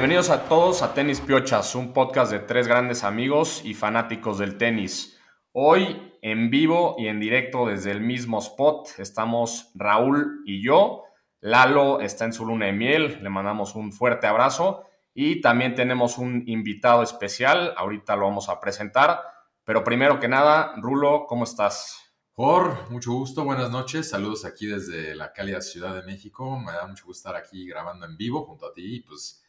Bienvenidos 0.00 0.30
a 0.30 0.48
todos 0.48 0.80
a 0.80 0.94
Tenis 0.94 1.20
Piochas, 1.20 1.74
un 1.74 1.92
podcast 1.92 2.32
de 2.32 2.38
tres 2.38 2.66
grandes 2.66 3.04
amigos 3.04 3.60
y 3.66 3.74
fanáticos 3.74 4.38
del 4.38 4.56
tenis. 4.56 5.20
Hoy 5.52 6.16
en 6.22 6.48
vivo 6.48 6.96
y 6.96 7.08
en 7.08 7.20
directo 7.20 7.66
desde 7.66 7.90
el 7.90 8.00
mismo 8.00 8.38
spot 8.38 8.98
estamos 8.98 9.70
Raúl 9.74 10.40
y 10.46 10.64
yo. 10.64 11.04
Lalo 11.42 12.00
está 12.00 12.24
en 12.24 12.32
su 12.32 12.46
luna 12.46 12.64
de 12.64 12.72
miel, 12.72 13.18
le 13.22 13.28
mandamos 13.28 13.74
un 13.74 13.92
fuerte 13.92 14.26
abrazo 14.26 14.86
y 15.12 15.42
también 15.42 15.74
tenemos 15.74 16.16
un 16.16 16.44
invitado 16.46 17.02
especial, 17.02 17.74
ahorita 17.76 18.16
lo 18.16 18.24
vamos 18.24 18.48
a 18.48 18.58
presentar, 18.58 19.20
pero 19.64 19.84
primero 19.84 20.18
que 20.18 20.28
nada, 20.28 20.72
Rulo, 20.78 21.26
¿cómo 21.28 21.44
estás? 21.44 22.10
Por 22.32 22.90
mucho 22.90 23.12
gusto, 23.12 23.44
buenas 23.44 23.70
noches, 23.70 24.08
saludos 24.08 24.46
aquí 24.46 24.64
desde 24.64 25.14
la 25.14 25.34
cálida 25.34 25.60
Ciudad 25.60 25.94
de 25.94 26.10
México, 26.10 26.58
me 26.58 26.72
da 26.72 26.86
mucho 26.86 27.04
gusto 27.04 27.28
estar 27.28 27.36
aquí 27.36 27.68
grabando 27.68 28.06
en 28.06 28.16
vivo 28.16 28.46
junto 28.46 28.64
a 28.64 28.72
ti, 28.72 29.04
pues 29.06 29.39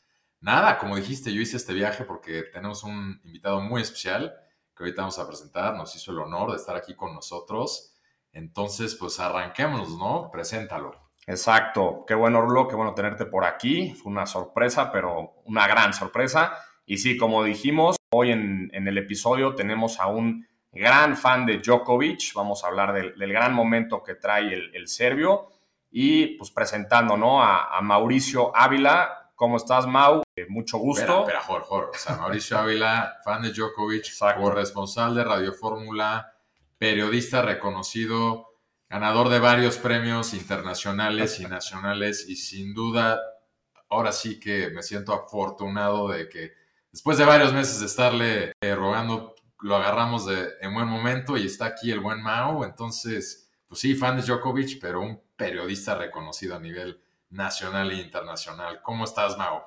nada, 0.41 0.77
como 0.77 0.97
dijiste, 0.97 1.31
yo 1.33 1.41
hice 1.41 1.57
este 1.57 1.73
viaje 1.73 2.03
porque 2.03 2.43
tenemos 2.43 2.83
un 2.83 3.21
invitado 3.23 3.61
muy 3.61 3.81
especial 3.81 4.35
que 4.75 4.83
ahorita 4.83 5.03
vamos 5.03 5.19
a 5.19 5.27
presentar, 5.27 5.75
nos 5.75 5.95
hizo 5.95 6.11
el 6.11 6.19
honor 6.19 6.51
de 6.51 6.57
estar 6.57 6.75
aquí 6.75 6.95
con 6.95 7.13
nosotros, 7.13 7.93
entonces 8.33 8.95
pues 8.95 9.19
arranquémonos, 9.19 9.97
¿no? 9.97 10.29
Preséntalo. 10.31 11.11
Exacto, 11.27 12.03
qué 12.07 12.15
bueno 12.15 12.41
Rulo, 12.41 12.67
qué 12.67 12.75
bueno 12.75 12.95
tenerte 12.95 13.25
por 13.25 13.45
aquí, 13.45 13.93
fue 13.93 14.11
una 14.11 14.25
sorpresa, 14.25 14.91
pero 14.91 15.35
una 15.45 15.67
gran 15.67 15.93
sorpresa, 15.93 16.57
y 16.85 16.97
sí, 16.97 17.15
como 17.15 17.43
dijimos, 17.43 17.95
hoy 18.09 18.31
en, 18.31 18.71
el 18.73 18.97
episodio 18.97 19.53
tenemos 19.53 19.99
a 19.99 20.07
un 20.07 20.47
gran 20.71 21.15
fan 21.15 21.45
de 21.45 21.59
Djokovic, 21.59 22.33
vamos 22.33 22.63
a 22.63 22.67
hablar 22.67 22.93
del, 22.93 23.13
gran 23.31 23.53
momento 23.53 24.01
que 24.01 24.15
trae 24.15 24.51
el, 24.51 24.75
el, 24.75 24.87
serbio 24.87 25.47
y 25.91 26.37
pues 26.37 26.49
presentando 26.49 27.17
¿no? 27.17 27.43
a 27.43 27.79
Mauricio 27.81 28.55
Ávila. 28.55 29.20
¿Cómo 29.41 29.57
estás, 29.57 29.87
Mau? 29.87 30.21
Eh, 30.35 30.45
mucho 30.49 30.77
gusto. 30.77 31.01
Espera, 31.01 31.21
espera, 31.21 31.41
Jorge, 31.41 31.67
Jorge. 31.67 31.91
O 31.95 31.99
sea, 31.99 32.15
Mauricio 32.17 32.59
Ávila, 32.59 33.17
fan 33.25 33.41
de 33.41 33.51
Djokovic, 33.51 34.05
Exacto. 34.05 34.39
corresponsal 34.39 35.15
de 35.15 35.23
Radio 35.23 35.51
Fórmula, 35.51 36.31
periodista 36.77 37.41
reconocido, 37.41 38.59
ganador 38.87 39.29
de 39.29 39.39
varios 39.39 39.79
premios 39.79 40.35
internacionales 40.35 41.39
y 41.39 41.45
nacionales 41.45 42.29
y 42.29 42.35
sin 42.35 42.75
duda, 42.75 43.19
ahora 43.89 44.11
sí 44.11 44.39
que 44.39 44.69
me 44.69 44.83
siento 44.83 45.11
afortunado 45.11 46.07
de 46.09 46.29
que 46.29 46.51
después 46.91 47.17
de 47.17 47.25
varios 47.25 47.51
meses 47.51 47.79
de 47.79 47.87
estarle 47.87 48.51
eh, 48.61 48.75
rogando 48.75 49.33
lo 49.61 49.75
agarramos 49.75 50.27
de, 50.27 50.49
en 50.61 50.71
buen 50.71 50.87
momento 50.87 51.35
y 51.35 51.47
está 51.47 51.65
aquí 51.65 51.89
el 51.89 51.99
buen 51.99 52.21
Mao. 52.21 52.63
Entonces, 52.63 53.49
pues 53.67 53.81
sí, 53.81 53.95
fan 53.95 54.17
de 54.17 54.21
Djokovic, 54.21 54.79
pero 54.79 55.01
un 55.01 55.19
periodista 55.35 55.95
reconocido 55.95 56.55
a 56.55 56.59
nivel 56.59 57.01
nacional 57.31 57.91
e 57.91 57.95
internacional. 57.95 58.81
¿Cómo 58.83 59.05
estás, 59.05 59.37
Mao? 59.37 59.63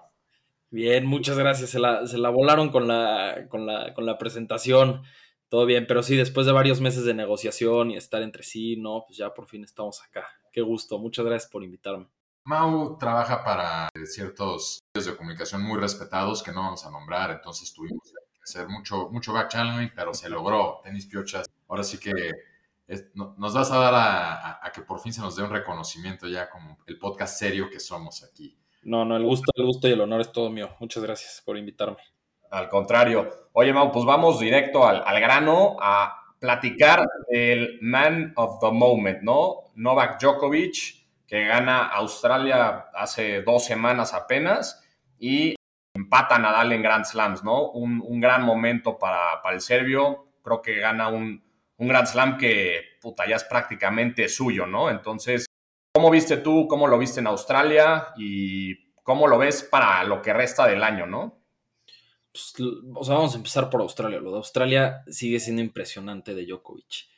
Bien, 0.70 1.07
muchas 1.07 1.39
gracias. 1.39 1.71
Se 1.71 1.79
la, 1.79 2.06
se 2.06 2.19
la 2.19 2.31
volaron 2.31 2.71
con 2.71 2.87
la, 2.87 3.47
con, 3.48 3.67
la, 3.67 3.95
con 3.95 4.06
la 4.06 4.19
presentación. 4.19 5.03
Todo 5.48 5.67
bien, 5.67 5.87
pero 5.87 6.03
sí, 6.03 6.17
después 6.17 6.47
de 6.47 6.53
varios 6.53 6.81
meses 6.81 7.05
de 7.05 7.15
negociación 7.15 7.91
y 7.91 7.97
estar 7.97 8.23
entre 8.23 8.43
sí, 8.43 8.77
no, 8.77 9.05
pues 9.06 9.19
ya 9.19 9.33
por 9.33 9.47
fin 9.47 9.62
estamos 9.62 10.03
acá. 10.03 10.27
Qué 10.53 10.62
gusto. 10.62 10.98
Muchas 10.98 11.25
gracias 11.25 11.51
por 11.51 11.62
invitarme. 11.62 12.09
Mau 12.45 12.98
trabaja 12.98 13.43
para 13.43 13.89
ciertos 14.05 14.81
medios 14.95 15.11
de 15.11 15.17
comunicación 15.17 15.62
muy 15.62 15.81
respetados 15.81 16.43
que 16.43 16.53
no 16.53 16.61
vamos 16.61 16.84
a 16.84 16.91
nombrar, 16.91 17.31
entonces 17.31 17.73
tuvimos 17.73 18.12
hacer 18.43 18.69
mucho, 18.69 19.09
mucho 19.11 19.33
back 19.33 19.49
channeling, 19.49 19.93
pero 19.94 20.12
se 20.12 20.28
logró. 20.28 20.81
Tenis 20.84 21.06
Piochas. 21.06 21.47
Ahora 21.69 21.83
sí 21.83 21.99
que 21.99 22.12
es, 22.87 23.11
no, 23.15 23.34
nos 23.39 23.55
vas 23.55 23.71
a 23.71 23.78
dar 23.78 23.95
a, 23.95 24.34
a, 24.34 24.67
a, 24.67 24.72
que 24.72 24.83
por 24.83 25.00
fin 25.00 25.12
se 25.12 25.21
nos 25.21 25.37
dé 25.37 25.43
un 25.43 25.50
reconocimiento 25.50 26.28
ya 26.28 26.50
como 26.50 26.78
el 26.87 26.99
podcast 26.99 27.39
serio 27.39 27.71
que 27.71 27.81
somos 27.81 28.22
aquí. 28.22 28.56
No, 28.83 29.05
no, 29.05 29.17
el 29.17 29.25
gusto, 29.25 29.50
el 29.55 29.65
gusto 29.65 29.89
y 29.89 29.93
el 29.93 30.00
honor 30.00 30.21
es 30.21 30.33
todo 30.33 30.50
mío. 30.50 30.77
Muchas 30.78 31.03
gracias 31.03 31.43
por 31.44 31.56
invitarme. 31.56 31.99
Al 32.50 32.69
contrario. 32.69 33.49
Oye, 33.53 33.73
Mau, 33.73 33.91
pues 33.91 34.05
vamos 34.05 34.39
directo 34.39 34.87
al, 34.87 35.03
al 35.05 35.21
grano 35.21 35.77
a 35.81 36.25
platicar 36.39 37.06
del 37.31 37.78
man 37.81 38.33
of 38.37 38.61
the 38.61 38.71
moment, 38.71 39.23
¿no? 39.23 39.73
Novak 39.75 40.21
Djokovic, 40.21 41.06
que 41.27 41.47
gana 41.47 41.87
Australia 41.87 42.87
hace 42.94 43.43
dos 43.43 43.65
semanas 43.65 44.12
apenas 44.12 44.84
y 45.19 45.55
empata 45.94 46.39
Nadal 46.39 46.73
en 46.73 46.83
Grand 46.83 47.06
Slams, 47.06 47.43
¿no? 47.43 47.71
Un, 47.71 48.03
un 48.05 48.21
gran 48.21 48.43
momento 48.43 48.99
para, 48.99 49.41
para, 49.43 49.55
el 49.55 49.62
serbio. 49.62 50.27
Creo 50.43 50.61
que 50.61 50.78
gana 50.81 51.09
un, 51.09 51.43
un, 51.84 51.89
Grand 51.89 52.06
Slam 52.06 52.39
que, 52.39 52.97
puta, 53.00 53.28
ya 53.28 53.37
es 53.37 53.45
prácticamente 53.45 54.28
suyo, 54.28 54.67
¿no? 54.67 54.91
Entonces, 54.91 55.47
¿cómo 55.93 56.11
viste 56.11 56.39
tú? 56.39 56.67
¿Cómo 56.69 56.87
lo 56.89 56.99
viste 56.99 57.21
en 57.21 57.27
Australia? 57.27 58.09
¿Y 58.17 58.93
cómo 59.03 59.28
lo 59.28 59.39
ves 59.39 59.62
para 59.62 60.05
lo 60.05 60.23
que 60.23 60.33
resta 60.33 60.67
del 60.67 60.83
año, 60.83 61.06
no? 61.06 61.44
Pues, 62.33 62.55
o 62.94 63.05
sea, 63.05 63.15
vamos 63.15 63.34
a 63.34 63.37
empezar 63.37 63.71
por 63.71 63.81
Australia. 63.81 64.19
Lo 64.19 64.33
de 64.33 64.39
Australia 64.39 65.05
sigue 65.06 65.39
siendo 65.39 65.62
impresionante 65.62 66.34
de 66.34 66.44
Djokovic. 66.47 67.09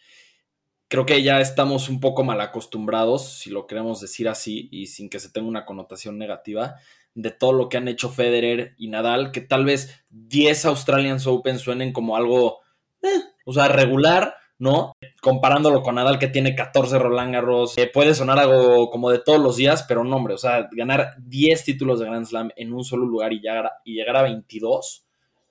Creo 0.88 1.06
que 1.06 1.22
ya 1.22 1.40
estamos 1.40 1.88
un 1.88 2.00
poco 2.00 2.22
mal 2.22 2.40
acostumbrados, 2.40 3.38
si 3.40 3.50
lo 3.50 3.66
queremos 3.66 4.00
decir 4.00 4.28
así, 4.28 4.68
y 4.70 4.86
sin 4.86 5.08
que 5.08 5.18
se 5.18 5.30
tenga 5.30 5.48
una 5.48 5.64
connotación 5.64 6.18
negativa, 6.18 6.76
de 7.14 7.30
todo 7.30 7.54
lo 7.54 7.68
que 7.68 7.78
han 7.78 7.88
hecho 7.88 8.10
Federer 8.10 8.74
y 8.76 8.88
Nadal, 8.88 9.32
que 9.32 9.40
tal 9.40 9.64
vez 9.64 10.04
10 10.10 10.66
Australian 10.66 11.18
Open 11.24 11.58
suenen 11.58 11.94
como 11.94 12.14
algo, 12.14 12.60
eh, 13.02 13.22
o 13.46 13.54
sea, 13.54 13.68
regular, 13.68 14.36
¿no? 14.58 14.92
Comparándolo 15.20 15.82
con 15.82 15.96
Nadal 15.96 16.18
que 16.18 16.28
tiene 16.28 16.54
14 16.54 16.98
Roland 16.98 17.34
Garros, 17.34 17.74
puede 17.92 18.14
sonar 18.14 18.38
algo 18.38 18.90
como 18.90 19.10
de 19.10 19.18
todos 19.18 19.40
los 19.40 19.56
días, 19.56 19.84
pero 19.86 20.04
no, 20.04 20.16
hombre, 20.16 20.34
o 20.34 20.38
sea, 20.38 20.68
ganar 20.72 21.14
10 21.18 21.64
títulos 21.64 22.00
de 22.00 22.06
Grand 22.06 22.26
Slam 22.26 22.50
en 22.56 22.72
un 22.72 22.84
solo 22.84 23.04
lugar 23.06 23.32
y 23.32 23.40
llegar 23.40 23.66
a, 23.66 23.72
y 23.84 23.94
llegar 23.94 24.16
a 24.16 24.22
22 24.22 25.06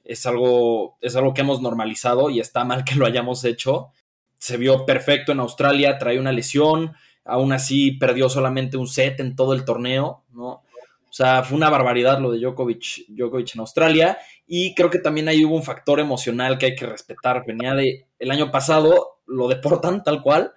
es 0.06 0.26
algo, 0.26 0.98
es 1.02 1.16
algo 1.16 1.34
que 1.34 1.42
hemos 1.42 1.62
normalizado 1.62 2.30
y 2.30 2.40
está 2.40 2.64
mal 2.64 2.84
que 2.84 2.96
lo 2.96 3.06
hayamos 3.06 3.44
hecho. 3.44 3.90
Se 4.38 4.58
vio 4.58 4.86
perfecto 4.86 5.32
en 5.32 5.40
Australia, 5.40 5.98
trae 5.98 6.20
una 6.20 6.32
lesión, 6.32 6.94
aún 7.26 7.52
así 7.52 7.94
perdió 7.94 8.30
solamente 8.30 8.78
un 8.78 8.88
set 8.88 9.20
en 9.20 9.36
todo 9.36 9.54
el 9.54 9.66
torneo, 9.66 10.24
¿no? 10.32 10.48
O 10.48 11.18
sea, 11.18 11.44
fue 11.44 11.56
una 11.56 11.70
barbaridad 11.70 12.20
lo 12.20 12.32
de 12.32 12.40
Djokovic, 12.40 13.06
Djokovic 13.08 13.56
en 13.56 13.62
Australia. 13.62 14.18
Y 14.48 14.76
creo 14.76 14.90
que 14.90 15.00
también 15.00 15.28
ahí 15.28 15.44
hubo 15.44 15.56
un 15.56 15.64
factor 15.64 16.00
emocional 16.00 16.58
que 16.58 16.68
hay 16.68 16.76
que 16.76 16.86
respetar. 16.86 17.44
Venía 17.46 17.74
de 17.74 18.08
el 18.20 18.32
año 18.32 18.52
pasado, 18.52 19.20
lo 19.26 19.48
deportan 19.48 20.04
tal 20.04 20.22
cual. 20.22 20.54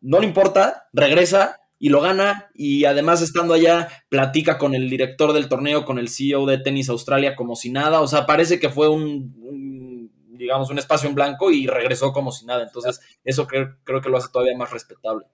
No 0.00 0.20
le 0.20 0.26
importa, 0.26 0.88
regresa 0.92 1.60
y 1.78 1.90
lo 1.90 2.00
gana. 2.00 2.50
Y 2.54 2.84
además, 2.84 3.20
estando 3.22 3.54
allá, 3.54 3.88
platica 4.08 4.58
con 4.58 4.74
el 4.74 4.88
director 4.88 5.32
del 5.32 5.48
torneo, 5.48 5.84
con 5.84 5.98
el 5.98 6.08
CEO 6.08 6.46
de 6.46 6.58
Tenis 6.58 6.88
Australia, 6.88 7.36
como 7.36 7.56
si 7.56 7.70
nada. 7.70 8.00
O 8.00 8.06
sea, 8.06 8.26
parece 8.26 8.58
que 8.58 8.70
fue 8.70 8.88
un, 8.88 9.34
un 9.42 10.10
digamos, 10.40 10.70
un 10.70 10.78
espacio 10.78 11.08
en 11.08 11.14
blanco 11.14 11.50
y 11.50 11.66
regresó 11.66 12.12
como 12.12 12.32
si 12.32 12.46
nada. 12.46 12.62
Entonces, 12.62 13.00
eso 13.24 13.46
creo, 13.46 13.76
creo 13.84 14.00
que 14.00 14.08
lo 14.08 14.16
hace 14.16 14.28
todavía 14.32 14.56
más 14.56 14.70
respetable. 14.70 15.26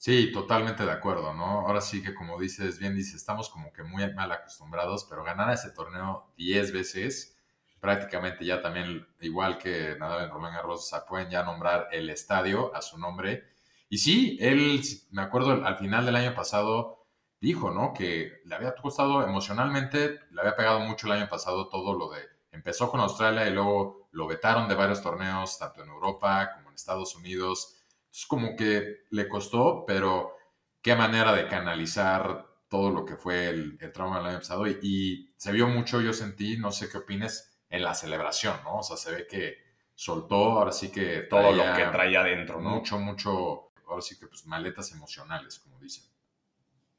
Sí, 0.00 0.32
totalmente 0.32 0.86
de 0.86 0.92
acuerdo, 0.92 1.34
¿no? 1.34 1.60
Ahora 1.60 1.82
sí 1.82 2.02
que 2.02 2.14
como 2.14 2.40
dices, 2.40 2.78
bien 2.78 2.96
dices, 2.96 3.16
estamos 3.16 3.50
como 3.50 3.70
que 3.70 3.82
muy 3.82 4.10
mal 4.14 4.32
acostumbrados, 4.32 5.04
pero 5.04 5.24
ganar 5.24 5.52
ese 5.52 5.72
torneo 5.72 6.32
10 6.38 6.72
veces, 6.72 7.36
prácticamente 7.80 8.46
ya 8.46 8.62
también, 8.62 9.06
igual 9.20 9.58
que 9.58 9.96
Nadal 9.98 10.24
en 10.24 10.30
Roland 10.30 10.56
Garros, 10.56 10.80
o 10.80 10.82
sea, 10.88 11.04
pueden 11.04 11.28
ya 11.28 11.42
nombrar 11.42 11.88
el 11.92 12.08
estadio 12.08 12.74
a 12.74 12.80
su 12.80 12.96
nombre. 12.96 13.44
Y 13.90 13.98
sí, 13.98 14.38
él, 14.40 14.80
me 15.10 15.20
acuerdo, 15.20 15.66
al 15.66 15.76
final 15.76 16.06
del 16.06 16.16
año 16.16 16.34
pasado 16.34 17.04
dijo, 17.38 17.70
¿no? 17.70 17.92
Que 17.92 18.40
le 18.46 18.54
había 18.54 18.74
costado 18.74 19.22
emocionalmente, 19.22 20.20
le 20.30 20.40
había 20.40 20.56
pegado 20.56 20.80
mucho 20.80 21.08
el 21.08 21.12
año 21.12 21.28
pasado 21.28 21.68
todo 21.68 21.92
lo 21.92 22.08
de, 22.08 22.22
empezó 22.52 22.90
con 22.90 23.00
Australia 23.00 23.46
y 23.46 23.52
luego 23.52 24.08
lo 24.12 24.26
vetaron 24.26 24.66
de 24.66 24.76
varios 24.76 25.02
torneos, 25.02 25.58
tanto 25.58 25.82
en 25.82 25.90
Europa 25.90 26.52
como 26.54 26.70
en 26.70 26.74
Estados 26.74 27.14
Unidos 27.16 27.79
es 28.12 28.26
como 28.26 28.56
que 28.56 29.04
le 29.10 29.28
costó, 29.28 29.84
pero 29.86 30.36
qué 30.82 30.94
manera 30.94 31.32
de 31.32 31.46
canalizar 31.46 32.46
todo 32.68 32.90
lo 32.90 33.04
que 33.04 33.16
fue 33.16 33.48
el, 33.48 33.78
el 33.80 33.92
trauma 33.92 34.18
del 34.18 34.26
año 34.26 34.38
pasado. 34.38 34.66
Y, 34.66 34.78
y, 34.82 35.34
se 35.36 35.52
vio 35.52 35.68
mucho, 35.68 36.00
yo 36.00 36.12
sentí, 36.12 36.56
no 36.56 36.70
sé 36.70 36.88
qué 36.88 36.98
opines, 36.98 37.58
en 37.68 37.82
la 37.82 37.94
celebración, 37.94 38.56
¿no? 38.64 38.78
O 38.78 38.82
sea, 38.82 38.96
se 38.96 39.12
ve 39.12 39.26
que 39.26 39.58
soltó, 39.94 40.52
ahora 40.52 40.72
sí 40.72 40.90
que 40.90 41.22
todo 41.22 41.52
lo 41.52 41.62
que 41.74 41.84
traía 41.92 42.20
adentro, 42.20 42.60
¿no? 42.60 42.70
Mucho, 42.70 42.98
mucho, 42.98 43.72
ahora 43.86 44.02
sí 44.02 44.18
que 44.18 44.26
pues 44.26 44.46
maletas 44.46 44.92
emocionales, 44.92 45.58
como 45.58 45.78
dicen. 45.78 46.04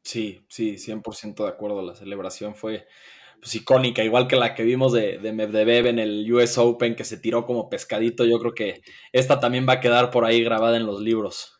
Sí, 0.03 0.45
sí, 0.49 0.77
100% 0.77 1.43
de 1.43 1.49
acuerdo. 1.49 1.81
La 1.81 1.95
celebración 1.95 2.55
fue 2.55 2.87
pues, 3.41 3.55
icónica, 3.55 4.03
igual 4.03 4.27
que 4.27 4.35
la 4.35 4.53
que 4.53 4.63
vimos 4.63 4.93
de, 4.93 5.17
de 5.17 5.33
Medvedev 5.33 5.87
en 5.87 5.99
el 5.99 6.31
US 6.31 6.57
Open, 6.59 6.95
que 6.95 7.03
se 7.03 7.17
tiró 7.17 7.45
como 7.45 7.69
pescadito. 7.69 8.23
Yo 8.23 8.39
creo 8.39 8.53
que 8.53 8.81
esta 9.11 9.39
también 9.39 9.65
va 9.67 9.73
a 9.73 9.79
quedar 9.79 10.11
por 10.11 10.25
ahí 10.25 10.43
grabada 10.43 10.77
en 10.77 10.85
los 10.85 11.01
libros. 11.01 11.59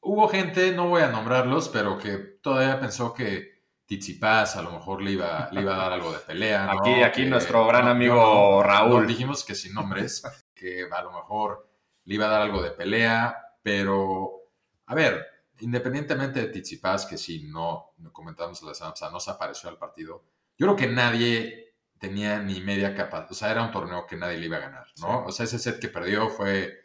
Hubo 0.00 0.28
gente, 0.28 0.72
no 0.72 0.88
voy 0.88 1.02
a 1.02 1.08
nombrarlos, 1.08 1.68
pero 1.68 1.98
que 1.98 2.16
todavía 2.16 2.80
pensó 2.80 3.12
que 3.12 3.60
Tizipas 3.84 4.56
a 4.56 4.62
lo 4.62 4.70
mejor 4.70 5.02
le 5.02 5.12
iba, 5.12 5.50
le 5.52 5.60
iba 5.60 5.74
a 5.74 5.78
dar 5.78 5.92
algo 5.92 6.10
de 6.10 6.20
pelea. 6.20 6.66
¿no? 6.66 6.80
Aquí, 6.80 7.02
aquí 7.02 7.24
que, 7.24 7.28
nuestro 7.28 7.66
gran 7.66 7.84
no, 7.84 7.90
amigo 7.90 8.14
no, 8.14 8.62
Raúl. 8.62 9.06
dijimos 9.06 9.44
que 9.44 9.54
sin 9.54 9.74
nombres, 9.74 10.22
que 10.54 10.86
a 10.90 11.02
lo 11.02 11.12
mejor 11.12 11.68
le 12.04 12.14
iba 12.14 12.26
a 12.26 12.30
dar 12.30 12.42
algo 12.42 12.62
de 12.62 12.70
pelea, 12.70 13.36
pero 13.62 14.30
a 14.86 14.94
ver, 14.94 15.26
independientemente 15.58 16.40
de 16.40 16.48
Tsitsipas, 16.48 17.04
que 17.04 17.18
sí, 17.18 17.44
no, 17.48 17.92
no 17.98 18.10
comentamos 18.10 18.62
la 18.62 18.74
semana 18.74 18.94
pasada, 18.94 19.12
no 19.12 19.20
se 19.20 19.30
apareció 19.32 19.68
al 19.68 19.76
partido, 19.76 20.24
yo 20.60 20.66
creo 20.66 20.76
que 20.76 20.94
nadie 20.94 21.72
tenía 21.98 22.38
ni 22.38 22.60
media 22.60 22.94
capa, 22.94 23.26
o 23.30 23.32
sea, 23.32 23.50
era 23.50 23.64
un 23.64 23.70
torneo 23.70 24.06
que 24.06 24.16
nadie 24.16 24.36
le 24.36 24.44
iba 24.44 24.58
a 24.58 24.60
ganar, 24.60 24.86
¿no? 25.00 25.24
O 25.24 25.32
sea, 25.32 25.44
ese 25.44 25.58
set 25.58 25.80
que 25.80 25.88
perdió 25.88 26.28
fue, 26.28 26.80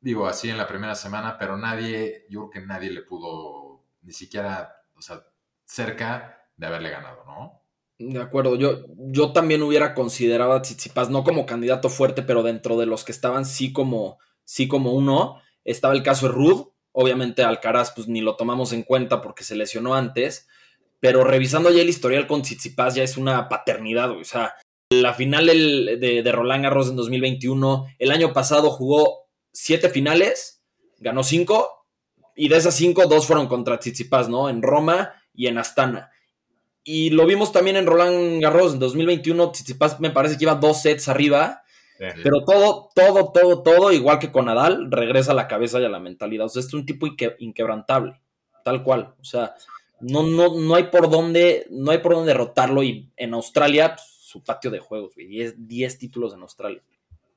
digo, 0.00 0.26
así 0.26 0.48
en 0.48 0.56
la 0.56 0.66
primera 0.66 0.94
semana, 0.94 1.36
pero 1.38 1.58
nadie, 1.58 2.24
yo 2.30 2.48
creo 2.48 2.50
que 2.62 2.66
nadie 2.66 2.90
le 2.90 3.02
pudo 3.02 3.84
ni 4.00 4.14
siquiera, 4.14 4.74
o 4.96 5.02
sea, 5.02 5.22
cerca 5.66 6.48
de 6.56 6.66
haberle 6.66 6.88
ganado, 6.88 7.22
¿no? 7.26 7.62
De 7.98 8.22
acuerdo, 8.22 8.56
yo, 8.56 8.86
yo 8.96 9.34
también 9.34 9.62
hubiera 9.62 9.94
considerado 9.94 10.54
a 10.54 10.62
Tsitsipas 10.62 11.10
no 11.10 11.22
como 11.22 11.44
candidato 11.44 11.90
fuerte, 11.90 12.22
pero 12.22 12.42
dentro 12.42 12.78
de 12.78 12.86
los 12.86 13.04
que 13.04 13.12
estaban 13.12 13.44
sí 13.44 13.74
como, 13.74 14.18
sí 14.44 14.66
como 14.66 14.94
uno. 14.94 15.42
Estaba 15.64 15.92
el 15.92 16.02
caso 16.02 16.28
de 16.28 16.32
Rud, 16.32 16.68
obviamente 16.92 17.42
Alcaraz 17.42 17.92
pues 17.94 18.08
ni 18.08 18.22
lo 18.22 18.36
tomamos 18.36 18.72
en 18.72 18.82
cuenta 18.82 19.20
porque 19.20 19.44
se 19.44 19.56
lesionó 19.56 19.94
antes, 19.94 20.48
pero 21.00 21.24
revisando 21.24 21.70
ya 21.70 21.82
el 21.82 21.88
historial 21.88 22.26
con 22.26 22.42
Tsitsipas 22.42 22.94
ya 22.94 23.02
es 23.02 23.16
una 23.16 23.48
paternidad, 23.48 24.10
o 24.10 24.24
sea, 24.24 24.54
la 24.90 25.14
final 25.14 25.46
de, 25.46 26.20
de 26.22 26.32
Roland 26.32 26.64
Garros 26.64 26.88
en 26.88 26.96
2021, 26.96 27.86
el 27.98 28.10
año 28.10 28.32
pasado 28.32 28.70
jugó 28.70 29.28
siete 29.52 29.88
finales, 29.88 30.62
ganó 30.98 31.22
cinco, 31.22 31.86
y 32.36 32.48
de 32.48 32.56
esas 32.56 32.74
cinco, 32.74 33.06
dos 33.06 33.26
fueron 33.26 33.46
contra 33.46 33.78
Tsitsipas, 33.78 34.28
¿no? 34.28 34.48
En 34.48 34.62
Roma 34.62 35.14
y 35.34 35.46
en 35.46 35.58
Astana. 35.58 36.10
Y 36.82 37.10
lo 37.10 37.26
vimos 37.26 37.52
también 37.52 37.76
en 37.76 37.86
Roland 37.86 38.42
Garros 38.42 38.74
en 38.74 38.78
2021, 38.78 39.52
Tsitsipas 39.52 40.00
me 40.00 40.10
parece 40.10 40.36
que 40.36 40.44
iba 40.44 40.54
dos 40.54 40.82
sets 40.82 41.08
arriba, 41.08 41.62
pero 42.22 42.42
todo, 42.46 42.88
todo, 42.94 43.30
todo, 43.30 43.62
todo, 43.62 43.92
igual 43.92 44.18
que 44.18 44.32
con 44.32 44.46
Nadal, 44.46 44.90
regresa 44.90 45.32
a 45.32 45.34
la 45.34 45.46
cabeza 45.46 45.78
y 45.80 45.84
a 45.84 45.90
la 45.90 46.00
mentalidad. 46.00 46.46
O 46.46 46.48
sea, 46.48 46.60
es 46.60 46.72
un 46.72 46.86
tipo 46.86 47.06
inquebrantable, 47.38 48.18
tal 48.64 48.82
cual. 48.82 49.14
O 49.20 49.24
sea, 49.24 49.54
no, 50.00 50.22
no, 50.22 50.58
no 50.58 50.74
hay 50.74 50.84
por 50.84 51.10
dónde, 51.10 51.66
no 51.70 51.90
hay 51.90 51.98
por 51.98 52.14
dónde 52.14 52.32
derrotarlo. 52.32 52.82
Y 52.82 53.10
en 53.16 53.34
Australia, 53.34 53.94
pues, 53.96 54.06
su 54.06 54.42
patio 54.42 54.70
de 54.70 54.78
juegos, 54.78 55.14
10 55.16 55.98
títulos 55.98 56.34
en 56.34 56.42
Australia. 56.42 56.82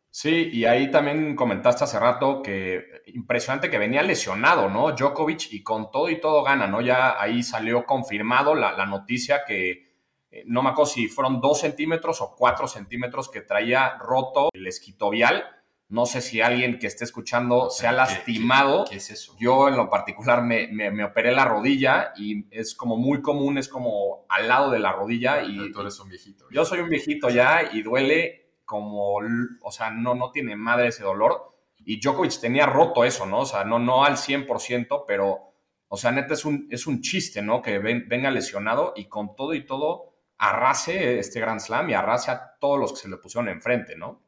Sí, 0.10 0.50
y 0.54 0.65
ahí 0.65 0.92
también 0.92 1.36
comentaste 1.36 1.86
hace 1.86 2.00
rato 2.00 2.44
que 2.44 2.86
impresionante 3.07 3.71
que 3.71 3.80
venía 3.80 4.04
lesionado, 4.04 4.69
¿no? 4.69 4.92
Djokovic 4.92 5.51
y 5.51 5.63
con 5.63 5.89
todo 5.89 6.07
y 6.07 6.21
todo 6.21 6.44
gana, 6.44 6.68
¿no? 6.68 6.81
Ya 6.81 7.19
ahí 7.19 7.42
salió 7.42 7.83
confirmado 7.86 8.54
la, 8.54 8.74
la 8.74 8.86
noticia 8.86 9.44
que 9.44 9.94
eh, 10.30 10.44
no 10.48 10.63
me 10.63 10.69
acuerdo 10.69 10.92
si 10.92 11.07
fueron 11.07 11.39
dos 11.39 11.60
centímetros 11.62 12.19
o 12.21 12.36
cuatro 12.36 12.68
centímetros 12.68 13.30
que 13.30 13.42
traía 13.42 13.98
roto 14.00 14.50
el 14.54 14.65
esquitovial. 14.65 15.45
No 15.93 16.07
sé 16.07 16.21
si 16.21 16.41
alguien 16.41 16.79
que 16.79 16.87
esté 16.87 17.03
escuchando 17.03 17.69
se 17.69 17.85
ha 17.85 17.91
lastimado. 17.91 18.85
¿Qué, 18.89 18.95
es 18.95 19.11
eso? 19.11 19.35
Yo 19.39 19.67
en 19.67 19.77
lo 19.77 19.91
particular 19.91 20.41
me, 20.41 20.67
me, 20.67 21.03
operé 21.03 21.31
la 21.31 21.45
rodilla 21.45 22.13
y 22.17 22.47
es 22.49 22.73
como 22.73 22.97
muy 22.97 23.21
común, 23.21 23.59
es 23.59 23.69
como 23.69 24.25
al 24.27 24.47
lado 24.47 24.71
de 24.71 24.79
la 24.79 24.91
rodilla. 24.91 25.43
Y 25.43 25.71
tú 25.71 25.81
eres 25.81 25.99
un 25.99 26.09
viejito. 26.09 26.47
Yo 26.49 26.65
soy 26.65 26.79
un 26.79 26.89
viejito 26.89 27.29
ya 27.29 27.69
y 27.71 27.83
duele 27.83 28.55
como, 28.65 29.17
o 29.61 29.71
sea, 29.71 29.91
no, 29.91 30.15
no 30.15 30.31
tiene 30.31 30.55
madre 30.55 30.87
ese 30.87 31.03
dolor. 31.03 31.53
Y 31.85 32.01
Djokovic 32.01 32.39
tenía 32.41 32.65
roto 32.65 33.03
eso, 33.03 33.27
¿no? 33.27 33.41
O 33.41 33.45
sea, 33.45 33.63
no, 33.63 33.77
no 33.77 34.03
al 34.03 34.17
100%, 34.17 35.03
pero, 35.07 35.53
o 35.89 35.95
sea, 35.95 36.11
neta 36.11 36.33
es 36.33 36.43
un, 36.43 36.67
es 36.71 36.87
un 36.87 37.01
chiste, 37.01 37.43
¿no? 37.43 37.61
Que 37.61 37.77
venga 37.77 38.31
lesionado 38.31 38.93
y 38.95 39.05
con 39.05 39.35
todo 39.35 39.53
y 39.53 39.63
todo 39.63 40.15
arrase 40.39 41.19
este 41.19 41.39
Grand 41.39 41.59
Slam 41.59 41.87
y 41.91 41.93
arrase 41.93 42.31
a 42.31 42.55
todos 42.59 42.79
los 42.79 42.93
que 42.93 42.97
se 42.97 43.09
le 43.09 43.17
pusieron 43.17 43.47
enfrente, 43.47 43.95
¿no? 43.95 44.22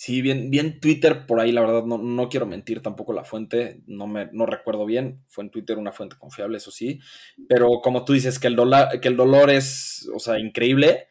Sí, 0.00 0.22
bien, 0.22 0.48
bien 0.48 0.78
Twitter 0.78 1.26
por 1.26 1.40
ahí, 1.40 1.50
la 1.50 1.60
verdad, 1.60 1.82
no, 1.82 1.98
no 1.98 2.28
quiero 2.28 2.46
mentir 2.46 2.80
tampoco 2.82 3.12
la 3.12 3.24
fuente, 3.24 3.82
no, 3.88 4.06
me, 4.06 4.28
no 4.30 4.46
recuerdo 4.46 4.86
bien, 4.86 5.24
fue 5.26 5.42
en 5.42 5.50
Twitter 5.50 5.76
una 5.76 5.90
fuente 5.90 6.14
confiable, 6.16 6.58
eso 6.58 6.70
sí, 6.70 7.00
pero 7.48 7.80
como 7.82 8.04
tú 8.04 8.12
dices, 8.12 8.38
que 8.38 8.46
el, 8.46 8.54
dolor, 8.54 9.00
que 9.00 9.08
el 9.08 9.16
dolor 9.16 9.50
es, 9.50 10.08
o 10.14 10.20
sea, 10.20 10.38
increíble 10.38 11.08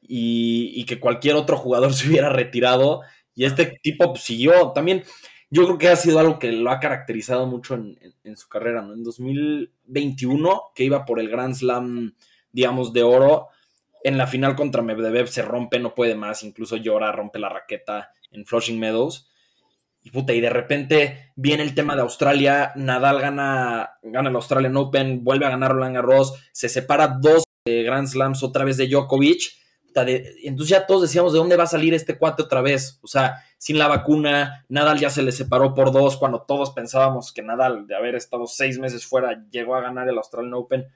y, 0.00 0.86
que 0.86 0.98
cualquier 0.98 1.34
otro 1.36 1.58
jugador 1.58 1.92
se 1.92 2.08
hubiera 2.08 2.30
retirado 2.30 3.02
y 3.34 3.44
este 3.44 3.78
tipo 3.82 4.14
pues, 4.14 4.22
siguió 4.22 4.72
también, 4.72 5.02
yo 5.50 5.66
creo 5.66 5.76
que 5.76 5.88
ha 5.88 5.96
sido 5.96 6.18
algo 6.18 6.38
que 6.38 6.50
lo 6.50 6.70
ha 6.70 6.80
caracterizado 6.80 7.46
mucho 7.46 7.74
en, 7.74 7.98
en 8.24 8.36
su 8.38 8.48
carrera, 8.48 8.80
¿no? 8.80 8.94
En 8.94 9.04
2021, 9.04 10.62
que 10.74 10.84
iba 10.84 11.04
por 11.04 11.20
el 11.20 11.28
Grand 11.28 11.54
Slam, 11.54 12.14
digamos, 12.52 12.94
de 12.94 13.02
oro, 13.02 13.48
en 14.02 14.18
la 14.18 14.26
final 14.26 14.56
contra 14.56 14.82
Medvedev 14.82 15.28
se 15.28 15.42
rompe, 15.42 15.78
no 15.78 15.94
puede 15.94 16.14
más, 16.14 16.42
incluso 16.42 16.76
llora, 16.76 17.12
rompe 17.12 17.38
la 17.38 17.48
raqueta 17.48 18.12
en 18.30 18.46
Flushing 18.46 18.78
Meadows. 18.78 19.28
Y 20.02 20.10
puta, 20.10 20.32
y 20.32 20.40
de 20.40 20.48
repente 20.48 21.32
viene 21.36 21.62
el 21.62 21.74
tema 21.74 21.94
de 21.94 22.02
Australia, 22.02 22.72
Nadal 22.74 23.20
gana, 23.20 23.98
gana 24.02 24.30
el 24.30 24.36
Australian 24.36 24.76
Open, 24.76 25.22
vuelve 25.22 25.44
a 25.44 25.50
ganar 25.50 25.72
Roland 25.72 25.94
Garros, 25.94 26.34
se 26.52 26.70
separa 26.70 27.18
dos 27.20 27.44
Grand 27.66 28.08
Slams 28.08 28.42
otra 28.42 28.64
vez 28.64 28.78
de 28.78 28.88
Djokovic. 28.88 29.42
entonces 29.94 30.68
ya 30.68 30.86
todos 30.86 31.02
decíamos 31.02 31.34
de 31.34 31.38
dónde 31.38 31.56
va 31.56 31.64
a 31.64 31.68
salir 31.68 31.92
este 31.92 32.16
cuate 32.16 32.42
otra 32.42 32.62
vez. 32.62 32.98
O 33.02 33.06
sea, 33.06 33.44
sin 33.58 33.78
la 33.78 33.88
vacuna, 33.88 34.64
Nadal 34.70 34.98
ya 34.98 35.10
se 35.10 35.22
le 35.22 35.32
separó 35.32 35.74
por 35.74 35.92
dos 35.92 36.16
cuando 36.16 36.42
todos 36.42 36.70
pensábamos 36.70 37.32
que 37.32 37.42
Nadal, 37.42 37.86
de 37.86 37.94
haber 37.94 38.14
estado 38.14 38.46
seis 38.46 38.78
meses 38.78 39.04
fuera, 39.04 39.44
llegó 39.50 39.74
a 39.74 39.82
ganar 39.82 40.08
el 40.08 40.16
Australian 40.16 40.54
Open. 40.54 40.86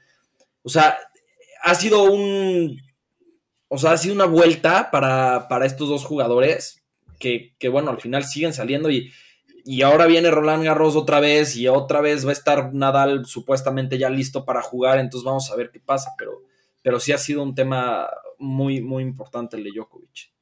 O 0.63 0.71
sea, 0.71 0.97
ha 1.63 1.75
sido 1.75 2.05
un 2.05 2.81
o 3.75 3.79
sea, 3.79 3.93
ha 3.93 3.99
sido 3.99 4.15
una 4.15 4.27
vuelta 4.27 4.91
para, 4.93 5.67
estos 5.67 5.89
dos 5.89 6.05
jugadores 6.05 6.85
que, 7.19 7.57
bueno, 7.71 7.91
al 7.91 8.01
final 8.01 8.25
siguen 8.25 8.53
saliendo 8.53 8.91
y, 8.91 9.13
y 9.65 9.83
ahora 9.83 10.07
viene 10.07 10.31
Roland 10.31 10.63
Garros 10.63 10.95
otra 10.95 11.19
vez 11.19 11.57
y 11.57 11.67
otra 11.67 12.01
vez 12.01 12.25
va 12.25 12.31
a 12.31 12.35
estar 12.35 12.73
Nadal 12.73 13.27
supuestamente 13.27 13.99
ya 13.99 14.11
listo 14.11 14.45
para 14.45 14.63
jugar, 14.63 14.99
entonces 14.99 15.25
vamos 15.25 15.51
a 15.51 15.57
ver 15.57 15.71
qué 15.73 15.81
pasa, 15.81 16.13
pero, 16.17 16.43
pero 16.83 17.01
sí 17.01 17.13
ha 17.13 17.19
sido 17.19 17.43
un 17.43 17.55
tema 17.55 18.09
muy, 18.39 18.81
muy 18.81 19.03
importante 19.03 19.57
el 19.57 19.65
de 19.65 19.71
Djokovic. 19.73 20.33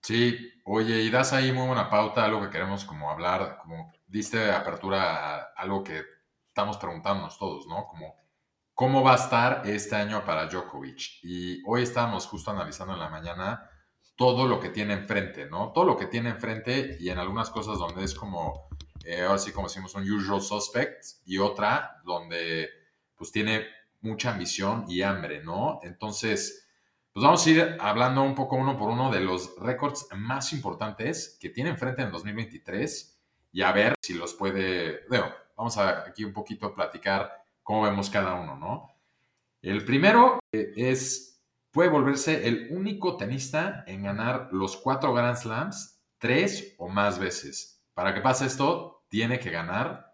Sí, 0.00 0.36
oye, 0.64 1.02
y 1.02 1.10
das 1.10 1.32
ahí 1.32 1.52
muy 1.52 1.68
buena 1.68 1.88
pauta, 1.88 2.24
algo 2.24 2.42
que 2.42 2.50
queremos 2.50 2.84
como 2.84 3.08
hablar, 3.08 3.58
como 3.62 3.92
diste 4.08 4.50
apertura 4.50 5.36
a 5.36 5.52
algo 5.56 5.84
que 5.84 6.02
estamos 6.48 6.76
preguntándonos 6.78 7.38
todos, 7.38 7.68
¿no? 7.68 7.86
Como 7.86 8.16
cómo 8.74 9.02
va 9.02 9.12
a 9.12 9.16
estar 9.16 9.62
este 9.66 9.96
año 9.96 10.24
para 10.24 10.46
Djokovic. 10.46 11.22
Y 11.22 11.62
hoy 11.66 11.82
estábamos 11.82 12.26
justo 12.26 12.50
analizando 12.50 12.94
en 12.94 13.00
la 13.00 13.08
mañana 13.08 13.68
todo 14.16 14.46
lo 14.46 14.60
que 14.60 14.70
tiene 14.70 14.94
enfrente, 14.94 15.46
¿no? 15.46 15.72
Todo 15.72 15.84
lo 15.84 15.96
que 15.96 16.06
tiene 16.06 16.30
enfrente 16.30 16.96
y 17.00 17.08
en 17.08 17.18
algunas 17.18 17.50
cosas 17.50 17.78
donde 17.78 18.04
es 18.04 18.14
como, 18.14 18.68
eh, 19.04 19.22
ahora 19.22 19.38
sí 19.38 19.52
como 19.52 19.68
decimos, 19.68 19.94
un 19.94 20.10
usual 20.10 20.40
suspect 20.40 21.04
y 21.24 21.38
otra 21.38 22.00
donde 22.04 22.68
pues 23.16 23.32
tiene 23.32 23.66
mucha 24.00 24.32
ambición 24.32 24.84
y 24.88 25.02
hambre, 25.02 25.42
¿no? 25.42 25.80
Entonces, 25.82 26.68
pues 27.12 27.24
vamos 27.24 27.46
a 27.46 27.50
ir 27.50 27.76
hablando 27.80 28.22
un 28.22 28.34
poco 28.34 28.56
uno 28.56 28.76
por 28.76 28.90
uno 28.90 29.10
de 29.10 29.20
los 29.20 29.54
récords 29.58 30.08
más 30.16 30.52
importantes 30.52 31.36
que 31.40 31.50
tiene 31.50 31.70
enfrente 31.70 32.02
en 32.02 32.10
2023 32.10 33.20
y 33.52 33.62
a 33.62 33.72
ver 33.72 33.94
si 34.00 34.14
los 34.14 34.34
puede, 34.34 35.06
bueno, 35.08 35.26
vamos 35.56 35.76
a 35.78 36.06
aquí 36.06 36.24
un 36.24 36.32
poquito 36.32 36.74
platicar 36.74 37.41
cómo 37.62 37.82
vemos 37.82 38.10
cada 38.10 38.34
uno, 38.34 38.56
¿no? 38.56 38.88
El 39.60 39.84
primero 39.84 40.40
eh, 40.52 40.72
es, 40.76 41.42
puede 41.70 41.88
volverse 41.88 42.46
el 42.48 42.68
único 42.70 43.16
tenista 43.16 43.84
en 43.86 44.02
ganar 44.02 44.48
los 44.52 44.76
cuatro 44.76 45.12
Grand 45.14 45.36
Slams 45.36 46.00
tres 46.18 46.74
o 46.78 46.88
más 46.88 47.18
veces. 47.18 47.82
Para 47.94 48.14
que 48.14 48.20
pase 48.20 48.46
esto, 48.46 49.04
tiene 49.08 49.38
que 49.38 49.50
ganar 49.50 50.12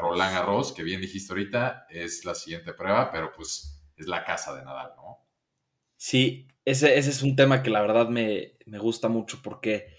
Roland 0.00 0.34
Garros. 0.34 0.72
que 0.72 0.82
bien 0.82 1.00
dijiste 1.00 1.32
ahorita, 1.32 1.86
es 1.88 2.24
la 2.24 2.34
siguiente 2.34 2.72
prueba, 2.72 3.10
pero 3.10 3.32
pues 3.32 3.82
es 3.96 4.06
la 4.06 4.24
casa 4.24 4.54
de 4.54 4.64
Nadal, 4.64 4.92
¿no? 4.96 5.18
Sí, 5.96 6.48
ese, 6.64 6.98
ese 6.98 7.10
es 7.10 7.22
un 7.22 7.36
tema 7.36 7.62
que 7.62 7.70
la 7.70 7.80
verdad 7.80 8.08
me, 8.08 8.56
me 8.66 8.78
gusta 8.78 9.08
mucho 9.08 9.40
porque 9.42 9.96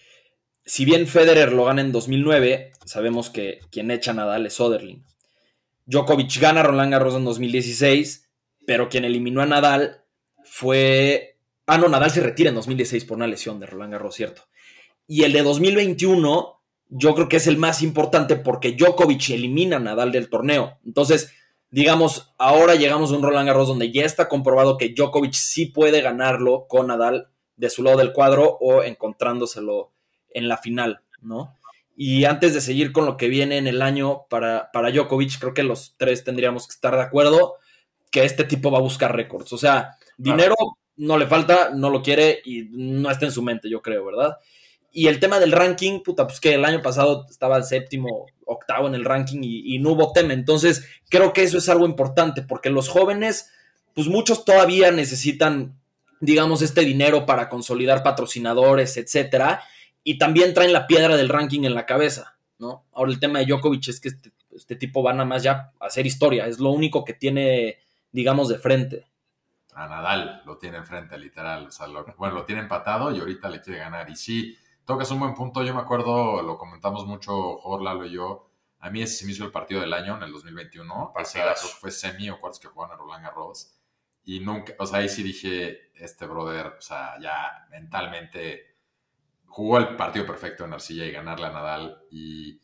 si 0.65 0.85
bien 0.85 1.07
Federer 1.07 1.53
lo 1.53 1.65
gana 1.65 1.81
en 1.81 1.91
2009, 1.91 2.71
sabemos 2.85 3.29
que 3.29 3.59
quien 3.71 3.91
echa 3.91 4.11
a 4.11 4.15
Nadal 4.15 4.45
es 4.45 4.53
Soderling. 4.55 5.05
Djokovic 5.85 6.39
gana 6.39 6.63
Roland 6.63 6.91
Garros 6.91 7.15
en 7.15 7.25
2016, 7.25 8.29
pero 8.65 8.89
quien 8.89 9.05
eliminó 9.05 9.41
a 9.41 9.45
Nadal 9.45 10.03
fue... 10.43 11.37
Ah, 11.65 11.77
no, 11.77 11.87
Nadal 11.87 12.11
se 12.11 12.21
retira 12.21 12.49
en 12.49 12.55
2016 12.55 13.05
por 13.05 13.17
una 13.17 13.27
lesión 13.27 13.59
de 13.59 13.65
Roland 13.65 13.93
Garros, 13.93 14.15
cierto. 14.15 14.43
Y 15.07 15.23
el 15.23 15.33
de 15.33 15.43
2021, 15.43 16.61
yo 16.89 17.15
creo 17.15 17.29
que 17.29 17.37
es 17.37 17.47
el 17.47 17.57
más 17.57 17.81
importante 17.81 18.35
porque 18.35 18.73
Djokovic 18.73 19.29
elimina 19.29 19.77
a 19.77 19.79
Nadal 19.79 20.11
del 20.11 20.29
torneo. 20.29 20.77
Entonces, 20.85 21.33
digamos, 21.69 22.33
ahora 22.37 22.75
llegamos 22.75 23.11
a 23.11 23.15
un 23.15 23.23
Roland 23.23 23.47
Garros 23.47 23.67
donde 23.67 23.91
ya 23.91 24.05
está 24.05 24.29
comprobado 24.29 24.77
que 24.77 24.89
Djokovic 24.89 25.33
sí 25.33 25.67
puede 25.67 26.01
ganarlo 26.01 26.67
con 26.67 26.87
Nadal 26.87 27.29
de 27.55 27.69
su 27.69 27.83
lado 27.83 27.97
del 27.97 28.13
cuadro 28.13 28.57
o 28.59 28.83
encontrándoselo 28.83 29.91
en 30.29 30.47
la 30.47 30.57
final, 30.57 31.01
¿no? 31.21 31.55
Y 31.95 32.25
antes 32.25 32.53
de 32.53 32.61
seguir 32.61 32.91
con 32.91 33.05
lo 33.05 33.17
que 33.17 33.27
viene 33.27 33.57
en 33.57 33.67
el 33.67 33.81
año 33.81 34.23
para, 34.29 34.71
para 34.71 34.91
Djokovic, 34.91 35.39
creo 35.39 35.53
que 35.53 35.63
los 35.63 35.95
tres 35.97 36.23
tendríamos 36.23 36.67
que 36.67 36.73
estar 36.73 36.95
de 36.95 37.01
acuerdo 37.03 37.55
que 38.09 38.23
este 38.25 38.43
tipo 38.43 38.71
va 38.71 38.79
a 38.79 38.81
buscar 38.81 39.15
récords. 39.15 39.53
O 39.53 39.57
sea, 39.57 39.97
dinero 40.17 40.55
no 40.95 41.17
le 41.17 41.27
falta, 41.27 41.71
no 41.73 41.89
lo 41.89 42.01
quiere 42.01 42.41
y 42.45 42.67
no 42.71 43.09
está 43.09 43.25
en 43.25 43.31
su 43.31 43.41
mente, 43.41 43.69
yo 43.69 43.81
creo, 43.81 44.05
¿verdad? 44.05 44.37
Y 44.91 45.07
el 45.07 45.19
tema 45.19 45.39
del 45.39 45.51
ranking, 45.51 46.01
puta, 46.01 46.27
pues 46.27 46.39
que 46.39 46.53
el 46.53 46.65
año 46.65 46.81
pasado 46.81 47.25
estaba 47.29 47.57
el 47.57 47.63
séptimo, 47.63 48.27
octavo 48.45 48.87
en 48.87 48.95
el 48.95 49.05
ranking 49.05 49.39
y, 49.41 49.75
y 49.75 49.79
no 49.79 49.91
hubo 49.91 50.13
tema. 50.13 50.33
Entonces, 50.33 50.87
creo 51.09 51.33
que 51.33 51.43
eso 51.43 51.57
es 51.57 51.69
algo 51.69 51.85
importante, 51.85 52.43
porque 52.43 52.69
los 52.69 52.89
jóvenes, 52.89 53.49
pues 53.95 54.07
muchos 54.07 54.45
todavía 54.45 54.91
necesitan, 54.91 55.79
digamos, 56.19 56.61
este 56.61 56.81
dinero 56.81 57.25
para 57.25 57.49
consolidar 57.49 58.03
patrocinadores, 58.03 58.97
etcétera, 58.97 59.63
y 60.03 60.17
también 60.17 60.53
traen 60.53 60.73
la 60.73 60.87
piedra 60.87 61.15
del 61.15 61.29
ranking 61.29 61.63
en 61.63 61.75
la 61.75 61.85
cabeza, 61.85 62.37
¿no? 62.59 62.85
Ahora 62.93 63.11
el 63.11 63.19
tema 63.19 63.39
de 63.39 63.45
Djokovic 63.45 63.87
es 63.87 63.99
que 63.99 64.09
este, 64.09 64.31
este 64.51 64.75
tipo 64.75 65.01
va 65.03 65.13
nada 65.13 65.25
más 65.25 65.43
ya 65.43 65.71
a 65.79 65.85
hacer 65.85 66.05
historia, 66.05 66.45
es 66.47 66.59
lo 66.59 66.69
único 66.71 67.03
que 67.05 67.13
tiene, 67.13 67.79
digamos, 68.11 68.49
de 68.49 68.57
frente. 68.59 69.07
A 69.75 69.87
Nadal 69.87 70.43
lo 70.45 70.57
tiene 70.57 70.77
enfrente, 70.77 71.17
literal. 71.17 71.67
O 71.67 71.71
sea, 71.71 71.87
lo- 71.87 72.05
bueno, 72.17 72.35
lo 72.35 72.45
tiene 72.45 72.61
empatado 72.61 73.11
y 73.11 73.19
ahorita 73.19 73.49
le 73.49 73.59
quiere 73.59 73.79
ganar. 73.79 74.07
Y 74.09 74.15
sí, 74.15 74.55
tocas 74.85 75.09
un 75.09 75.19
buen 75.19 75.33
punto. 75.33 75.63
Yo 75.63 75.73
me 75.73 75.81
acuerdo, 75.81 76.43
lo 76.43 76.59
comentamos 76.59 77.07
mucho, 77.07 77.57
Jorge, 77.57 77.83
Lalo 77.83 78.05
y 78.05 78.11
yo. 78.11 78.49
A 78.81 78.91
mí 78.91 79.01
ese 79.01 79.15
se 79.15 79.25
me 79.25 79.31
hizo 79.31 79.45
el 79.45 79.51
partido 79.51 79.81
del 79.81 79.93
año 79.93 80.15
en 80.17 80.21
el 80.23 80.31
2021. 80.31 80.93
O 80.93 81.25
sea, 81.25 81.43
Partidazo. 81.45 81.61
creo 81.61 81.73
que 81.73 81.79
fue 81.79 81.91
semi 81.91 82.29
o 82.29 82.39
cuartos 82.39 82.59
que 82.59 82.67
jugaban 82.67 82.93
a 82.95 82.99
Roland 82.99 83.23
Garros. 83.23 83.73
Y 84.25 84.41
nunca, 84.41 84.73
o 84.77 84.85
sea, 84.85 84.99
ahí 84.99 85.09
sí 85.09 85.23
dije, 85.23 85.91
este 85.95 86.27
brother, 86.27 86.67
o 86.77 86.81
sea, 86.81 87.15
ya 87.19 87.65
mentalmente 87.71 88.72
jugó 89.53 89.77
el 89.77 89.95
partido 89.95 90.25
perfecto 90.25 90.65
en 90.65 90.73
Arcilla 90.73 91.05
y 91.05 91.11
ganarle 91.11 91.45
a 91.45 91.51
Nadal. 91.51 92.01
Y, 92.09 92.59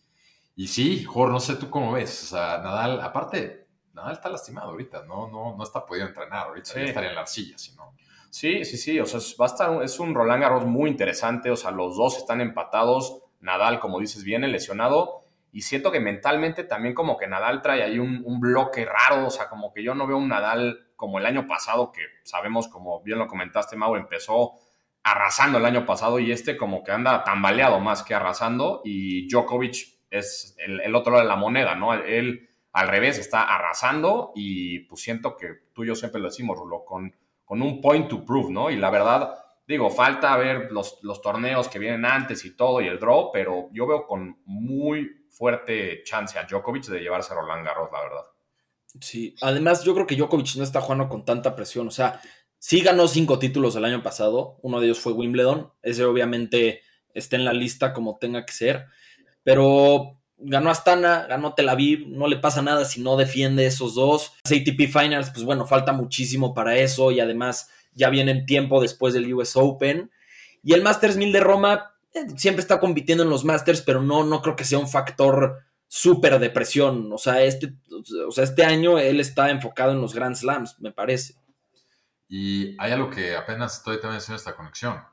y 0.56 0.68
sí, 0.68 1.04
Jorge, 1.04 1.34
no 1.34 1.40
sé 1.40 1.56
tú 1.56 1.70
cómo 1.70 1.92
ves. 1.92 2.24
O 2.24 2.36
sea, 2.36 2.58
Nadal, 2.58 3.00
aparte, 3.00 3.68
Nadal 3.94 4.14
está 4.14 4.28
lastimado 4.30 4.72
ahorita, 4.72 5.06
no, 5.06 5.28
no, 5.30 5.56
no 5.56 5.64
está 5.64 5.86
pudiendo 5.86 6.10
entrenar. 6.10 6.48
Ahorita 6.48 6.72
Sí. 6.72 6.80
ya 6.80 6.86
estaría 6.86 7.10
en 7.10 7.16
la 7.16 7.22
arcilla, 7.22 7.58
si 7.60 7.76
no. 7.76 7.94
Sí, 8.32 8.66
sí, 8.66 8.78
sí, 8.78 9.00
o 9.00 9.06
sea, 9.06 9.20
es, 9.20 9.36
va 9.40 9.46
a 9.46 9.50
estar, 9.50 9.84
es 9.84 10.00
un 10.00 10.16
Roland 10.16 10.42
Garros 10.42 10.66
muy 10.66 10.90
interesante, 10.90 11.52
o 11.52 11.56
sea, 11.56 11.70
los 11.72 11.96
dos 11.96 12.18
están 12.18 12.42
empatados, 12.42 13.22
Nadal, 13.40 13.80
como 13.80 14.00
dices, 14.00 14.24
viene 14.24 14.48
lesionado, 14.48 15.26
y 15.52 15.62
siento 15.62 15.92
que 15.92 16.00
mentalmente 16.00 16.64
también 16.64 16.94
como 16.96 17.18
que 17.18 17.28
Nadal 17.28 17.62
trae 17.62 17.82
ahí 17.84 17.98
un, 18.00 18.22
un 18.26 18.40
bloque 18.40 18.86
raro, 18.86 19.28
o 19.28 19.30
sea, 19.32 19.48
como 19.50 19.72
que 19.74 19.84
yo 19.84 19.96
no 19.96 20.06
veo 20.08 20.18
un 20.18 20.28
Nadal 20.28 20.90
como 20.96 21.18
el 21.20 21.26
año 21.26 21.48
pasado, 21.48 21.92
que 21.92 22.02
sabemos, 22.24 22.68
como 22.68 23.02
bien 23.02 23.18
lo 23.20 23.28
comentaste, 23.28 23.76
Mau, 23.76 23.96
empezó 23.96 24.54
arrasando 25.04 25.58
el 25.58 25.66
año 25.66 25.86
pasado 25.86 26.20
y 26.20 26.32
este 26.32 26.58
como 26.58 26.84
que 26.84 26.92
anda 26.92 27.24
tambaleado 27.24 27.80
más 27.80 28.04
que 28.04 28.14
arrasando, 28.14 28.82
y 28.84 29.28
Djokovic 29.30 30.00
es 30.10 30.56
el, 30.58 30.96
otro 30.96 31.14
lado 31.14 31.24
de 31.24 31.30
la 31.30 31.36
moneda, 31.36 31.76
¿no? 31.76 31.94
Él 31.94 32.50
al 32.72 32.88
revés 32.88 33.18
está 33.18 33.44
arrasando 33.44 34.32
y 34.36 34.80
pues 34.82 35.02
siento 35.02 35.36
que 35.38 35.48
tú 35.74 35.84
y 35.84 35.88
yo 35.88 35.96
siempre 35.96 36.22
lo 36.22 36.28
decimos, 36.28 36.58
Rulo, 36.58 36.84
con 36.86 37.14
con 37.50 37.64
un 37.64 37.82
point 37.82 38.08
to 38.08 38.24
prove, 38.24 38.52
¿no? 38.52 38.70
Y 38.70 38.76
la 38.76 38.92
verdad, 38.92 39.34
digo, 39.68 39.90
falta 39.90 40.38
ver 40.38 40.72
los, 40.72 41.00
los 41.02 41.20
torneos 41.20 41.68
que 41.68 41.80
vienen 41.80 42.06
antes 42.06 42.46
y 42.46 42.56
todo 42.56 42.80
y 42.80 42.86
el 42.86 43.00
draw, 43.00 43.32
pero 43.34 43.70
yo 43.72 43.88
veo 43.88 44.06
con 44.06 44.40
muy 44.46 45.26
fuerte 45.32 46.04
chance 46.04 46.38
a 46.38 46.44
Djokovic 46.44 46.86
de 46.86 47.00
llevarse 47.00 47.34
a 47.34 47.38
Roland 47.38 47.66
Garros, 47.66 47.90
la 47.92 48.02
verdad. 48.04 48.24
Sí, 49.02 49.34
además 49.42 49.84
yo 49.84 49.96
creo 49.96 50.06
que 50.06 50.16
Djokovic 50.16 50.58
no 50.58 50.64
está 50.64 50.80
jugando 50.80 51.10
con 51.10 51.26
tanta 51.26 51.56
presión, 51.56 51.88
o 51.88 51.92
sea, 51.92 52.22
sí 52.60 52.82
ganó 52.82 53.08
cinco 53.08 53.40
títulos 53.40 53.76
el 53.76 53.86
año 53.86 54.04
pasado, 54.04 54.60
uno 54.62 54.80
de 54.80 54.88
ellos 54.88 55.00
fue 55.00 55.14
Wimbledon, 55.14 55.72
ese 55.82 56.06
obviamente 56.06 56.82
está 57.14 57.36
en 57.36 57.46
la 57.46 57.54
lista 57.54 57.94
como 57.94 58.18
tenga 58.20 58.46
que 58.46 58.54
ser, 58.54 58.86
pero 59.44 60.20
ganó 60.38 60.70
Astana, 60.70 61.26
ganó 61.28 61.54
Tel 61.54 61.70
Aviv, 61.70 62.08
no 62.08 62.28
le 62.28 62.38
pasa 62.38 62.62
nada 62.62 62.86
si 62.86 63.02
no 63.02 63.18
defiende 63.18 63.66
esos 63.66 63.96
dos. 63.96 64.34
ATP 64.46 64.88
Finals, 64.92 65.32
pues 65.32 65.44
bueno, 65.44 65.66
falta 65.66 65.92
muchísimo 65.92 66.54
para 66.54 66.78
eso 66.78 67.12
y 67.12 67.20
además 67.20 67.70
ya 67.94 68.10
viene 68.10 68.32
en 68.32 68.46
tiempo 68.46 68.82
después 68.82 69.14
del 69.14 69.34
US 69.34 69.56
Open. 69.56 70.12
Y 70.64 70.74
el 70.74 70.82
Masters 70.82 71.18
1000 71.18 71.32
de 71.32 71.40
Roma 71.40 71.92
eh, 72.14 72.26
siempre 72.38 72.62
está 72.62 72.80
compitiendo 72.80 73.24
en 73.24 73.30
los 73.30 73.46
Masters, 73.46 73.82
pero 73.82 74.02
no, 74.02 74.24
no 74.24 74.42
creo 74.42 74.56
que 74.56 74.64
sea 74.64 74.80
un 74.80 74.88
factor 74.88 75.60
súper 75.88 76.40
de 76.40 76.50
presión. 76.50 77.12
O 77.12 77.18
sea, 77.18 77.44
este, 77.44 77.74
o 78.28 78.32
sea, 78.32 78.44
este 78.44 78.64
año 78.64 78.98
él 78.98 79.20
está 79.20 79.50
enfocado 79.50 79.92
en 79.92 80.02
los 80.02 80.14
Grand 80.14 80.36
Slams, 80.36 80.80
me 80.80 80.92
parece. 80.92 81.36
Y 82.30 82.80
hay 82.80 82.92
algo 82.92 83.10
que 83.10 83.36
apenas 83.36 83.78
estoy 83.78 84.00
también 84.00 84.20
haciendo 84.20 84.38
esta 84.38 84.56
conexión. 84.56 85.04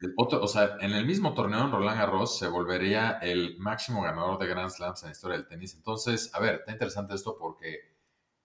El 0.00 0.14
otro, 0.16 0.42
o 0.42 0.48
sea, 0.48 0.78
en 0.80 0.92
el 0.92 1.06
mismo 1.06 1.34
torneo 1.34 1.70
Roland 1.70 1.98
Garros 1.98 2.38
se 2.38 2.48
volvería 2.48 3.18
el 3.22 3.56
máximo 3.58 4.02
ganador 4.02 4.38
de 4.38 4.46
Grand 4.46 4.70
Slams 4.70 5.02
en 5.02 5.08
la 5.08 5.12
historia 5.12 5.36
del 5.36 5.46
tenis. 5.46 5.74
Entonces, 5.74 6.34
a 6.34 6.40
ver, 6.40 6.56
está 6.56 6.72
interesante 6.72 7.14
esto 7.14 7.36
porque 7.38 7.94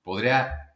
podría 0.03 0.74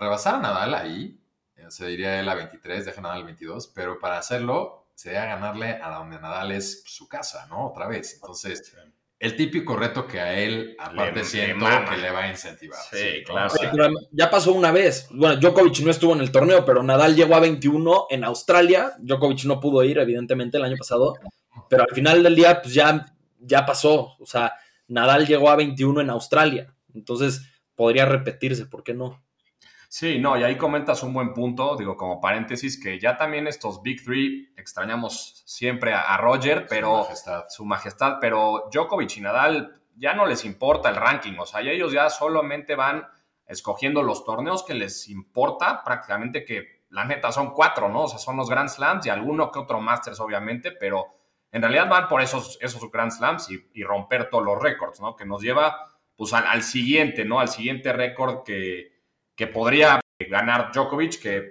rebasar 0.00 0.36
a 0.36 0.38
Nadal 0.38 0.74
ahí, 0.74 1.20
eh, 1.56 1.66
se 1.70 1.86
diría 1.86 2.20
él 2.20 2.28
a 2.28 2.34
23, 2.34 2.86
deja 2.86 3.00
a 3.00 3.02
Nadal 3.02 3.24
22, 3.24 3.68
pero 3.68 3.98
para 3.98 4.18
hacerlo 4.18 4.88
sería 4.94 5.24
ganarle 5.24 5.80
a 5.82 5.90
donde 5.90 6.20
Nadal 6.20 6.52
es 6.52 6.84
su 6.86 7.08
casa, 7.08 7.46
¿no? 7.48 7.68
Otra 7.68 7.88
vez. 7.88 8.14
Entonces, 8.14 8.74
el 9.18 9.36
típico 9.36 9.76
reto 9.76 10.06
que 10.06 10.20
a 10.20 10.38
él, 10.38 10.76
aparte, 10.78 11.20
le 11.20 11.24
siento 11.24 11.64
mama. 11.64 11.90
que 11.90 11.96
le 11.96 12.10
va 12.10 12.24
a 12.24 12.30
incentivar. 12.30 12.78
Sí, 12.90 13.22
claro. 13.24 13.46
O 13.46 13.56
sea, 13.56 13.70
Pero 13.70 13.88
ya 14.10 14.30
pasó 14.30 14.52
una 14.52 14.70
vez. 14.70 15.08
Bueno, 15.10 15.36
Djokovic 15.36 15.80
no 15.80 15.90
estuvo 15.90 16.12
en 16.12 16.20
el 16.20 16.30
torneo, 16.30 16.64
pero 16.64 16.82
Nadal 16.82 17.16
llegó 17.16 17.34
a 17.34 17.40
21 17.40 18.06
en 18.10 18.24
Australia. 18.24 18.92
Djokovic 18.98 19.44
no 19.44 19.60
pudo 19.60 19.82
ir, 19.84 19.98
evidentemente, 19.98 20.58
el 20.58 20.64
año 20.64 20.76
pasado. 20.76 21.14
Pero 21.70 21.84
al 21.84 21.94
final 21.94 22.22
del 22.22 22.36
día, 22.36 22.60
pues 22.60 22.74
ya, 22.74 23.06
ya 23.38 23.64
pasó. 23.64 24.14
O 24.18 24.26
sea, 24.26 24.52
Nadal 24.88 25.26
llegó 25.26 25.48
a 25.48 25.56
21 25.56 26.02
en 26.02 26.10
Australia. 26.10 26.74
Entonces, 26.94 27.42
podría 27.74 28.04
repetirse, 28.04 28.66
¿por 28.66 28.84
qué 28.84 28.94
no? 28.94 29.23
Sí, 29.96 30.18
no, 30.18 30.36
y 30.36 30.42
ahí 30.42 30.58
comentas 30.58 31.04
un 31.04 31.14
buen 31.14 31.32
punto, 31.32 31.76
digo, 31.76 31.96
como 31.96 32.20
paréntesis, 32.20 32.82
que 32.82 32.98
ya 32.98 33.16
también 33.16 33.46
estos 33.46 33.80
Big 33.80 34.02
Three 34.02 34.52
extrañamos 34.56 35.44
siempre 35.46 35.94
a, 35.94 36.00
a 36.12 36.16
Roger, 36.16 36.66
pero 36.68 36.88
Su 36.88 37.02
majestad. 37.04 37.44
su 37.48 37.64
majestad, 37.64 38.16
pero 38.20 38.64
Djokovic 38.72 39.18
y 39.18 39.20
Nadal 39.20 39.80
ya 39.94 40.12
no 40.12 40.26
les 40.26 40.44
importa 40.44 40.88
el 40.88 40.96
ranking, 40.96 41.38
o 41.38 41.46
sea, 41.46 41.60
ellos 41.60 41.92
ya 41.92 42.10
solamente 42.10 42.74
van 42.74 43.06
escogiendo 43.46 44.02
los 44.02 44.24
torneos 44.24 44.64
que 44.64 44.74
les 44.74 45.08
importa, 45.08 45.84
prácticamente 45.84 46.44
que 46.44 46.82
la 46.88 47.04
neta 47.04 47.30
son 47.30 47.54
cuatro, 47.54 47.88
¿no? 47.88 48.02
O 48.02 48.08
sea, 48.08 48.18
son 48.18 48.36
los 48.36 48.50
Grand 48.50 48.70
Slams 48.70 49.06
y 49.06 49.10
alguno 49.10 49.52
que 49.52 49.60
otro 49.60 49.80
Masters, 49.80 50.18
obviamente, 50.18 50.72
pero 50.72 51.06
en 51.52 51.62
realidad 51.62 51.88
van 51.88 52.08
por 52.08 52.20
esos, 52.20 52.58
esos 52.60 52.90
Grand 52.90 53.12
Slams 53.12 53.48
y, 53.48 53.70
y 53.74 53.84
romper 53.84 54.28
todos 54.28 54.44
los 54.44 54.60
récords, 54.60 55.00
¿no? 55.00 55.14
Que 55.14 55.24
nos 55.24 55.40
lleva, 55.40 55.78
pues, 56.16 56.32
al, 56.32 56.48
al 56.48 56.64
siguiente, 56.64 57.24
¿no? 57.24 57.38
Al 57.38 57.46
siguiente 57.46 57.92
récord 57.92 58.42
que, 58.42 58.93
que 59.36 59.46
podría 59.46 60.00
ganar 60.18 60.70
Djokovic, 60.72 61.20
que 61.20 61.50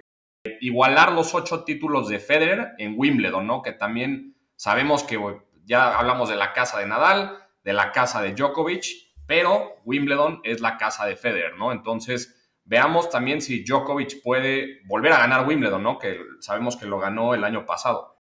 igualar 0.60 1.12
los 1.12 1.34
ocho 1.34 1.64
títulos 1.64 2.08
de 2.08 2.18
Federer 2.18 2.72
en 2.78 2.94
Wimbledon, 2.96 3.46
¿no? 3.46 3.62
Que 3.62 3.72
también 3.72 4.36
sabemos 4.56 5.02
que 5.02 5.18
ya 5.64 5.98
hablamos 5.98 6.28
de 6.28 6.36
la 6.36 6.52
casa 6.52 6.78
de 6.78 6.86
Nadal, 6.86 7.38
de 7.62 7.72
la 7.72 7.92
casa 7.92 8.20
de 8.20 8.34
Djokovic, 8.34 8.84
pero 9.26 9.76
Wimbledon 9.84 10.40
es 10.44 10.60
la 10.60 10.76
casa 10.76 11.06
de 11.06 11.16
Federer, 11.16 11.56
¿no? 11.56 11.72
Entonces, 11.72 12.52
veamos 12.64 13.10
también 13.10 13.40
si 13.40 13.64
Djokovic 13.64 14.22
puede 14.22 14.82
volver 14.86 15.12
a 15.12 15.18
ganar 15.18 15.46
Wimbledon, 15.46 15.82
¿no? 15.82 15.98
Que 15.98 16.18
sabemos 16.40 16.76
que 16.76 16.86
lo 16.86 16.98
ganó 16.98 17.34
el 17.34 17.44
año 17.44 17.64
pasado. 17.64 18.20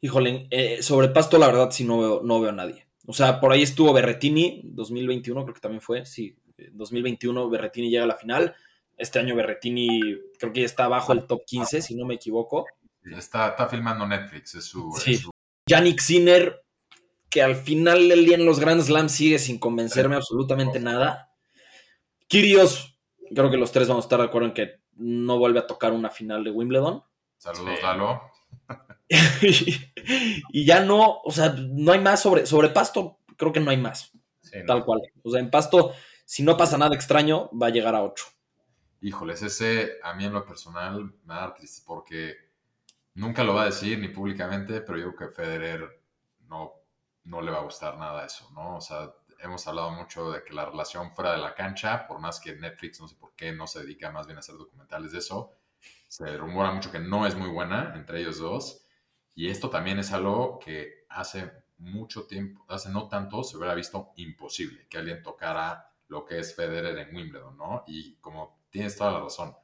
Híjole, 0.00 0.46
eh, 0.50 0.82
sobre 0.82 1.08
Pasto, 1.08 1.38
la 1.38 1.46
verdad, 1.46 1.70
sí 1.70 1.84
no 1.84 1.98
veo, 1.98 2.20
no 2.22 2.40
veo 2.40 2.50
a 2.50 2.54
nadie. 2.54 2.86
O 3.06 3.12
sea, 3.12 3.40
por 3.40 3.52
ahí 3.52 3.62
estuvo 3.62 3.92
Berretini, 3.92 4.62
2021, 4.64 5.42
creo 5.44 5.54
que 5.54 5.60
también 5.60 5.80
fue. 5.80 6.04
Sí, 6.04 6.36
2021 6.72 7.48
Berretini 7.48 7.90
llega 7.90 8.04
a 8.04 8.08
la 8.08 8.16
final. 8.16 8.54
Este 8.96 9.18
año 9.18 9.34
Berretini 9.36 10.00
creo 10.38 10.52
que 10.52 10.60
ya 10.60 10.66
está 10.66 10.84
abajo 10.84 11.14
del 11.14 11.26
top 11.26 11.42
15, 11.46 11.82
si 11.82 11.94
no 11.94 12.06
me 12.06 12.14
equivoco. 12.14 12.66
Está, 13.04 13.48
está 13.48 13.68
filmando 13.68 14.06
Netflix, 14.06 14.54
es 14.54 14.64
su, 14.64 14.90
Sí. 14.92 15.14
es 15.14 15.20
su- 15.20 15.30
Yannick 15.68 16.00
Sinner, 16.00 16.64
que 17.28 17.42
al 17.42 17.56
final 17.56 18.08
del 18.08 18.24
día 18.24 18.36
en 18.36 18.46
los 18.46 18.58
Grand 18.60 18.80
Slams 18.82 19.12
sigue 19.12 19.38
sin 19.38 19.58
convencerme 19.58 20.16
absolutamente 20.16 20.80
nada. 20.80 21.30
Kirios, 22.28 22.98
creo 23.34 23.50
que 23.50 23.56
los 23.56 23.72
tres 23.72 23.88
vamos 23.88 24.04
a 24.04 24.06
estar 24.06 24.18
de 24.20 24.26
acuerdo 24.26 24.48
en 24.48 24.54
que 24.54 24.80
no 24.94 25.38
vuelve 25.38 25.58
a 25.60 25.66
tocar 25.66 25.92
una 25.92 26.10
final 26.10 26.42
de 26.44 26.50
Wimbledon. 26.50 27.02
Saludos, 27.36 27.74
Sí. 27.76 27.82
Lalo. 27.82 28.22
y 30.52 30.64
ya 30.64 30.80
no, 30.80 31.20
o 31.22 31.30
sea, 31.30 31.54
no 31.56 31.92
hay 31.92 32.00
más 32.00 32.20
sobre, 32.22 32.46
sobre 32.46 32.70
Pasto, 32.70 33.18
creo 33.36 33.52
que 33.52 33.60
no 33.60 33.70
hay 33.70 33.76
más, 33.76 34.12
Sí, 34.40 34.58
¿no? 34.60 34.64
tal 34.66 34.84
cual. 34.84 35.00
O 35.22 35.30
sea, 35.30 35.40
en 35.40 35.50
Pasto, 35.50 35.92
si 36.24 36.42
no 36.42 36.56
pasa 36.56 36.78
nada 36.78 36.94
extraño, 36.94 37.50
va 37.50 37.68
a 37.68 37.70
llegar 37.70 37.94
a 37.94 38.02
8. 38.02 38.24
Híjoles, 39.06 39.40
ese 39.40 40.00
a 40.02 40.14
mí 40.14 40.24
en 40.24 40.32
lo 40.32 40.44
personal 40.44 41.14
me 41.26 41.34
da 41.34 41.54
triste 41.54 41.84
porque 41.86 42.34
nunca 43.14 43.44
lo 43.44 43.54
va 43.54 43.62
a 43.62 43.66
decir 43.66 44.00
ni 44.00 44.08
públicamente, 44.08 44.80
pero 44.80 44.98
yo 44.98 45.14
creo 45.14 45.30
que 45.30 45.36
Federer 45.36 46.02
no, 46.48 46.72
no 47.22 47.40
le 47.40 47.52
va 47.52 47.58
a 47.58 47.62
gustar 47.62 47.96
nada 47.98 48.26
eso, 48.26 48.50
¿no? 48.52 48.78
O 48.78 48.80
sea, 48.80 49.14
hemos 49.38 49.64
hablado 49.68 49.92
mucho 49.92 50.32
de 50.32 50.42
que 50.42 50.52
la 50.52 50.64
relación 50.64 51.12
fuera 51.12 51.30
de 51.30 51.38
la 51.38 51.54
cancha, 51.54 52.04
por 52.08 52.18
más 52.18 52.40
que 52.40 52.56
Netflix, 52.56 53.00
no 53.00 53.06
sé 53.06 53.14
por 53.14 53.32
qué, 53.36 53.52
no 53.52 53.68
se 53.68 53.78
dedica 53.84 54.10
más 54.10 54.26
bien 54.26 54.38
a 54.38 54.40
hacer 54.40 54.56
documentales 54.56 55.12
de 55.12 55.18
eso, 55.18 55.52
se 56.08 56.36
rumora 56.36 56.72
mucho 56.72 56.90
que 56.90 56.98
no 56.98 57.28
es 57.28 57.36
muy 57.36 57.48
buena 57.48 57.92
entre 57.94 58.18
ellos 58.22 58.38
dos. 58.38 58.84
Y 59.36 59.50
esto 59.50 59.70
también 59.70 60.00
es 60.00 60.10
algo 60.10 60.58
que 60.58 61.06
hace 61.10 61.52
mucho 61.78 62.26
tiempo, 62.26 62.66
hace 62.68 62.90
no 62.90 63.06
tanto, 63.06 63.44
se 63.44 63.56
hubiera 63.56 63.74
visto 63.76 64.10
imposible 64.16 64.88
que 64.88 64.98
alguien 64.98 65.22
tocara 65.22 65.92
lo 66.08 66.24
que 66.24 66.40
es 66.40 66.56
Federer 66.56 66.98
en 66.98 67.14
Wimbledon, 67.14 67.56
¿no? 67.56 67.84
Y 67.86 68.16
como 68.16 68.65
tienes 68.76 68.96
toda 68.96 69.12
la 69.12 69.20
razón, 69.20 69.56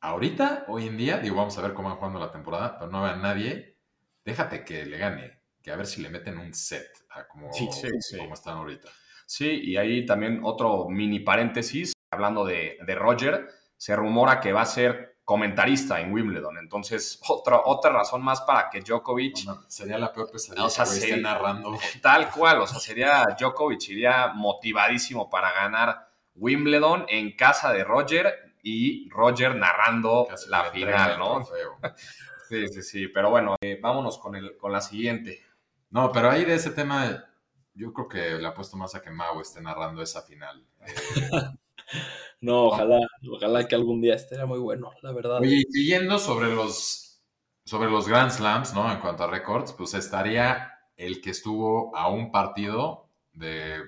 ahorita, 0.00 0.64
hoy 0.68 0.86
en 0.86 0.96
día, 0.96 1.18
digo, 1.18 1.36
vamos 1.36 1.56
a 1.58 1.62
ver 1.62 1.74
cómo 1.74 1.88
van 1.88 1.98
jugando 1.98 2.18
la 2.20 2.30
temporada, 2.30 2.78
pero 2.78 2.90
no 2.90 3.02
veo 3.02 3.12
a 3.12 3.16
nadie, 3.16 3.76
déjate 4.24 4.64
que 4.64 4.86
le 4.86 4.98
gane, 4.98 5.40
que 5.62 5.70
a 5.70 5.76
ver 5.76 5.86
si 5.86 6.02
le 6.02 6.10
meten 6.10 6.38
un 6.38 6.52
set 6.54 6.86
a 7.10 7.26
como, 7.26 7.52
Sí, 7.52 7.68
sí, 7.72 7.88
sí. 8.00 8.18
como 8.18 8.34
están 8.34 8.58
ahorita. 8.58 8.88
Sí, 9.26 9.60
y 9.64 9.76
ahí 9.76 10.06
también 10.06 10.40
otro 10.44 10.88
mini 10.88 11.20
paréntesis, 11.20 11.92
hablando 12.10 12.44
de, 12.44 12.78
de 12.86 12.94
Roger, 12.94 13.48
se 13.76 13.96
rumora 13.96 14.40
que 14.40 14.52
va 14.52 14.62
a 14.62 14.66
ser 14.66 15.16
comentarista 15.24 16.00
en 16.00 16.12
Wimbledon. 16.12 16.56
Entonces, 16.58 17.18
otra, 17.28 17.62
otra 17.64 17.90
razón 17.90 18.22
más 18.22 18.42
para 18.42 18.70
que 18.70 18.80
Djokovic, 18.80 19.44
No, 19.44 19.64
sería 19.68 19.98
la 19.98 20.12
peor 20.12 20.30
pesadilla 20.30 20.64
O 20.64 20.70
sea, 20.70 20.84
que 20.84 20.90
esté 20.92 21.16
narrando. 21.16 21.76
tal 22.00 22.30
cual, 22.30 22.60
o 22.60 22.66
sea, 22.66 22.78
sería 22.78 23.24
Djokovic, 23.36 23.88
iría 23.88 24.28
motivadísimo 24.28 25.28
para 25.28 25.50
ganar 25.52 26.05
Wimbledon 26.36 27.06
en 27.08 27.36
casa 27.36 27.72
de 27.72 27.84
Roger 27.84 28.54
y 28.62 29.08
Roger 29.10 29.54
narrando 29.54 30.26
Casi 30.28 30.48
la 30.48 30.64
final, 30.64 31.18
¿no? 31.18 31.36
trofeo. 31.36 31.78
Sí, 32.48 32.68
sí, 32.68 32.82
sí, 32.82 33.08
pero 33.08 33.28
bueno, 33.28 33.56
eh, 33.60 33.76
vámonos 33.82 34.18
con, 34.18 34.36
el, 34.36 34.56
con 34.56 34.70
la 34.70 34.80
siguiente. 34.80 35.42
No, 35.90 36.12
pero 36.12 36.30
ahí 36.30 36.44
de 36.44 36.54
ese 36.54 36.70
tema, 36.70 37.24
yo 37.74 37.92
creo 37.92 38.06
que 38.06 38.38
le 38.40 38.46
apuesto 38.46 38.76
más 38.76 38.94
a 38.94 39.02
que 39.02 39.10
Mau 39.10 39.40
esté 39.40 39.60
narrando 39.60 40.00
esa 40.00 40.22
final. 40.22 40.64
No, 42.40 42.66
ojalá, 42.66 42.98
ojalá 43.30 43.66
que 43.66 43.74
algún 43.74 44.00
día 44.00 44.14
estaría 44.14 44.44
muy 44.44 44.58
bueno, 44.58 44.90
la 45.02 45.12
verdad. 45.12 45.40
Oye, 45.40 45.62
y 45.66 45.72
siguiendo 45.72 46.18
sobre 46.18 46.54
los, 46.54 47.22
sobre 47.64 47.90
los 47.90 48.06
Grand 48.06 48.30
Slams, 48.30 48.74
¿no? 48.74 48.90
En 48.92 49.00
cuanto 49.00 49.24
a 49.24 49.26
récords, 49.28 49.72
pues 49.72 49.94
estaría 49.94 50.72
el 50.96 51.20
que 51.20 51.30
estuvo 51.30 51.96
a 51.96 52.08
un 52.08 52.30
partido 52.30 53.08
de 53.32 53.80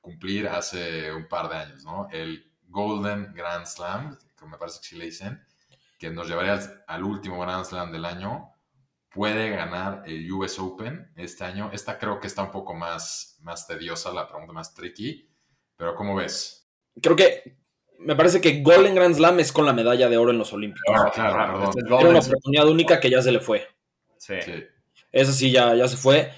cumplir 0.00 0.48
hace 0.48 1.12
un 1.12 1.28
par 1.28 1.48
de 1.48 1.56
años, 1.56 1.84
¿no? 1.84 2.08
El 2.10 2.50
Golden 2.68 3.32
Grand 3.34 3.66
Slam, 3.66 4.16
que 4.38 4.46
me 4.46 4.56
parece 4.56 4.80
que 4.80 4.86
sí 4.86 4.96
le 4.96 5.06
dicen, 5.06 5.42
que 5.98 6.10
nos 6.10 6.28
llevaría 6.28 6.54
al, 6.54 6.84
al 6.86 7.04
último 7.04 7.40
Grand 7.40 7.64
Slam 7.64 7.92
del 7.92 8.04
año. 8.04 8.52
Puede 9.12 9.50
ganar 9.50 10.04
el 10.06 10.30
US 10.32 10.58
Open 10.60 11.12
este 11.16 11.44
año. 11.44 11.70
Esta 11.72 11.98
creo 11.98 12.20
que 12.20 12.28
está 12.28 12.42
un 12.42 12.50
poco 12.52 12.74
más, 12.74 13.38
más 13.42 13.66
tediosa, 13.66 14.12
la 14.12 14.28
pregunta 14.28 14.52
más 14.52 14.72
tricky. 14.72 15.28
Pero 15.76 15.94
¿cómo 15.96 16.14
ves? 16.14 16.68
Creo 17.02 17.16
que 17.16 17.58
me 17.98 18.14
parece 18.16 18.40
que 18.40 18.62
Golden 18.62 18.94
Grand 18.94 19.14
Slam 19.16 19.40
es 19.40 19.52
con 19.52 19.66
la 19.66 19.72
medalla 19.72 20.08
de 20.08 20.16
oro 20.16 20.30
en 20.30 20.38
los 20.38 20.52
Olímpicos. 20.52 20.94
Ah, 20.96 21.10
claro. 21.12 21.64
Este 21.64 21.80
es 21.80 21.86
Era 21.86 21.94
Golden 21.96 22.10
una 22.12 22.22
Slam. 22.22 22.32
oportunidad 22.34 22.68
única 22.68 23.00
que 23.00 23.10
ya 23.10 23.20
se 23.20 23.32
le 23.32 23.40
fue. 23.40 23.66
Sí. 24.16 24.34
Sí. 24.42 24.64
Esa 25.12 25.32
sí 25.32 25.50
ya, 25.50 25.74
ya 25.74 25.88
se 25.88 25.96
fue. 25.96 26.32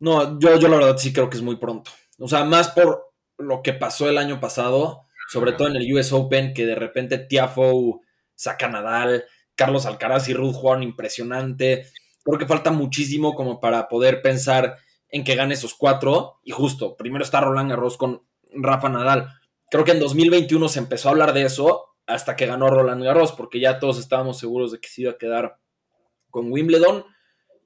No, 0.00 0.38
yo, 0.40 0.58
yo 0.58 0.68
la 0.68 0.76
verdad 0.78 0.96
sí 0.98 1.12
creo 1.12 1.30
que 1.30 1.36
es 1.36 1.42
muy 1.42 1.56
pronto. 1.56 1.90
O 2.20 2.28
sea, 2.28 2.44
más 2.44 2.68
por 2.68 3.12
lo 3.38 3.62
que 3.62 3.72
pasó 3.72 4.08
el 4.08 4.18
año 4.18 4.40
pasado, 4.40 5.06
sobre 5.28 5.52
todo 5.52 5.68
en 5.68 5.76
el 5.76 5.92
US 5.92 6.12
Open, 6.12 6.52
que 6.52 6.66
de 6.66 6.74
repente 6.74 7.18
Tiafoe 7.18 8.00
saca 8.34 8.68
Nadal, 8.68 9.24
Carlos 9.54 9.86
Alcaraz 9.86 10.28
y 10.28 10.34
Ruth 10.34 10.54
jugaron 10.54 10.82
impresionante. 10.82 11.86
Creo 12.22 12.38
que 12.38 12.46
falta 12.46 12.70
muchísimo 12.70 13.34
como 13.34 13.60
para 13.60 13.88
poder 13.88 14.22
pensar 14.22 14.76
en 15.08 15.24
que 15.24 15.34
gane 15.34 15.54
esos 15.54 15.74
cuatro. 15.74 16.40
Y 16.44 16.50
justo, 16.50 16.96
primero 16.96 17.24
está 17.24 17.40
Roland 17.40 17.70
Garros 17.70 17.96
con 17.96 18.22
Rafa 18.52 18.88
Nadal. 18.88 19.28
Creo 19.70 19.84
que 19.84 19.92
en 19.92 20.00
2021 20.00 20.68
se 20.68 20.78
empezó 20.78 21.08
a 21.08 21.12
hablar 21.12 21.32
de 21.32 21.42
eso 21.42 21.86
hasta 22.06 22.36
que 22.36 22.46
ganó 22.46 22.68
Roland 22.68 23.04
Garros, 23.04 23.32
porque 23.32 23.60
ya 23.60 23.78
todos 23.78 23.98
estábamos 23.98 24.38
seguros 24.38 24.72
de 24.72 24.80
que 24.80 24.88
se 24.88 25.02
iba 25.02 25.12
a 25.12 25.18
quedar 25.18 25.58
con 26.30 26.50
Wimbledon. 26.50 27.04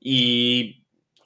Y, 0.00 0.83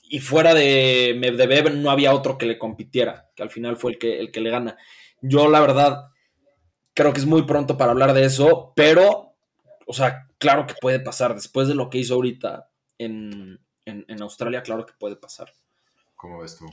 y 0.08 0.20
fuera 0.20 0.54
de 0.54 1.16
Medvedev 1.18 1.74
no 1.74 1.90
había 1.90 2.14
otro 2.14 2.38
que 2.38 2.46
le 2.46 2.58
compitiera, 2.58 3.30
que 3.34 3.42
al 3.42 3.50
final 3.50 3.76
fue 3.76 3.92
el 3.92 3.98
que, 3.98 4.18
el 4.18 4.30
que 4.30 4.40
le 4.40 4.50
gana. 4.50 4.76
Yo, 5.20 5.48
la 5.48 5.60
verdad, 5.60 6.08
creo 6.94 7.12
que 7.12 7.20
es 7.20 7.26
muy 7.26 7.42
pronto 7.42 7.76
para 7.76 7.92
hablar 7.92 8.12
de 8.12 8.24
eso, 8.24 8.72
pero, 8.74 9.34
o 9.86 9.92
sea, 9.92 10.26
claro 10.38 10.66
que 10.66 10.74
puede 10.80 11.00
pasar. 11.00 11.34
Después 11.34 11.68
de 11.68 11.74
lo 11.74 11.90
que 11.90 11.98
hizo 11.98 12.14
ahorita 12.14 12.70
en, 12.98 13.60
en, 13.84 14.04
en 14.08 14.22
Australia, 14.22 14.62
claro 14.62 14.86
que 14.86 14.94
puede 14.98 15.16
pasar. 15.16 15.52
¿Cómo 16.16 16.40
ves 16.40 16.56
tú? 16.56 16.66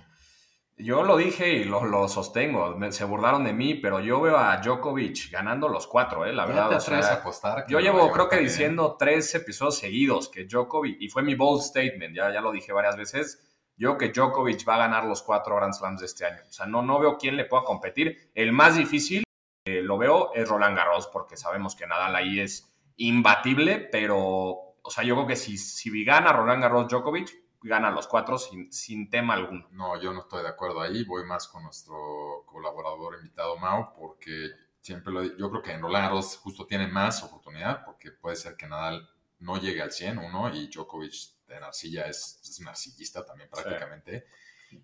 Yo 0.77 1.03
lo 1.03 1.15
dije 1.15 1.53
y 1.53 1.63
lo, 1.63 1.85
lo 1.85 2.07
sostengo. 2.09 2.75
Me- 2.75 2.91
se 2.91 3.05
burlaron 3.05 3.45
de 3.45 3.53
mí, 3.53 3.75
pero 3.75 4.01
yo 4.01 4.19
veo 4.19 4.37
a 4.37 4.57
Djokovic 4.57 5.31
ganando 5.31 5.69
los 5.69 5.87
cuatro, 5.87 6.25
¿eh? 6.25 6.33
La 6.33 6.43
¿Ya 6.43 6.47
verdad. 6.49 6.69
te 6.69 6.75
o 6.75 6.79
sea, 6.81 6.97
atreves 6.97 7.05
a 7.17 7.21
apostar? 7.21 7.65
yo 7.69 7.79
llevo, 7.79 8.11
creo 8.11 8.27
que 8.27 8.37
diciendo 8.37 8.97
tres 8.99 9.33
episodios 9.35 9.77
seguidos 9.77 10.27
que 10.27 10.45
Djokovic, 10.45 10.97
y 10.99 11.07
fue 11.09 11.23
mi 11.23 11.33
bold 11.35 11.61
statement, 11.61 12.13
ya, 12.15 12.31
ya 12.33 12.41
lo 12.41 12.51
dije 12.51 12.73
varias 12.73 12.97
veces, 12.97 13.41
yo 13.77 13.97
que 13.97 14.09
Djokovic 14.09 14.67
va 14.67 14.75
a 14.75 14.79
ganar 14.79 15.05
los 15.05 15.21
cuatro 15.23 15.55
Grand 15.55 15.73
Slams 15.73 16.01
de 16.01 16.05
este 16.07 16.25
año. 16.25 16.41
O 16.49 16.51
sea, 16.51 16.65
no, 16.65 16.81
no 16.81 16.99
veo 16.99 17.17
quién 17.17 17.37
le 17.37 17.45
pueda 17.45 17.63
competir. 17.63 18.31
El 18.35 18.51
más 18.51 18.75
difícil, 18.75 19.23
eh, 19.65 19.81
lo 19.81 19.97
veo, 19.97 20.33
es 20.33 20.47
Roland 20.49 20.75
Garros, 20.75 21.07
porque 21.07 21.37
sabemos 21.37 21.75
que 21.75 21.87
Nadal 21.87 22.15
ahí 22.17 22.39
es 22.41 22.73
imbatible, 22.97 23.79
pero, 23.79 24.17
o 24.19 24.89
sea, 24.89 25.03
yo 25.05 25.15
creo 25.15 25.27
que 25.27 25.35
si, 25.37 25.57
si 25.57 26.03
gana 26.03 26.33
Roland 26.33 26.61
Garros 26.61 26.87
Djokovic, 26.89 27.29
gana 27.65 27.89
los 27.89 28.07
cuatro 28.07 28.37
sin, 28.37 28.71
sin 28.71 29.09
tema 29.09 29.33
alguno. 29.33 29.67
No, 29.71 29.99
yo 29.99 30.13
no 30.13 30.21
estoy 30.21 30.43
de 30.43 30.49
acuerdo 30.49 30.81
ahí. 30.81 31.03
Voy 31.03 31.25
más 31.25 31.47
con 31.47 31.63
nuestro 31.63 32.43
colaborador 32.45 33.15
invitado 33.15 33.57
Mau, 33.57 33.93
porque 33.93 34.51
siempre 34.81 35.11
lo 35.11 35.23
yo 35.23 35.49
creo 35.49 35.61
que 35.61 35.71
en 35.71 35.81
Roland 35.81 36.05
Garros 36.05 36.37
justo 36.37 36.65
tiene 36.67 36.87
más 36.87 37.23
oportunidad, 37.23 37.83
porque 37.83 38.11
puede 38.11 38.35
ser 38.35 38.55
que 38.55 38.67
Nadal 38.67 39.09
no 39.39 39.57
llegue 39.57 39.81
al 39.81 39.91
100, 39.91 40.19
uno, 40.19 40.53
y 40.53 40.67
Djokovic 40.67 41.13
en 41.47 41.63
arcilla 41.63 42.05
es, 42.05 42.39
es 42.43 42.59
un 42.59 42.67
arcillista 42.67 43.25
también 43.25 43.49
prácticamente. 43.49 44.25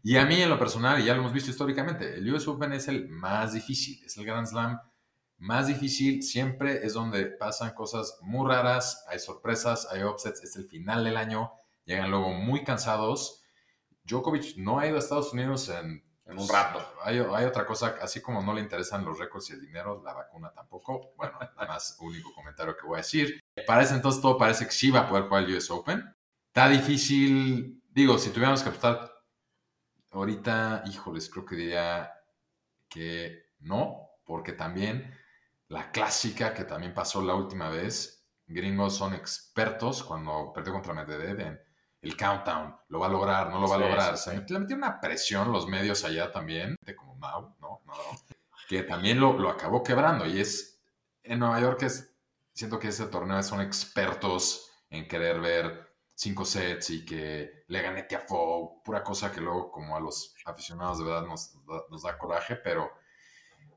Y 0.04 0.18
a 0.18 0.26
mí 0.26 0.42
en 0.42 0.50
lo 0.50 0.58
personal, 0.58 1.00
y 1.00 1.06
ya 1.06 1.14
lo 1.14 1.22
hemos 1.22 1.34
visto 1.34 1.52
históricamente, 1.52 2.16
el 2.16 2.34
US 2.34 2.48
Open 2.48 2.74
es 2.74 2.88
el 2.88 3.08
más 3.10 3.54
difícil, 3.54 4.04
es 4.04 4.18
el 4.18 4.26
Grand 4.26 4.48
Slam 4.48 4.80
más 5.38 5.68
difícil, 5.68 6.22
siempre 6.22 6.86
es 6.86 6.94
donde 6.94 7.26
pasan 7.26 7.74
cosas 7.74 8.20
muy 8.22 8.48
raras, 8.48 9.04
hay 9.08 9.18
sorpresas, 9.18 9.88
hay 9.92 10.04
upsets, 10.04 10.44
es 10.44 10.56
el 10.56 10.68
final 10.68 11.04
del 11.04 11.18
año, 11.18 11.52
llegan 11.92 12.12
luego 12.12 12.32
muy 12.32 12.64
cansados. 12.64 13.44
Djokovic 14.04 14.58
no 14.58 14.80
ha 14.80 14.88
ido 14.88 14.96
a 14.96 15.00
Estados 15.00 15.34
Unidos 15.34 15.70
en, 15.70 16.04
En 16.26 16.40
un 16.40 16.48
rato. 16.48 16.80
Hay, 17.04 17.20
hay 17.20 17.46
otra 17.46 17.66
cosa, 17.66 17.96
así 18.02 18.22
como 18.22 18.42
no 18.42 18.54
le 18.54 18.62
interesan 18.62 19.04
los 19.04 19.20
récords 19.20 19.50
y 19.50 19.54
el 19.54 19.62
dinero, 19.62 20.02
la 20.04 20.14
vacuna 20.14 20.52
tampoco. 20.54 21.14
Bueno, 21.18 21.38
nada 21.56 21.68
más, 21.68 21.98
único 22.00 22.34
comentario 22.34 22.76
que 22.78 22.86
voy 22.88 22.96
a 22.96 22.98
decir. 22.98 23.40
Para 23.68 23.84
ese 23.84 23.96
entonces 23.96 24.22
todo 24.22 24.38
parece 24.38 24.66
que 24.66 24.72
sí 24.72 24.92
va 24.92 25.02
a 25.02 25.10
poder 25.10 25.26
jugar 25.26 25.44
el 25.44 25.56
US 25.56 25.70
Open. 25.72 26.16
Está 26.48 26.68
difícil, 26.70 27.82
digo, 27.90 28.18
si 28.18 28.30
tuviéramos 28.30 28.62
que 28.62 28.70
apostar 28.70 29.12
ahorita, 30.12 30.84
híjoles, 30.86 31.30
creo 31.30 31.46
que 31.46 31.56
diría 31.56 32.12
que 32.90 33.52
no, 33.60 34.10
porque 34.26 34.54
también 34.54 35.18
la 35.68 35.92
clásica 35.92 36.54
que 36.54 36.66
también 36.66 36.94
pasó 36.94 37.22
la 37.22 37.36
última 37.36 37.70
vez, 37.70 38.28
gringos 38.46 38.98
son 38.98 39.14
expertos 39.14 40.04
cuando 40.04 40.52
perdió 40.54 40.74
contra 40.74 40.94
Medvedev 40.94 41.40
en 41.40 41.60
el 42.02 42.18
countdown, 42.18 42.76
lo 42.90 43.00
va 43.00 43.06
a 43.08 43.10
lograr, 43.10 43.50
no 43.50 43.60
lo 43.60 43.68
va 43.68 43.78
Sí, 43.78 43.84
a 43.84 43.88
lograr. 43.88 44.18
sí, 44.18 44.24
Se 44.24 44.30
sí. 44.32 44.36
le 44.54 44.60
metieron 44.60 44.84
una 44.84 45.00
presión 45.00 45.52
los 45.52 45.68
medios 45.68 46.04
allá 46.04 46.32
también, 46.32 46.76
como 46.98 47.16
Mau, 47.16 47.56
¿no? 47.60 47.82
No, 47.86 47.94
que 48.68 48.84
también 48.84 49.20
lo, 49.20 49.34
lo 49.38 49.50
acabó 49.50 49.84
quebrando 49.84 50.26
y 50.26 50.40
es 50.40 50.80
en 51.24 51.40
Nueva 51.40 51.60
York 51.60 51.84
es, 51.84 52.14
siento 52.54 52.80
que 52.80 52.88
ese 52.88 53.06
torneo 53.08 53.42
son 53.44 53.62
expertos 53.62 54.72
en 54.90 55.08
querer 55.08 55.40
ver 55.40 55.90
cinco 56.16 56.46
sets 56.46 56.90
y 56.90 57.06
que 57.06 57.64
le 57.68 57.82
gane 57.82 58.04
Tiafoe, 58.04 58.82
pura 58.84 59.04
cosa 59.04 59.32
que 59.32 59.42
luego 59.42 59.72
como 59.72 59.96
a 59.96 60.00
los 60.00 60.36
aficionados 60.46 61.00
de 61.00 61.06
verdad 61.06 61.28
nos, 61.28 61.54
da- 61.66 61.84
nos 61.90 62.04
da 62.04 62.18
coraje, 62.18 62.56
pero 62.56 62.92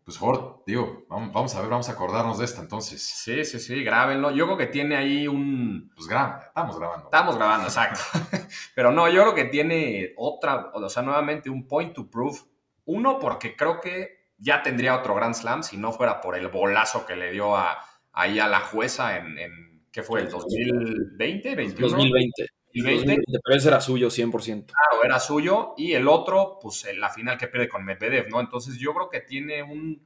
pues 0.05 0.19
Ford, 0.19 0.63
digo, 0.67 1.07
vamos, 1.09 1.33
vamos 1.33 1.55
a 1.55 1.61
ver, 1.63 1.71
vamos 1.71 1.89
a 1.89 1.93
acordarnos 1.93 2.39
de 2.39 2.45
esta 2.45 2.61
entonces. 2.61 3.03
Sí, 3.03 3.43
sí, 3.45 3.59
sí, 3.59 3.83
grábenlo. 3.83 4.31
Yo 4.31 4.45
creo 4.45 4.59
que 4.59 4.67
tiene 4.67 4.97
ahí 4.97 5.27
un... 5.27 5.91
Pues 5.95 6.07
graba, 6.07 6.45
estamos 6.47 6.79
grabando. 6.79 7.07
Estamos 7.07 7.37
grabando, 7.37 7.69
exacto. 7.69 8.01
Pero 8.75 8.93
no, 8.93 9.09
yo 9.09 9.23
creo 9.23 9.35
que 9.35 9.45
tiene 9.47 10.13
otra, 10.19 10.71
o 10.75 10.89
sea, 10.91 11.03
nuevamente 11.03 11.49
un 11.49 11.67
point 11.67 11.95
to 11.95 12.11
prove. 12.11 12.39
Uno, 12.85 13.19
porque 13.19 13.57
creo 13.57 13.81
que 13.81 14.29
ya 14.37 14.63
tendría 14.63 14.95
otro 14.95 15.15
Grand 15.15 15.35
Slam 15.35 15.63
si 15.63 15.79
no 15.79 15.91
fuera 15.91 16.21
por 16.21 16.37
el 16.37 16.49
bolazo 16.49 17.07
que 17.07 17.17
le 17.17 17.33
dio 17.33 17.57
a, 17.57 17.79
ahí 18.13 18.39
a 18.39 18.47
la 18.47 18.61
jueza 18.61 19.17
en, 19.17 19.39
en 19.39 19.87
¿qué 19.91 20.03
fue? 20.03 20.21
¿El 20.21 20.29
2020? 20.29 21.57
¿21? 21.57 21.79
2020. 21.79 22.47
2020, 22.83 23.25
Pero 23.45 23.57
ese 23.57 23.69
era 23.69 23.81
suyo 23.81 24.09
100%. 24.11 24.67
claro, 24.67 25.05
era 25.05 25.19
suyo. 25.21 25.75
Y 25.77 25.93
el 25.93 26.09
otro, 26.09 26.59
pues 26.61 26.85
en 26.87 27.01
la 27.01 27.11
final 27.11 27.39
que 27.39 27.49
pierde 27.49 27.69
con 27.69 27.85
Medvedev, 27.85 28.29
¿no? 28.31 28.41
Entonces 28.41 28.77
yo 28.79 28.93
creo 28.95 29.09
que 29.09 29.21
tiene 29.21 29.63
un, 29.63 30.03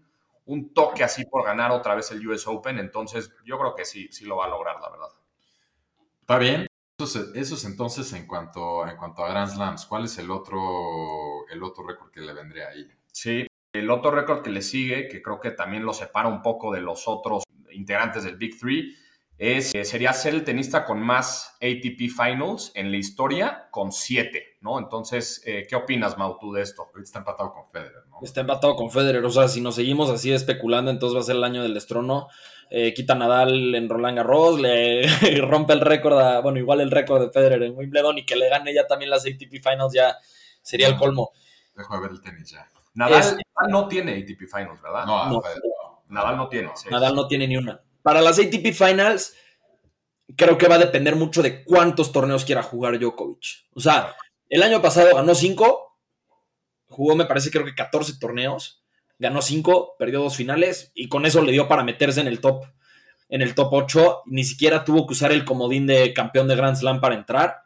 un 0.46 0.74
toque 0.74 1.04
así 1.04 1.24
por 1.24 1.44
ganar 1.44 1.70
otra 1.70 1.94
vez 1.94 2.10
el 2.10 2.26
US 2.26 2.46
Open. 2.46 2.78
Entonces 2.78 3.32
yo 3.44 3.58
creo 3.58 3.74
que 3.74 3.84
sí, 3.84 4.08
sí 4.10 4.24
lo 4.26 4.36
va 4.36 4.46
a 4.46 4.48
lograr, 4.48 4.76
la 4.80 4.90
verdad. 4.90 5.08
Está 6.20 6.38
bien. 6.38 6.66
Eso 7.00 7.20
es, 7.20 7.30
eso 7.34 7.54
es 7.54 7.64
entonces 7.64 8.12
en 8.12 8.26
cuanto, 8.26 8.86
en 8.86 8.96
cuanto 8.96 9.24
a 9.24 9.28
Grand 9.30 9.50
Slams. 9.50 9.86
¿Cuál 9.86 10.04
es 10.06 10.18
el 10.18 10.30
otro, 10.30 10.58
el 11.50 11.62
otro 11.62 11.86
récord 11.86 12.10
que 12.10 12.20
le 12.20 12.32
vendría 12.32 12.68
ahí? 12.68 12.88
Sí, 13.12 13.46
el 13.72 13.90
otro 13.90 14.10
récord 14.10 14.42
que 14.42 14.50
le 14.50 14.62
sigue, 14.62 15.08
que 15.08 15.22
creo 15.22 15.38
que 15.38 15.52
también 15.52 15.84
lo 15.84 15.92
separa 15.92 16.28
un 16.28 16.42
poco 16.42 16.72
de 16.72 16.80
los 16.80 17.06
otros 17.06 17.44
integrantes 17.70 18.24
del 18.24 18.36
Big 18.36 18.58
Three, 18.58 18.94
es, 19.38 19.74
eh, 19.74 19.84
sería 19.84 20.12
ser 20.12 20.34
el 20.34 20.44
tenista 20.44 20.84
con 20.84 21.00
más 21.00 21.56
ATP 21.62 22.08
Finals 22.10 22.72
en 22.74 22.90
la 22.90 22.96
historia, 22.96 23.68
con 23.70 23.92
siete, 23.92 24.58
¿no? 24.60 24.78
Entonces, 24.80 25.40
eh, 25.46 25.64
¿qué 25.68 25.76
opinas, 25.76 26.18
Mau, 26.18 26.36
tú 26.40 26.52
de 26.52 26.62
esto? 26.62 26.90
Está 27.00 27.20
empatado 27.20 27.52
con 27.52 27.70
Federer, 27.70 28.02
¿no? 28.10 28.18
Está 28.22 28.40
empatado 28.40 28.74
con 28.74 28.90
Federer, 28.90 29.24
o 29.24 29.30
sea, 29.30 29.46
si 29.48 29.60
nos 29.60 29.76
seguimos 29.76 30.10
así 30.10 30.32
especulando, 30.32 30.90
entonces 30.90 31.16
va 31.16 31.20
a 31.20 31.24
ser 31.24 31.36
el 31.36 31.44
año 31.44 31.62
del 31.62 31.74
destrono. 31.74 32.28
Eh, 32.70 32.92
quita 32.94 33.14
Nadal 33.14 33.74
en 33.74 33.88
Roland 33.88 34.16
Garros, 34.18 34.60
le 34.60 35.02
rompe 35.42 35.72
el 35.72 35.80
récord, 35.80 36.18
a- 36.18 36.40
bueno, 36.40 36.58
igual 36.58 36.80
el 36.80 36.90
récord 36.90 37.22
de 37.22 37.30
Federer 37.30 37.62
en 37.62 37.76
Wimbledon 37.76 38.18
y 38.18 38.26
que 38.26 38.36
le 38.36 38.48
gane 38.50 38.74
ya 38.74 38.86
también 38.86 39.10
las 39.10 39.24
ATP 39.24 39.62
Finals 39.62 39.94
ya 39.94 40.16
sería 40.62 40.88
el 40.88 40.96
colmo. 40.96 41.30
Dejo 41.76 41.94
de 41.94 42.00
ver 42.02 42.10
el 42.10 42.20
tenis 42.20 42.50
ya. 42.50 42.68
Nadal, 42.94 43.20
Es- 43.20 43.36
Nadal 43.56 43.70
no 43.70 43.86
tiene 43.88 44.12
ATP 44.16 44.46
Finals, 44.52 44.82
¿verdad? 44.82 45.06
No, 45.06 45.28
No. 45.30 45.40
Federer, 45.40 45.62
no. 45.64 46.02
Nadal 46.08 46.36
no 46.36 46.48
tiene. 46.48 46.70
sí. 46.74 46.88
Nadal 46.90 47.14
no 47.14 47.26
tiene 47.28 47.46
ni 47.46 47.56
una. 47.56 47.80
Para 48.02 48.20
las 48.20 48.38
ATP 48.38 48.72
Finals, 48.72 49.34
creo 50.36 50.58
que 50.58 50.68
va 50.68 50.76
a 50.76 50.78
depender 50.78 51.16
mucho 51.16 51.42
de 51.42 51.64
cuántos 51.64 52.12
torneos 52.12 52.44
quiera 52.44 52.62
jugar 52.62 52.98
Djokovic. 52.98 53.66
O 53.74 53.80
sea, 53.80 54.14
el 54.48 54.62
año 54.62 54.80
pasado 54.82 55.14
ganó 55.14 55.34
5, 55.34 55.96
jugó 56.88 57.16
me 57.16 57.26
parece 57.26 57.50
creo 57.50 57.64
que 57.64 57.74
14 57.74 58.14
torneos, 58.18 58.82
ganó 59.18 59.42
5, 59.42 59.96
perdió 59.98 60.20
dos 60.20 60.36
finales 60.36 60.92
y 60.94 61.08
con 61.08 61.26
eso 61.26 61.42
le 61.42 61.52
dio 61.52 61.68
para 61.68 61.84
meterse 61.84 62.20
en 62.20 62.28
el 62.28 62.40
top 62.40 62.64
en 63.30 63.42
el 63.42 63.54
top 63.54 63.68
8, 63.74 64.22
ni 64.26 64.42
siquiera 64.44 64.84
tuvo 64.84 65.06
que 65.06 65.12
usar 65.12 65.32
el 65.32 65.44
comodín 65.44 65.86
de 65.86 66.14
campeón 66.14 66.48
de 66.48 66.56
Grand 66.56 66.76
Slam 66.76 67.00
para 67.00 67.14
entrar. 67.14 67.56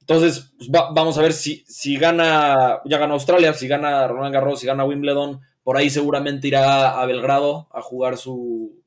Entonces, 0.00 0.52
pues, 0.58 0.70
va- 0.70 0.90
vamos 0.92 1.18
a 1.18 1.22
ver 1.22 1.32
si, 1.32 1.64
si 1.66 1.98
gana, 1.98 2.80
ya 2.86 2.98
gana 2.98 3.14
Australia, 3.14 3.52
si 3.54 3.68
gana 3.68 4.06
Roland 4.08 4.32
Garros, 4.34 4.60
si 4.60 4.66
gana 4.66 4.84
Wimbledon, 4.84 5.40
por 5.64 5.76
ahí 5.76 5.90
seguramente 5.90 6.48
irá 6.48 7.00
a 7.00 7.06
Belgrado 7.06 7.68
a 7.72 7.82
jugar 7.82 8.16
su, 8.16 8.82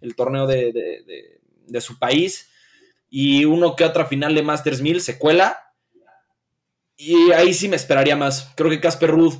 el 0.00 0.14
torneo 0.16 0.46
de, 0.46 0.72
de- 0.72 1.80
su 1.80 1.98
país. 1.98 2.50
Y 3.08 3.44
uno 3.44 3.76
que 3.76 3.84
otra 3.84 4.06
final 4.06 4.34
de 4.34 4.42
Masters 4.42 4.80
1000 4.82 5.00
se 5.00 5.18
cuela. 5.18 5.58
Y 6.96 7.32
ahí 7.32 7.54
sí 7.54 7.68
me 7.68 7.76
esperaría 7.76 8.16
más. 8.16 8.50
Creo 8.56 8.70
que 8.70 8.80
Casper 8.80 9.10
Ruth 9.10 9.34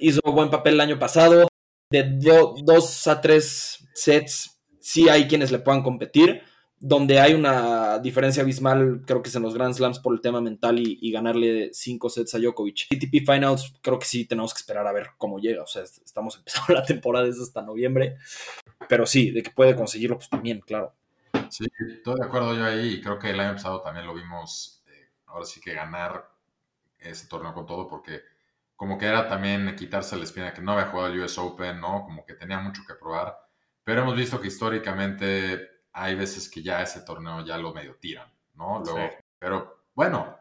hizo 0.00 0.20
buen 0.24 0.50
papel 0.50 0.74
el 0.74 0.80
año 0.80 0.98
pasado. 0.98 1.48
De 1.90 2.04
do- 2.04 2.54
dos 2.62 3.06
a 3.08 3.20
tres 3.20 3.78
sets, 3.94 4.60
sí 4.80 5.08
hay 5.08 5.26
quienes 5.26 5.50
le 5.50 5.58
puedan 5.58 5.82
competir. 5.82 6.42
Donde 6.82 7.20
hay 7.20 7.34
una 7.34 7.98
diferencia 7.98 8.42
abismal, 8.42 9.02
creo 9.06 9.22
que 9.22 9.28
es 9.28 9.36
en 9.36 9.42
los 9.42 9.52
Grand 9.54 9.74
Slams 9.74 9.98
por 9.98 10.14
el 10.14 10.22
tema 10.22 10.40
mental 10.40 10.78
y, 10.78 11.10
ganarle 11.12 11.70
cinco 11.74 12.08
sets 12.08 12.34
a 12.34 12.38
Djokovic. 12.38 12.86
ATP 12.90 13.20
Finals, 13.20 13.74
creo 13.82 13.98
que 13.98 14.06
sí 14.06 14.24
tenemos 14.26 14.54
que 14.54 14.58
esperar 14.60 14.86
a 14.86 14.92
ver 14.92 15.08
cómo 15.18 15.38
llega. 15.38 15.62
O 15.62 15.66
sea, 15.66 15.82
est- 15.82 16.02
estamos 16.04 16.36
empezando 16.38 16.74
la 16.74 16.84
temporada 16.84 17.28
es 17.28 17.38
hasta 17.38 17.60
noviembre. 17.62 18.16
Pero 18.88 19.06
sí, 19.06 19.30
de 19.32 19.42
que 19.42 19.50
puede 19.50 19.76
conseguirlo, 19.76 20.16
pues 20.18 20.28
también, 20.30 20.60
claro. 20.60 20.94
Sí, 21.48 21.64
estoy 21.88 22.16
de 22.18 22.24
acuerdo 22.24 22.54
yo 22.54 22.64
ahí. 22.64 23.00
Creo 23.00 23.18
que 23.18 23.30
el 23.30 23.40
año 23.40 23.54
pasado 23.54 23.80
también 23.82 24.06
lo 24.06 24.14
vimos. 24.14 24.82
eh, 24.88 25.10
ahora 25.26 25.44
sí 25.44 25.60
que 25.60 25.74
ganar 25.74 26.30
ese 26.98 27.28
torneo 27.28 27.54
con 27.54 27.66
todo, 27.66 27.88
porque 27.88 28.22
como 28.76 28.98
que 28.98 29.06
era 29.06 29.28
también 29.28 29.74
quitarse 29.76 30.16
la 30.16 30.24
espina 30.24 30.54
que 30.54 30.62
no 30.62 30.72
había 30.72 30.86
jugado 30.88 31.12
el 31.12 31.20
US 31.20 31.38
Open, 31.40 31.80
¿no? 31.80 32.04
Como 32.04 32.24
que 32.26 32.34
tenía 32.34 32.60
mucho 32.60 32.82
que 32.86 32.94
probar. 32.94 33.36
Pero 33.84 34.02
hemos 34.02 34.16
visto 34.16 34.40
que 34.40 34.48
históricamente 34.48 35.79
hay 35.92 36.14
veces 36.14 36.48
que 36.48 36.62
ya 36.62 36.82
ese 36.82 37.02
torneo 37.02 37.44
ya 37.44 37.58
lo 37.58 37.72
medio 37.72 37.96
tiran, 37.96 38.32
¿no? 38.54 38.80
Luego, 38.84 38.98
Sí. 38.98 39.16
Pero 39.38 39.84
bueno, 39.94 40.36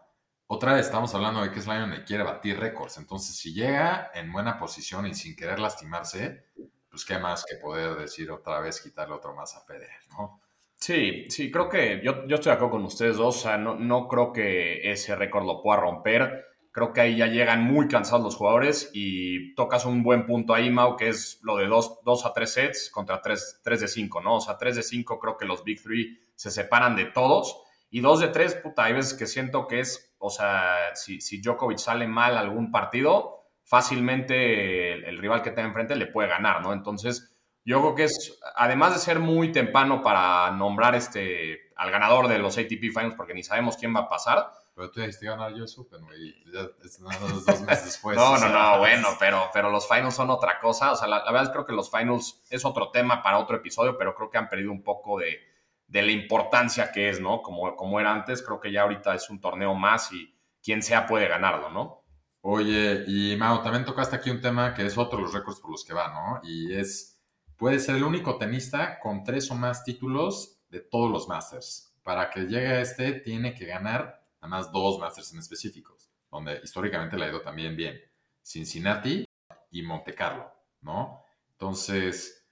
otra 0.47 0.73
vez 0.73 0.87
estamos 0.87 1.13
hablando 1.15 1.41
de 1.41 1.51
que 1.51 1.59
año 1.69 1.81
donde 1.81 2.03
quiere 2.03 2.23
batir 2.23 2.59
récords. 2.59 2.97
Entonces, 2.97 3.35
si 3.35 3.53
llega 3.53 4.11
en 4.13 4.31
buena 4.31 4.57
posición 4.57 5.05
y 5.05 5.13
sin 5.13 5.35
querer 5.35 5.59
lastimarse, 5.59 6.47
pues 6.89 7.05
qué 7.05 7.17
más 7.19 7.45
que 7.45 7.57
poder 7.57 7.95
decir 7.95 8.31
otra 8.31 8.59
vez 8.59 8.81
quitarle 8.81 9.13
otro 9.15 9.35
más 9.35 9.55
a 9.55 9.61
Federer, 9.61 10.01
¿no? 10.09 10.41
Sí, 10.75 11.25
sí, 11.29 11.51
creo 11.51 11.69
que 11.69 12.01
yo, 12.03 12.25
yo 12.25 12.35
estoy 12.35 12.51
de 12.51 12.55
acuerdo 12.55 12.71
con 12.71 12.85
ustedes 12.85 13.17
dos. 13.17 13.37
O 13.37 13.39
sea, 13.41 13.57
no, 13.57 13.75
no 13.75 14.07
creo 14.07 14.33
que 14.33 14.89
ese 14.91 15.15
récord 15.15 15.45
lo 15.45 15.61
pueda 15.61 15.81
romper. 15.81 16.45
Creo 16.71 16.93
que 16.93 17.01
ahí 17.01 17.17
ya 17.17 17.27
llegan 17.27 17.63
muy 17.63 17.87
cansados 17.87 18.23
los 18.23 18.35
jugadores 18.35 18.91
y 18.93 19.55
tocas 19.55 19.85
un 19.85 20.03
buen 20.03 20.25
punto 20.25 20.53
ahí, 20.53 20.69
Mau, 20.69 20.95
que 20.95 21.09
es 21.09 21.39
lo 21.41 21.57
de 21.57 21.67
2 21.67 22.25
a 22.25 22.33
3 22.33 22.53
sets 22.53 22.91
contra 22.91 23.21
3, 23.21 23.61
de 23.63 23.87
5, 23.87 24.21
¿no? 24.21 24.35
O 24.35 24.41
sea, 24.41 24.57
3 24.57 24.75
de 24.75 24.83
5 24.83 25.19
creo 25.19 25.37
que 25.37 25.45
los 25.45 25.63
Big 25.63 25.81
Three 25.81 26.19
se 26.35 26.51
separan 26.51 26.95
de 26.95 27.05
todos 27.05 27.63
y 27.89 28.01
2 28.01 28.19
de 28.19 28.27
3, 28.27 28.55
puta, 28.55 28.83
hay 28.83 28.93
veces 28.93 29.15
que 29.15 29.25
siento 29.25 29.67
que 29.67 29.79
es, 29.79 30.15
o 30.19 30.29
sea, 30.29 30.93
si, 30.93 31.21
si 31.21 31.41
Djokovic 31.41 31.79
sale 31.79 32.07
mal 32.07 32.37
algún 32.37 32.71
partido, 32.71 33.47
fácilmente 33.63 34.93
el, 34.93 35.05
el 35.05 35.17
rival 35.17 35.41
que 35.41 35.51
tenga 35.51 35.67
enfrente 35.67 35.95
le 35.95 36.05
puede 36.05 36.29
ganar, 36.29 36.61
¿no? 36.61 36.71
Entonces, 36.73 37.35
yo 37.65 37.81
creo 37.81 37.95
que 37.95 38.03
es, 38.05 38.39
además 38.55 38.93
de 38.93 38.99
ser 38.99 39.19
muy 39.19 39.51
temprano 39.51 40.01
para 40.01 40.49
nombrar 40.51 40.95
este, 40.95 41.71
al 41.75 41.91
ganador 41.91 42.27
de 42.27 42.39
los 42.39 42.57
ATP 42.57 42.91
Finals, 42.91 43.15
porque 43.15 43.33
ni 43.33 43.43
sabemos 43.43 43.77
quién 43.77 43.95
va 43.95 44.01
a 44.01 44.09
pasar. 44.09 44.51
Pero 44.79 44.91
tú 44.91 45.01
dijiste 45.01 45.25
ganar 45.25 45.53
yo 45.53 45.65
Open, 45.77 46.05
güey. 46.05 46.33
Ya 46.53 46.61
es 46.85 46.99
dos 46.99 47.61
meses 47.67 47.83
después. 47.83 48.15
no, 48.15 48.31
no, 48.31 48.37
sea, 48.37 48.49
no, 48.49 48.79
bueno, 48.79 49.09
pero, 49.19 49.49
pero 49.53 49.69
los 49.69 49.85
Finals 49.85 50.15
son 50.15 50.29
otra 50.29 50.57
cosa. 50.57 50.93
O 50.93 50.95
sea, 50.95 51.05
la, 51.05 51.21
la 51.25 51.33
verdad 51.33 51.51
creo 51.51 51.65
que 51.65 51.73
los 51.73 51.91
Finals 51.91 52.41
es 52.49 52.63
otro 52.63 52.89
tema 52.89 53.21
para 53.21 53.39
otro 53.39 53.57
episodio, 53.57 53.97
pero 53.97 54.15
creo 54.15 54.29
que 54.29 54.37
han 54.37 54.47
perdido 54.47 54.71
un 54.71 54.81
poco 54.81 55.19
de, 55.19 55.37
de 55.85 56.01
la 56.01 56.13
importancia 56.13 56.93
que 56.93 57.09
es, 57.09 57.19
¿no? 57.19 57.41
Como, 57.41 57.75
como 57.75 57.99
era 57.99 58.13
antes, 58.13 58.41
creo 58.41 58.61
que 58.61 58.71
ya 58.71 58.83
ahorita 58.83 59.13
es 59.15 59.29
un 59.29 59.41
torneo 59.41 59.75
más 59.75 60.13
y 60.13 60.33
quien 60.63 60.81
sea 60.81 61.05
puede 61.05 61.27
ganarlo, 61.27 61.69
¿no? 61.71 62.05
Oye, 62.39 63.03
y 63.05 63.35
Mao, 63.35 63.61
también 63.61 63.83
tocaste 63.83 64.15
aquí 64.15 64.29
un 64.29 64.39
tema 64.39 64.73
que 64.73 64.85
es 64.85 64.97
otro 64.97 65.17
de 65.17 65.23
los 65.23 65.33
récords 65.33 65.59
por 65.59 65.71
los 65.71 65.83
que 65.83 65.93
va, 65.93 66.07
¿no? 66.07 66.39
Y 66.49 66.73
es, 66.73 67.21
puede 67.57 67.79
ser 67.79 67.97
el 67.97 68.03
único 68.05 68.37
tenista 68.37 68.97
con 69.01 69.25
tres 69.25 69.51
o 69.51 69.55
más 69.55 69.83
títulos 69.83 70.61
de 70.69 70.79
todos 70.79 71.11
los 71.11 71.27
Masters. 71.27 71.93
Para 72.01 72.29
que 72.29 72.43
llegue 72.43 72.67
a 72.67 72.79
este, 72.79 73.11
tiene 73.11 73.53
que 73.53 73.65
ganar 73.65 74.18
nada 74.41 74.57
más 74.57 74.71
dos 74.71 74.99
Masters 74.99 75.33
en 75.33 75.39
específicos, 75.39 76.09
donde 76.31 76.59
históricamente 76.63 77.17
le 77.17 77.25
ha 77.25 77.29
ido 77.29 77.41
también 77.41 77.75
bien. 77.75 77.99
Cincinnati 78.41 79.25
y 79.71 79.81
Monte 79.81 80.13
Carlo, 80.13 80.51
¿no? 80.81 81.23
Entonces, 81.51 82.45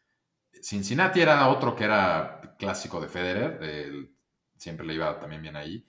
Cincinnati 0.61 1.21
era 1.21 1.47
otro 1.49 1.75
que 1.75 1.85
era 1.85 2.55
clásico 2.57 2.99
de 2.99 3.07
Federer, 3.07 4.09
siempre 4.55 4.85
le 4.85 4.95
iba 4.95 5.19
también 5.19 5.41
bien 5.41 5.55
ahí. 5.55 5.85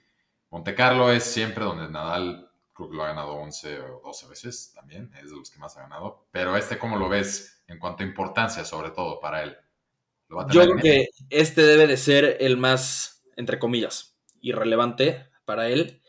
Monte 0.51 0.75
Carlo 0.75 1.11
es 1.13 1.25
siempre 1.25 1.65
donde 1.65 1.91
Nadal 1.91 2.51
creo 2.73 2.91
que 2.91 2.97
lo 2.97 3.03
ha 3.03 3.09
ganado 3.09 3.33
11 3.35 3.81
o 3.81 4.01
12 4.05 4.29
veces 4.29 4.73
también, 4.73 5.11
es 5.21 5.31
de 5.31 5.37
los 5.37 5.51
que 5.51 5.59
más 5.59 5.77
ha 5.77 5.83
ganado. 5.83 6.29
Pero 6.31 6.57
este, 6.57 6.79
¿cómo 6.79 6.97
lo 6.97 7.09
ves 7.09 7.63
en 7.67 7.79
cuanto 7.79 8.03
a 8.03 8.07
importancia, 8.07 8.65
sobre 8.65 8.91
todo 8.91 9.19
para 9.21 9.43
él? 9.43 9.57
¿Lo 10.29 10.37
va 10.37 10.45
a 10.45 10.51
Yo 10.51 10.63
creo 10.63 10.77
que 10.77 11.09
este 11.29 11.63
debe 11.63 11.87
de 11.87 11.97
ser 11.97 12.37
el 12.41 12.57
más, 12.57 13.25
entre 13.37 13.59
comillas, 13.59 14.17
irrelevante 14.41 15.29
para 15.49 15.71
él. 15.71 16.03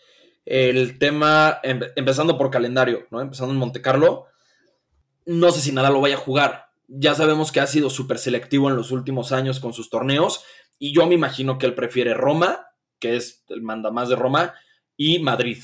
El 0.45 0.99
tema, 0.99 1.59
em- 1.63 1.81
empezando 1.95 2.37
por 2.37 2.51
calendario, 2.51 3.07
¿no? 3.11 3.21
Empezando 3.21 3.53
en 3.55 3.59
Monte 3.59 3.81
Carlo, 3.81 4.27
no 5.25 5.51
sé 5.51 5.61
si 5.61 5.71
nada 5.71 5.89
lo 5.89 6.01
vaya 6.01 6.15
a 6.15 6.19
jugar. 6.19 6.69
Ya 6.87 7.13
sabemos 7.15 7.51
que 7.51 7.59
ha 7.59 7.67
sido 7.67 7.89
súper 7.89 8.17
selectivo 8.17 8.69
en 8.69 8.75
los 8.75 8.91
últimos 8.91 9.31
años 9.31 9.59
con 9.59 9.73
sus 9.73 9.89
torneos 9.89 10.43
y 10.79 10.93
yo 10.93 11.05
me 11.07 11.15
imagino 11.15 11.57
que 11.57 11.65
él 11.67 11.75
prefiere 11.75 12.13
Roma, 12.13 12.67
que 12.99 13.15
es 13.15 13.43
el 13.49 13.61
manda 13.61 13.91
más 13.91 14.09
de 14.09 14.15
Roma, 14.15 14.53
y 14.97 15.19
Madrid, 15.19 15.63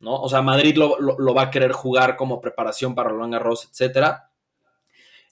¿no? 0.00 0.20
O 0.20 0.28
sea, 0.28 0.42
Madrid 0.42 0.76
lo, 0.76 0.98
lo- 0.98 1.18
lo 1.18 1.34
va 1.34 1.42
a 1.42 1.50
querer 1.50 1.72
jugar 1.72 2.16
como 2.16 2.40
preparación 2.40 2.94
para 2.94 3.10
Roland 3.10 3.32
Garros, 3.34 3.68
etcétera. 3.70 4.30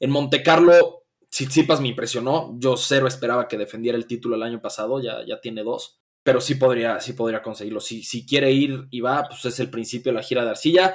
En 0.00 0.10
Monte 0.10 0.42
Carlo, 0.42 1.04
Tsitsipas 1.30 1.80
me 1.80 1.88
impresionó. 1.88 2.54
Yo 2.58 2.76
cero 2.76 3.06
esperaba 3.06 3.48
que 3.48 3.58
defendiera 3.58 3.96
el 3.98 4.06
título 4.06 4.36
el 4.36 4.42
año 4.42 4.60
pasado, 4.60 5.00
ya, 5.00 5.24
ya 5.26 5.40
tiene 5.40 5.62
dos. 5.62 5.99
Pero 6.22 6.40
sí 6.40 6.56
podría, 6.56 7.00
sí 7.00 7.14
podría 7.14 7.42
conseguirlo. 7.42 7.80
Si, 7.80 8.02
si 8.02 8.26
quiere 8.26 8.52
ir 8.52 8.86
y 8.90 9.00
va, 9.00 9.24
pues 9.28 9.44
es 9.46 9.58
el 9.60 9.70
principio 9.70 10.12
de 10.12 10.16
la 10.16 10.22
gira 10.22 10.44
de 10.44 10.50
arcilla. 10.50 10.94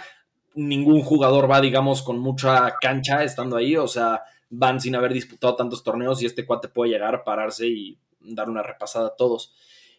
Ningún 0.54 1.02
jugador 1.02 1.50
va, 1.50 1.62
digamos, 1.62 2.04
con 2.04 2.20
mucha 2.20 2.76
cancha 2.80 3.24
estando 3.24 3.58
ahí. 3.58 3.76
O 3.76 3.88
sea, 3.88 4.22
van 4.50 4.80
sin 4.80 4.96
haber 4.96 5.14
disputado 5.14 5.56
tantos 5.56 5.84
torneos 5.84 6.22
y 6.22 6.26
este 6.26 6.46
cuate 6.46 6.68
puede 6.68 6.92
llegar, 6.92 7.24
pararse 7.24 7.68
y 7.68 7.98
dar 8.20 8.50
una 8.50 8.64
repasada 8.64 9.08
a 9.08 9.16
todos. 9.16 9.54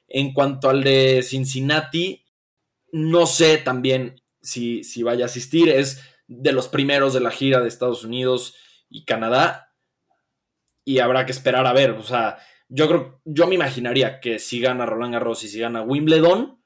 En 0.09 0.33
cuanto 0.33 0.71
al 0.71 0.85
de 0.85 1.23
Cincinnati, 1.23 2.25
no 2.93 3.27
sé 3.27 3.59
también 3.59 4.23
si, 4.41 4.85
si 4.85 5.03
vaya 5.03 5.25
a 5.25 5.27
asistir. 5.27 5.69
Es 5.69 6.03
de 6.29 6.53
los 6.53 6.69
primeros 6.69 7.13
de 7.15 7.21
la 7.21 7.31
gira 7.31 7.61
de 7.61 7.69
Estados 7.69 8.05
Unidos 8.05 8.55
y 8.89 9.05
Canadá. 9.05 9.75
Y 10.85 11.01
habrá 11.01 11.27
que 11.27 11.33
esperar 11.33 11.67
a 11.67 11.73
ver. 11.73 11.91
O 11.93 12.03
sea, 12.03 12.39
yo 12.69 12.89
creo, 12.89 13.21
yo 13.25 13.47
me 13.47 13.55
imaginaría 13.55 14.21
que 14.21 14.39
si 14.39 14.61
gana 14.61 14.87
Roland 14.87 15.15
Garros 15.15 15.45
y 15.45 15.49
si 15.49 15.61
gana 15.61 15.83
Wimbledon, 15.83 16.59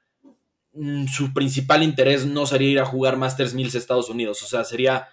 mm, 0.73 1.07
su 1.07 1.33
principal 1.33 1.83
interés 1.83 2.27
no 2.27 2.47
sería 2.47 2.71
ir 2.71 2.81
a 2.81 2.87
jugar 2.87 3.17
Masters 3.17 3.55
1000 3.55 3.77
Estados 3.77 4.09
Unidos. 4.09 4.43
O 4.43 4.47
sea, 4.47 4.65
sería 4.65 5.09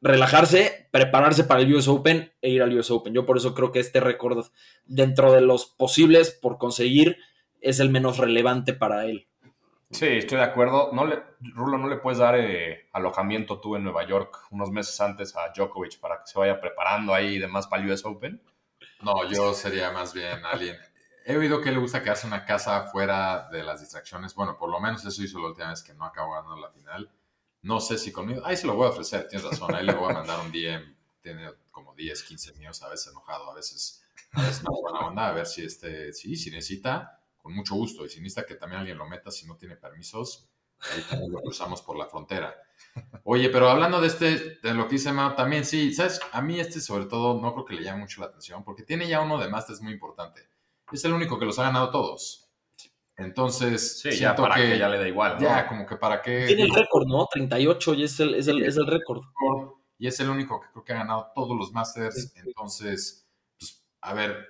relajarse, 0.00 0.88
prepararse 0.90 1.44
para 1.44 1.60
el 1.60 1.74
US 1.74 1.88
Open 1.88 2.32
e 2.42 2.50
ir 2.50 2.62
al 2.62 2.76
US 2.76 2.90
Open. 2.90 3.14
Yo 3.14 3.24
por 3.24 3.36
eso 3.36 3.54
creo 3.54 3.72
que 3.72 3.80
este 3.80 4.00
récord, 4.00 4.46
dentro 4.84 5.32
de 5.32 5.40
los 5.40 5.66
posibles 5.66 6.30
por 6.30 6.58
conseguir, 6.58 7.16
es 7.60 7.80
el 7.80 7.90
menos 7.90 8.18
relevante 8.18 8.74
para 8.74 9.06
él. 9.06 9.26
Sí, 9.90 10.06
estoy 10.06 10.38
de 10.38 10.44
acuerdo. 10.44 10.90
No 10.92 11.06
le, 11.06 11.22
Rulo, 11.54 11.78
¿no 11.78 11.88
le 11.88 11.96
puedes 11.96 12.18
dar 12.18 12.34
eh, 12.36 12.88
alojamiento 12.92 13.60
tú 13.60 13.76
en 13.76 13.84
Nueva 13.84 14.04
York 14.06 14.48
unos 14.50 14.70
meses 14.70 15.00
antes 15.00 15.36
a 15.36 15.52
Djokovic 15.54 16.00
para 16.00 16.16
que 16.16 16.26
se 16.26 16.38
vaya 16.38 16.60
preparando 16.60 17.14
ahí 17.14 17.36
y 17.36 17.38
demás 17.38 17.66
para 17.68 17.82
el 17.82 17.90
US 17.90 18.04
Open? 18.04 18.42
No, 19.04 19.30
yo 19.30 19.54
sería 19.54 19.90
más 19.90 20.14
bien 20.14 20.44
alguien. 20.44 20.76
he 21.26 21.36
oído 21.36 21.60
que 21.60 21.70
le 21.70 21.78
gusta 21.78 22.02
quedarse 22.02 22.26
en 22.26 22.32
una 22.32 22.44
casa 22.44 22.86
fuera 22.86 23.48
de 23.50 23.62
las 23.62 23.80
distracciones. 23.80 24.34
Bueno, 24.34 24.56
por 24.56 24.70
lo 24.70 24.80
menos 24.80 25.04
eso 25.04 25.22
hizo 25.22 25.38
la 25.38 25.48
última 25.48 25.70
vez 25.70 25.82
que 25.82 25.94
no 25.94 26.04
acabó 26.04 26.32
ganando 26.32 26.56
la 26.56 26.70
final. 26.70 27.10
No 27.62 27.80
sé 27.80 27.98
si 27.98 28.12
conmigo. 28.12 28.44
Ahí 28.44 28.56
se 28.56 28.66
lo 28.66 28.74
voy 28.74 28.86
a 28.86 28.90
ofrecer, 28.90 29.26
tienes 29.28 29.48
razón. 29.50 29.74
Ahí 29.74 29.84
le 29.84 29.94
voy 29.94 30.10
a 30.10 30.14
mandar 30.14 30.40
un 30.40 30.52
DM. 30.52 30.94
Tiene 31.20 31.50
como 31.70 31.94
10, 31.94 32.22
15 32.22 32.52
míos, 32.54 32.82
a 32.82 32.88
veces 32.88 33.08
enojado, 33.08 33.50
a 33.50 33.54
veces, 33.54 34.04
a 34.32 34.42
veces 34.42 34.62
más 34.62 34.74
buena 34.82 35.00
onda. 35.06 35.28
A 35.28 35.32
ver 35.32 35.46
si, 35.46 35.64
este, 35.64 36.12
sí, 36.12 36.36
si 36.36 36.50
necesita, 36.50 37.20
con 37.38 37.54
mucho 37.54 37.74
gusto. 37.74 38.04
Y 38.04 38.10
si 38.10 38.20
necesita 38.20 38.46
que 38.46 38.54
también 38.54 38.80
alguien 38.80 38.98
lo 38.98 39.06
meta, 39.06 39.30
si 39.30 39.46
no 39.46 39.56
tiene 39.56 39.76
permisos, 39.76 40.48
ahí 40.92 41.02
también 41.08 41.32
lo 41.32 41.40
cruzamos 41.40 41.82
por 41.82 41.96
la 41.96 42.06
frontera. 42.06 42.54
Oye, 43.24 43.48
pero 43.48 43.68
hablando 43.68 44.00
de 44.00 44.06
este, 44.06 44.58
de 44.62 44.74
lo 44.74 44.86
que 44.86 44.94
dice 44.94 45.12
Mao, 45.12 45.34
también 45.34 45.64
sí, 45.64 45.92
¿sabes? 45.92 46.20
A 46.32 46.40
mí 46.40 46.60
este 46.60 46.80
sobre 46.80 47.06
todo 47.06 47.40
no 47.40 47.52
creo 47.52 47.64
que 47.64 47.74
le 47.74 47.82
llame 47.82 48.00
mucho 48.00 48.20
la 48.20 48.28
atención, 48.28 48.62
porque 48.64 48.82
tiene 48.82 49.08
ya 49.08 49.20
uno 49.20 49.38
de 49.38 49.48
Masters 49.48 49.80
muy 49.80 49.92
importante. 49.92 50.48
Es 50.92 51.04
el 51.04 51.12
único 51.12 51.38
que 51.38 51.46
los 51.46 51.58
ha 51.58 51.64
ganado 51.64 51.90
todos. 51.90 52.44
Entonces, 53.16 54.00
Sí, 54.00 54.10
ya 54.16 54.34
para 54.34 54.56
que, 54.56 54.76
ya 54.76 54.88
le 54.88 54.98
da 54.98 55.08
igual, 55.08 55.36
¿no? 55.36 55.42
ya 55.42 55.68
como 55.68 55.86
que 55.86 55.96
para 55.96 56.20
qué 56.20 56.46
Tiene 56.46 56.64
el 56.64 56.74
récord, 56.74 57.06
¿no? 57.06 57.26
38 57.26 57.94
y 57.94 58.04
es 58.04 58.18
el, 58.20 58.34
es 58.34 58.48
el, 58.48 58.62
es 58.62 58.76
el 58.76 58.86
récord. 58.86 59.22
y 59.98 60.08
es 60.08 60.18
el 60.20 60.28
único 60.30 60.60
que 60.60 60.68
creo 60.72 60.84
que 60.84 60.92
ha 60.92 60.96
ganado 60.96 61.30
todos 61.34 61.56
los 61.56 61.72
Masters. 61.72 62.34
Entonces, 62.36 63.28
pues, 63.58 63.84
a 64.00 64.14
ver, 64.14 64.48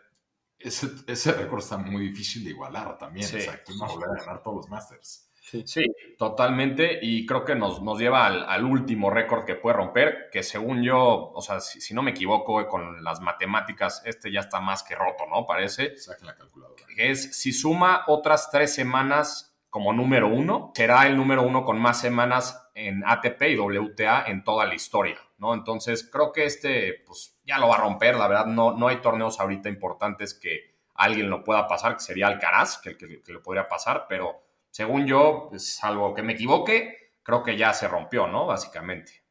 ese, 0.58 0.90
ese 1.06 1.32
récord 1.32 1.60
está 1.60 1.76
muy 1.76 2.08
difícil 2.08 2.42
de 2.44 2.50
igualar 2.50 2.96
también. 2.96 3.26
Sí. 3.26 3.36
O 3.36 3.40
sea, 3.40 3.62
¿quién 3.62 3.78
va 3.80 3.86
a 3.86 3.92
volver 3.92 4.10
a 4.10 4.24
ganar 4.24 4.42
todos 4.42 4.56
los 4.56 4.68
Masters? 4.70 5.23
Sí. 5.44 5.62
Sí, 5.66 5.84
totalmente. 6.16 6.98
Y 7.02 7.26
creo 7.26 7.44
que 7.44 7.54
nos, 7.54 7.82
nos 7.82 7.98
lleva 7.98 8.26
al, 8.26 8.48
al 8.48 8.64
último 8.64 9.10
récord 9.10 9.44
que 9.44 9.54
puede 9.56 9.76
romper, 9.76 10.30
que 10.32 10.42
según 10.42 10.82
yo, 10.82 11.32
o 11.34 11.42
sea, 11.42 11.60
si, 11.60 11.82
si 11.82 11.92
no 11.92 12.02
me 12.02 12.12
equivoco 12.12 12.66
con 12.66 13.04
las 13.04 13.20
matemáticas, 13.20 14.02
este 14.06 14.32
ya 14.32 14.40
está 14.40 14.60
más 14.60 14.82
que 14.82 14.94
roto, 14.94 15.26
¿no? 15.28 15.44
Parece. 15.44 15.98
Saquen 15.98 16.28
la 16.28 16.34
calculadora. 16.34 16.82
Que 16.96 17.10
es, 17.10 17.38
si 17.38 17.52
suma 17.52 18.04
otras 18.06 18.50
tres 18.50 18.74
semanas 18.74 19.54
como 19.68 19.92
número 19.92 20.28
uno, 20.28 20.72
será 20.74 21.06
el 21.06 21.16
número 21.16 21.42
uno 21.42 21.62
con 21.62 21.78
más 21.78 22.00
semanas 22.00 22.70
en 22.74 23.04
ATP 23.04 23.42
y 23.50 23.58
WTA 23.58 24.24
en 24.28 24.44
toda 24.44 24.64
la 24.64 24.74
historia, 24.74 25.18
¿no? 25.36 25.52
Entonces, 25.52 26.08
creo 26.10 26.32
que 26.32 26.46
este, 26.46 27.02
pues, 27.06 27.38
ya 27.44 27.58
lo 27.58 27.68
va 27.68 27.74
a 27.74 27.80
romper. 27.80 28.16
La 28.16 28.28
verdad, 28.28 28.46
no, 28.46 28.72
no 28.78 28.88
hay 28.88 29.02
torneos 29.02 29.38
ahorita 29.40 29.68
importantes 29.68 30.32
que 30.32 30.74
alguien 30.94 31.28
lo 31.28 31.44
pueda 31.44 31.68
pasar, 31.68 31.96
que 31.96 32.00
sería 32.00 32.28
Alcaraz, 32.28 32.78
que, 32.78 32.96
que, 32.96 33.20
que 33.20 33.32
lo 33.32 33.42
podría 33.42 33.68
pasar, 33.68 34.06
pero 34.08 34.43
según 34.74 35.06
yo, 35.06 35.46
pues, 35.50 35.76
salvo 35.76 36.14
que 36.14 36.24
me 36.24 36.32
equivoque, 36.32 37.12
creo 37.22 37.44
que 37.44 37.56
ya 37.56 37.72
se 37.72 37.86
rompió, 37.86 38.26
¿no? 38.26 38.44
Básicamente. 38.44 39.22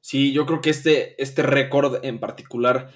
Sí, 0.00 0.34
yo 0.34 0.44
creo 0.44 0.60
que 0.60 0.68
este, 0.68 1.20
este 1.20 1.42
récord 1.42 2.04
en 2.04 2.20
particular 2.20 2.92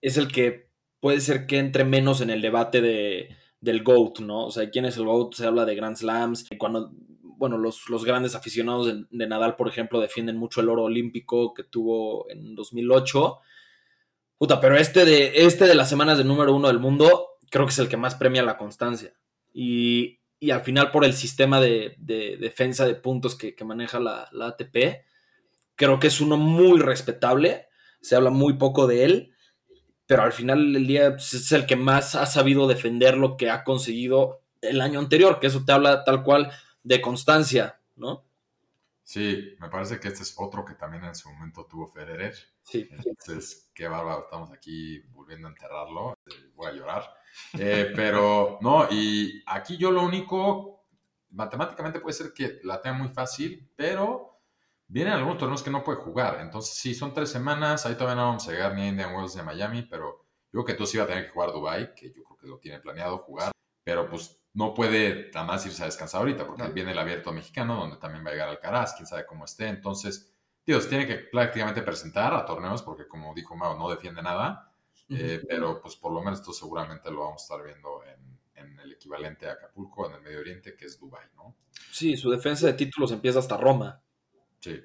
es 0.00 0.16
el 0.16 0.26
que 0.26 0.72
puede 0.98 1.20
ser 1.20 1.46
que 1.46 1.58
entre 1.58 1.84
menos 1.84 2.20
en 2.20 2.30
el 2.30 2.42
debate 2.42 2.80
de, 2.80 3.28
del 3.60 3.84
GOAT, 3.84 4.18
¿no? 4.18 4.46
O 4.46 4.50
sea, 4.50 4.68
¿quién 4.70 4.86
es 4.86 4.96
el 4.96 5.04
GOAT? 5.04 5.34
Se 5.34 5.46
habla 5.46 5.64
de 5.64 5.76
Grand 5.76 5.96
Slams. 5.96 6.48
Cuando, 6.58 6.90
bueno, 7.20 7.56
los, 7.56 7.88
los 7.88 8.04
grandes 8.04 8.34
aficionados 8.34 8.92
de, 9.08 9.26
Nadal, 9.28 9.54
por 9.54 9.68
ejemplo, 9.68 10.00
defienden 10.00 10.36
mucho 10.36 10.60
el 10.60 10.68
oro 10.68 10.82
olímpico 10.82 11.54
que 11.54 11.62
tuvo 11.62 12.28
en 12.28 12.56
2008. 12.56 13.38
Puta, 14.36 14.60
pero 14.60 14.76
este 14.76 15.04
de, 15.04 15.44
este 15.44 15.68
de 15.68 15.76
las 15.76 15.88
semanas 15.88 16.18
de 16.18 16.24
número 16.24 16.52
uno 16.52 16.66
del 16.66 16.80
mundo, 16.80 17.38
creo 17.52 17.66
que 17.66 17.70
es 17.72 17.78
el 17.78 17.88
que 17.88 17.96
más 17.96 18.16
premia 18.16 18.42
la 18.42 18.58
constancia. 18.58 19.12
Y, 19.52 20.19
y 20.40 20.50
al 20.50 20.62
final, 20.62 20.90
por 20.90 21.04
el 21.04 21.12
sistema 21.12 21.60
de, 21.60 21.94
de 21.98 22.36
defensa 22.38 22.86
de 22.86 22.94
puntos 22.94 23.36
que, 23.36 23.54
que 23.54 23.64
maneja 23.64 24.00
la, 24.00 24.28
la 24.32 24.48
ATP, 24.48 25.04
creo 25.76 26.00
que 26.00 26.08
es 26.08 26.20
uno 26.20 26.36
muy 26.36 26.80
respetable. 26.80 27.68
Se 28.00 28.16
habla 28.16 28.30
muy 28.30 28.54
poco 28.54 28.86
de 28.86 29.04
él 29.04 29.34
pero 30.10 30.24
al 30.24 30.32
final 30.32 30.72
del 30.72 30.88
día 30.88 31.12
pues, 31.12 31.34
es 31.34 31.52
el 31.52 31.66
que 31.66 31.76
más 31.76 32.16
ha 32.16 32.26
sabido 32.26 32.66
defender 32.66 33.16
lo 33.16 33.36
que 33.36 33.48
ha 33.48 33.62
conseguido 33.62 34.42
el 34.60 34.80
año 34.80 34.98
anterior, 34.98 35.38
que 35.38 35.46
eso 35.46 35.64
te 35.64 35.70
habla 35.70 36.02
tal 36.02 36.24
cual 36.24 36.50
de 36.82 37.00
constancia, 37.00 37.80
¿no? 37.94 38.24
Sí, 39.04 39.54
me 39.60 39.68
parece 39.68 40.00
que 40.00 40.08
este 40.08 40.24
es 40.24 40.34
otro 40.36 40.64
que 40.64 40.74
también 40.74 41.04
en 41.04 41.14
su 41.14 41.30
momento 41.30 41.64
tuvo 41.70 41.86
Federer. 41.86 42.34
Sí. 42.64 42.88
Entonces, 42.90 43.70
qué 43.72 43.86
bárbaro, 43.86 44.24
estamos 44.24 44.50
aquí 44.50 44.98
volviendo 45.12 45.46
a 45.46 45.50
enterrarlo. 45.50 46.18
Voy 46.56 46.66
a 46.66 46.72
llorar. 46.72 47.04
Eh, 47.58 47.92
pero, 47.96 48.58
no, 48.60 48.88
y 48.90 49.42
aquí 49.46 49.76
yo 49.76 49.90
lo 49.90 50.02
único, 50.02 50.86
matemáticamente 51.30 52.00
puede 52.00 52.14
ser 52.14 52.32
que 52.32 52.60
la 52.64 52.80
tenga 52.80 52.96
muy 52.96 53.08
fácil, 53.08 53.70
pero 53.76 54.30
vienen 54.86 55.14
algunos 55.14 55.38
torneos 55.38 55.62
que 55.62 55.70
no 55.70 55.84
puede 55.84 55.98
jugar. 55.98 56.40
Entonces, 56.40 56.74
sí, 56.74 56.94
son 56.94 57.14
tres 57.14 57.30
semanas. 57.30 57.86
Ahí 57.86 57.94
todavía 57.94 58.16
no 58.16 58.28
vamos 58.28 58.48
a 58.48 58.52
llegar 58.52 58.74
ni 58.74 58.82
a 58.82 58.88
Indian 58.88 59.14
Wells 59.14 59.34
ni 59.34 59.40
a 59.40 59.44
Miami, 59.44 59.82
pero 59.82 60.26
yo 60.52 60.52
creo 60.52 60.64
que 60.64 60.72
entonces 60.72 60.94
iba 60.96 61.04
a 61.04 61.06
tener 61.06 61.26
que 61.26 61.30
jugar 61.30 61.52
Dubai, 61.52 61.94
que 61.94 62.12
yo 62.12 62.24
creo 62.24 62.36
que 62.36 62.46
lo 62.48 62.58
tiene 62.58 62.80
planeado 62.80 63.18
jugar. 63.18 63.52
Pero 63.84 64.08
pues 64.08 64.40
no 64.52 64.74
puede 64.74 65.30
nada 65.32 65.46
más 65.46 65.64
irse 65.64 65.82
a 65.82 65.86
descansar 65.86 66.20
ahorita, 66.20 66.46
porque 66.46 66.64
no. 66.64 66.72
viene 66.72 66.90
el 66.90 66.98
abierto 66.98 67.32
mexicano, 67.32 67.76
donde 67.76 67.96
también 67.96 68.24
va 68.24 68.30
a 68.30 68.32
llegar 68.32 68.48
Alcaraz, 68.48 68.94
quién 68.94 69.06
sabe 69.06 69.26
cómo 69.26 69.44
esté. 69.44 69.68
Entonces, 69.68 70.34
Dios, 70.66 70.88
tiene 70.88 71.06
que 71.06 71.16
prácticamente 71.16 71.82
presentar 71.82 72.34
a 72.34 72.44
torneos, 72.44 72.82
porque 72.82 73.06
como 73.06 73.32
dijo 73.34 73.56
Mao, 73.56 73.78
no 73.78 73.88
defiende 73.88 74.22
nada. 74.22 74.69
Uh 75.10 75.14
-huh. 75.14 75.18
eh, 75.20 75.42
pero 75.46 75.80
pues 75.82 75.96
por 75.96 76.12
lo 76.12 76.20
menos 76.20 76.40
esto 76.40 76.52
seguramente 76.52 77.10
lo 77.10 77.20
vamos 77.20 77.42
a 77.42 77.44
estar 77.44 77.64
viendo 77.64 78.02
en, 78.04 78.38
en 78.54 78.78
el 78.80 78.92
equivalente 78.92 79.48
a 79.48 79.52
Acapulco, 79.52 80.08
en 80.08 80.14
el 80.14 80.22
Medio 80.22 80.40
Oriente, 80.40 80.76
que 80.76 80.86
es 80.86 80.98
Dubai, 80.98 81.26
¿no? 81.36 81.56
Sí, 81.90 82.16
su 82.16 82.30
defensa 82.30 82.66
de 82.66 82.74
títulos 82.74 83.12
empieza 83.12 83.40
hasta 83.40 83.56
Roma. 83.56 84.02
Sí. 84.60 84.80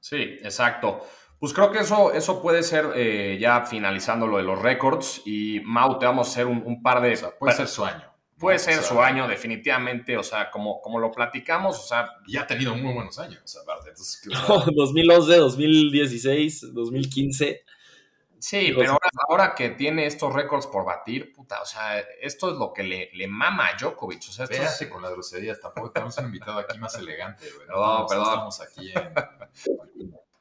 Sí, 0.00 0.16
exacto. 0.42 1.04
Pues 1.38 1.52
creo 1.52 1.72
que 1.72 1.80
eso, 1.80 2.12
eso 2.12 2.40
puede 2.40 2.62
ser 2.62 2.92
eh, 2.94 3.36
ya 3.40 3.64
finalizando 3.64 4.26
lo 4.28 4.36
de 4.36 4.44
los 4.44 4.60
récords. 4.60 5.22
Y 5.24 5.60
Mau, 5.64 5.98
te 5.98 6.06
vamos 6.06 6.28
a 6.28 6.30
hacer 6.30 6.46
un, 6.46 6.62
un 6.64 6.82
par 6.82 7.00
de. 7.02 7.14
O 7.14 7.16
sea, 7.16 7.36
puede 7.36 7.56
ser 7.56 7.66
su 7.66 7.84
año. 7.84 8.04
Puede 8.38 8.58
ser 8.60 8.78
o 8.78 8.82
sea, 8.82 8.88
su 8.88 9.00
año, 9.00 9.26
definitivamente. 9.26 10.16
O 10.16 10.22
sea, 10.22 10.50
como, 10.50 10.80
como 10.80 11.00
lo 11.00 11.10
platicamos, 11.10 11.78
o 11.78 11.82
sea. 11.82 12.08
Ya 12.28 12.42
ha 12.42 12.46
tenido 12.46 12.76
muy 12.76 12.94
buenos 12.94 13.18
años, 13.18 13.56
aparte. 13.60 13.90
Entonces, 13.90 14.22
o 14.28 14.62
sea, 14.62 14.72
2011, 14.72 15.36
2016, 15.36 16.72
2015. 16.72 17.64
Sí, 18.42 18.72
pero 18.76 18.90
ahora, 18.90 19.08
ahora, 19.28 19.54
que 19.54 19.70
tiene 19.70 20.04
estos 20.04 20.32
récords 20.32 20.66
por 20.66 20.84
batir, 20.84 21.32
puta, 21.32 21.62
o 21.62 21.64
sea, 21.64 22.00
esto 22.20 22.50
es 22.50 22.58
lo 22.58 22.72
que 22.72 22.82
le, 22.82 23.10
le 23.12 23.28
mama 23.28 23.68
a 23.68 23.76
Djokovic. 23.76 24.18
O 24.28 24.32
sea, 24.32 24.46
esto 24.46 24.84
es... 24.84 24.90
con 24.90 25.00
las 25.00 25.12
groserías, 25.12 25.60
tampoco 25.60 25.92
tenemos 25.92 26.18
un 26.18 26.24
invitado 26.24 26.58
aquí 26.58 26.76
más 26.76 26.96
elegante, 26.96 27.48
güey. 27.54 27.68
No, 27.68 28.00
no 28.00 28.06
perdón. 28.08 28.26
Estamos 28.26 28.60
aquí 28.60 28.92
en... 28.92 29.14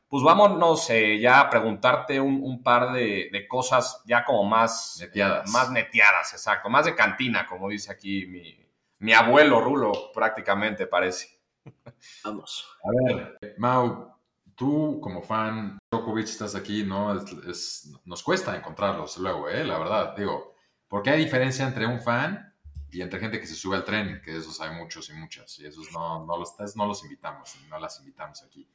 Pues 0.10 0.24
vámonos 0.24 0.90
eh, 0.90 1.20
ya 1.20 1.42
a 1.42 1.50
preguntarte 1.50 2.20
un, 2.20 2.42
un 2.44 2.64
par 2.64 2.92
de, 2.92 3.30
de, 3.32 3.48
cosas 3.48 4.02
ya 4.04 4.26
como 4.26 4.44
más 4.44 4.98
neteadas. 5.00 5.50
más 5.52 5.70
neteadas, 5.70 6.34
exacto, 6.34 6.70
más 6.70 6.86
de 6.86 6.96
cantina, 6.96 7.46
como 7.46 7.70
dice 7.70 7.92
aquí 7.92 8.26
mi, 8.26 8.68
mi 8.98 9.14
abuelo 9.14 9.62
Rulo, 9.62 10.12
prácticamente 10.12 10.88
parece. 10.88 11.40
Vamos. 12.26 12.68
A 12.84 12.90
ver, 13.06 13.56
Mau, 13.58 14.12
tú 14.62 15.00
como 15.02 15.24
fan, 15.24 15.80
Djokovic 15.90 16.26
estás 16.26 16.54
aquí, 16.54 16.84
¿no? 16.84 17.16
Es, 17.16 17.34
es, 17.48 17.92
nos 18.06 18.22
cuesta 18.22 18.56
encontrarlos 18.56 19.18
luego, 19.18 19.50
¿eh? 19.50 19.66
La 19.66 19.80
verdad, 19.80 20.16
digo, 20.16 20.54
porque 20.88 21.10
hay 21.10 21.24
diferencia 21.24 21.66
entre 21.66 21.88
un 21.88 22.00
fan 22.00 22.54
y 22.92 23.02
entre 23.02 23.20
gente 23.20 23.40
que 23.40 23.48
se 23.48 23.56
sube 23.56 23.78
al 23.78 23.84
tren, 23.84 24.22
que 24.24 24.38
esos 24.38 24.62
hay 24.62 24.76
muchos 24.76 25.10
y 25.10 25.14
muchas, 25.14 25.58
y 25.58 25.66
esos 25.66 25.92
no, 25.92 26.28
no, 26.28 26.38
los, 26.38 26.54
no 26.76 26.86
los 26.86 27.04
invitamos, 27.04 27.58
no 27.72 27.80
las 27.80 27.98
invitamos 28.02 28.44
aquí. 28.44 28.70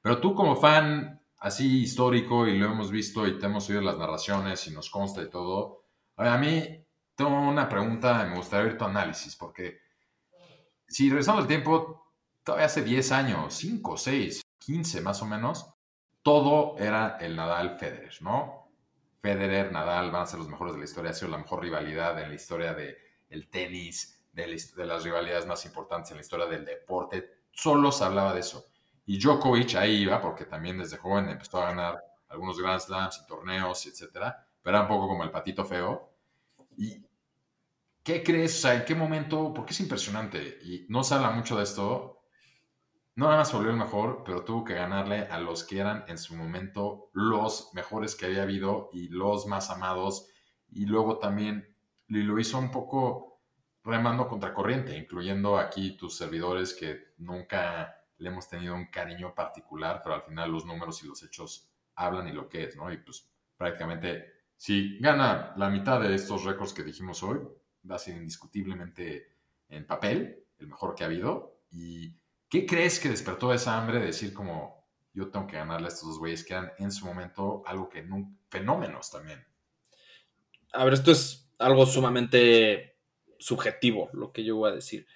Pero 0.00 0.18
tú 0.18 0.34
como 0.34 0.56
fan 0.56 1.20
así 1.40 1.82
histórico 1.82 2.46
y 2.46 2.56
lo 2.56 2.64
hemos 2.64 2.90
visto 2.90 3.26
y 3.26 3.38
te 3.38 3.44
hemos 3.44 3.68
oído 3.68 3.82
las 3.82 3.98
narraciones 3.98 4.66
y 4.66 4.70
nos 4.70 4.88
consta 4.88 5.20
y 5.20 5.28
todo, 5.28 5.84
a 6.16 6.38
mí 6.38 6.86
tengo 7.14 7.38
una 7.38 7.68
pregunta 7.68 8.24
me 8.24 8.36
gustaría 8.36 8.64
ver 8.64 8.78
tu 8.78 8.86
análisis, 8.86 9.36
porque 9.36 9.82
si 10.86 11.10
regresamos 11.10 11.42
al 11.42 11.48
tiempo, 11.48 12.14
todavía 12.42 12.64
hace 12.64 12.82
10 12.82 13.12
años, 13.12 13.52
5, 13.52 13.98
6, 13.98 14.40
15 14.58 15.00
más 15.00 15.22
o 15.22 15.26
menos, 15.26 15.74
todo 16.22 16.76
era 16.78 17.16
el 17.20 17.36
Nadal 17.36 17.78
Federer, 17.78 18.14
¿no? 18.20 18.70
Federer, 19.20 19.72
Nadal 19.72 20.10
van 20.10 20.22
a 20.22 20.26
ser 20.26 20.38
los 20.38 20.48
mejores 20.48 20.74
de 20.74 20.78
la 20.78 20.84
historia, 20.84 21.10
ha 21.10 21.14
sido 21.14 21.30
la 21.30 21.38
mejor 21.38 21.62
rivalidad 21.62 22.20
en 22.22 22.28
la 22.28 22.34
historia 22.34 22.74
del 22.74 22.96
de 23.28 23.42
tenis, 23.50 24.26
de 24.32 24.86
las 24.86 25.02
rivalidades 25.04 25.46
más 25.46 25.64
importantes 25.64 26.10
en 26.10 26.18
la 26.18 26.22
historia 26.22 26.46
del 26.46 26.64
deporte, 26.64 27.42
solo 27.50 27.90
se 27.90 28.04
hablaba 28.04 28.32
de 28.34 28.40
eso. 28.40 28.66
Y 29.06 29.18
Djokovic 29.18 29.74
ahí 29.74 30.02
iba, 30.02 30.20
porque 30.20 30.44
también 30.44 30.78
desde 30.78 30.98
joven 30.98 31.28
empezó 31.28 31.62
a 31.62 31.70
ganar 31.70 32.04
algunos 32.28 32.60
Grand 32.60 32.80
Slams 32.80 33.20
y 33.22 33.26
torneos, 33.26 33.86
etcétera, 33.86 34.46
pero 34.62 34.76
era 34.76 34.82
un 34.82 34.88
poco 34.88 35.08
como 35.08 35.24
el 35.24 35.30
patito 35.30 35.64
feo. 35.64 36.12
¿Y 36.76 37.04
qué 38.02 38.22
crees? 38.22 38.58
O 38.58 38.60
sea, 38.60 38.74
¿en 38.74 38.84
qué 38.84 38.94
momento? 38.94 39.52
Porque 39.52 39.72
es 39.72 39.80
impresionante 39.80 40.58
y 40.62 40.86
no 40.88 41.02
se 41.02 41.14
habla 41.14 41.30
mucho 41.30 41.56
de 41.56 41.64
esto. 41.64 42.17
No 43.18 43.24
nada 43.24 43.38
más 43.38 43.52
volvió 43.52 43.72
el 43.72 43.76
mejor, 43.76 44.22
pero 44.24 44.44
tuvo 44.44 44.64
que 44.64 44.74
ganarle 44.74 45.22
a 45.26 45.40
los 45.40 45.64
que 45.64 45.80
eran 45.80 46.04
en 46.06 46.18
su 46.18 46.36
momento 46.36 47.10
los 47.12 47.70
mejores 47.74 48.14
que 48.14 48.26
había 48.26 48.42
habido 48.42 48.90
y 48.92 49.08
los 49.08 49.48
más 49.48 49.70
amados. 49.70 50.28
Y 50.68 50.86
luego 50.86 51.18
también 51.18 51.74
lo 52.06 52.38
hizo 52.38 52.60
un 52.60 52.70
poco 52.70 53.40
remando 53.82 54.28
contracorriente, 54.28 54.96
incluyendo 54.96 55.58
aquí 55.58 55.96
tus 55.96 56.16
servidores 56.16 56.74
que 56.74 57.14
nunca 57.16 57.92
le 58.18 58.28
hemos 58.28 58.48
tenido 58.48 58.76
un 58.76 58.86
cariño 58.86 59.34
particular, 59.34 60.00
pero 60.00 60.14
al 60.14 60.22
final 60.22 60.52
los 60.52 60.64
números 60.64 61.02
y 61.02 61.08
los 61.08 61.20
hechos 61.24 61.68
hablan 61.96 62.28
y 62.28 62.32
lo 62.32 62.48
que 62.48 62.64
es, 62.66 62.76
¿no? 62.76 62.92
Y 62.92 62.98
pues 62.98 63.28
prácticamente 63.56 64.32
Si 64.56 64.98
gana 65.00 65.54
la 65.56 65.70
mitad 65.70 66.00
de 66.00 66.14
estos 66.14 66.44
récords 66.44 66.72
que 66.72 66.84
dijimos 66.84 67.22
hoy, 67.24 67.40
va 67.90 67.96
a 67.96 67.98
ser 67.98 68.16
indiscutiblemente 68.16 69.36
en 69.68 69.86
papel 69.86 70.46
el 70.58 70.68
mejor 70.68 70.94
que 70.94 71.02
ha 71.04 71.06
habido. 71.06 71.60
¿Y 71.70 72.16
qué 72.48 72.66
crees 72.66 72.98
que 72.98 73.08
despertó 73.08 73.52
esa 73.52 73.76
hambre 73.76 74.00
de 74.00 74.06
decir 74.06 74.32
como 74.32 74.86
yo 75.12 75.30
tengo 75.30 75.46
que 75.46 75.56
ganarle 75.56 75.86
a 75.86 75.88
estos 75.88 76.08
dos 76.08 76.18
güeyes 76.18 76.44
que 76.44 76.54
eran 76.54 76.72
en 76.78 76.92
su 76.92 77.04
momento 77.04 77.62
algo 77.66 77.88
que 77.88 78.02
no, 78.02 78.36
fenómenos 78.48 79.10
también? 79.10 79.44
A 80.72 80.84
ver, 80.84 80.94
esto 80.94 81.10
es 81.10 81.50
algo 81.58 81.86
sumamente 81.86 82.96
subjetivo, 83.38 84.10
lo 84.12 84.32
que 84.32 84.44
yo 84.44 84.56
voy 84.56 84.70
a 84.70 84.74
decir. 84.74 85.06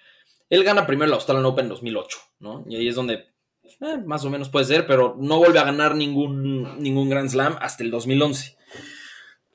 Él 0.49 0.63
gana 0.63 0.85
primero 0.85 1.09
la 1.09 1.15
Australian 1.15 1.45
Open 1.45 1.65
en 1.65 1.69
2008, 1.69 2.17
¿no? 2.39 2.63
Y 2.67 2.75
ahí 2.75 2.87
es 2.87 2.95
donde 2.95 3.33
eh, 3.63 3.97
más 4.05 4.25
o 4.25 4.29
menos 4.29 4.49
puede 4.49 4.65
ser, 4.65 4.85
pero 4.85 5.15
no 5.19 5.37
vuelve 5.37 5.59
a 5.59 5.63
ganar 5.63 5.95
ningún, 5.95 6.79
ningún 6.79 7.09
Grand 7.09 7.29
Slam 7.29 7.57
hasta 7.59 7.83
el 7.83 7.91
2011. 7.91 8.57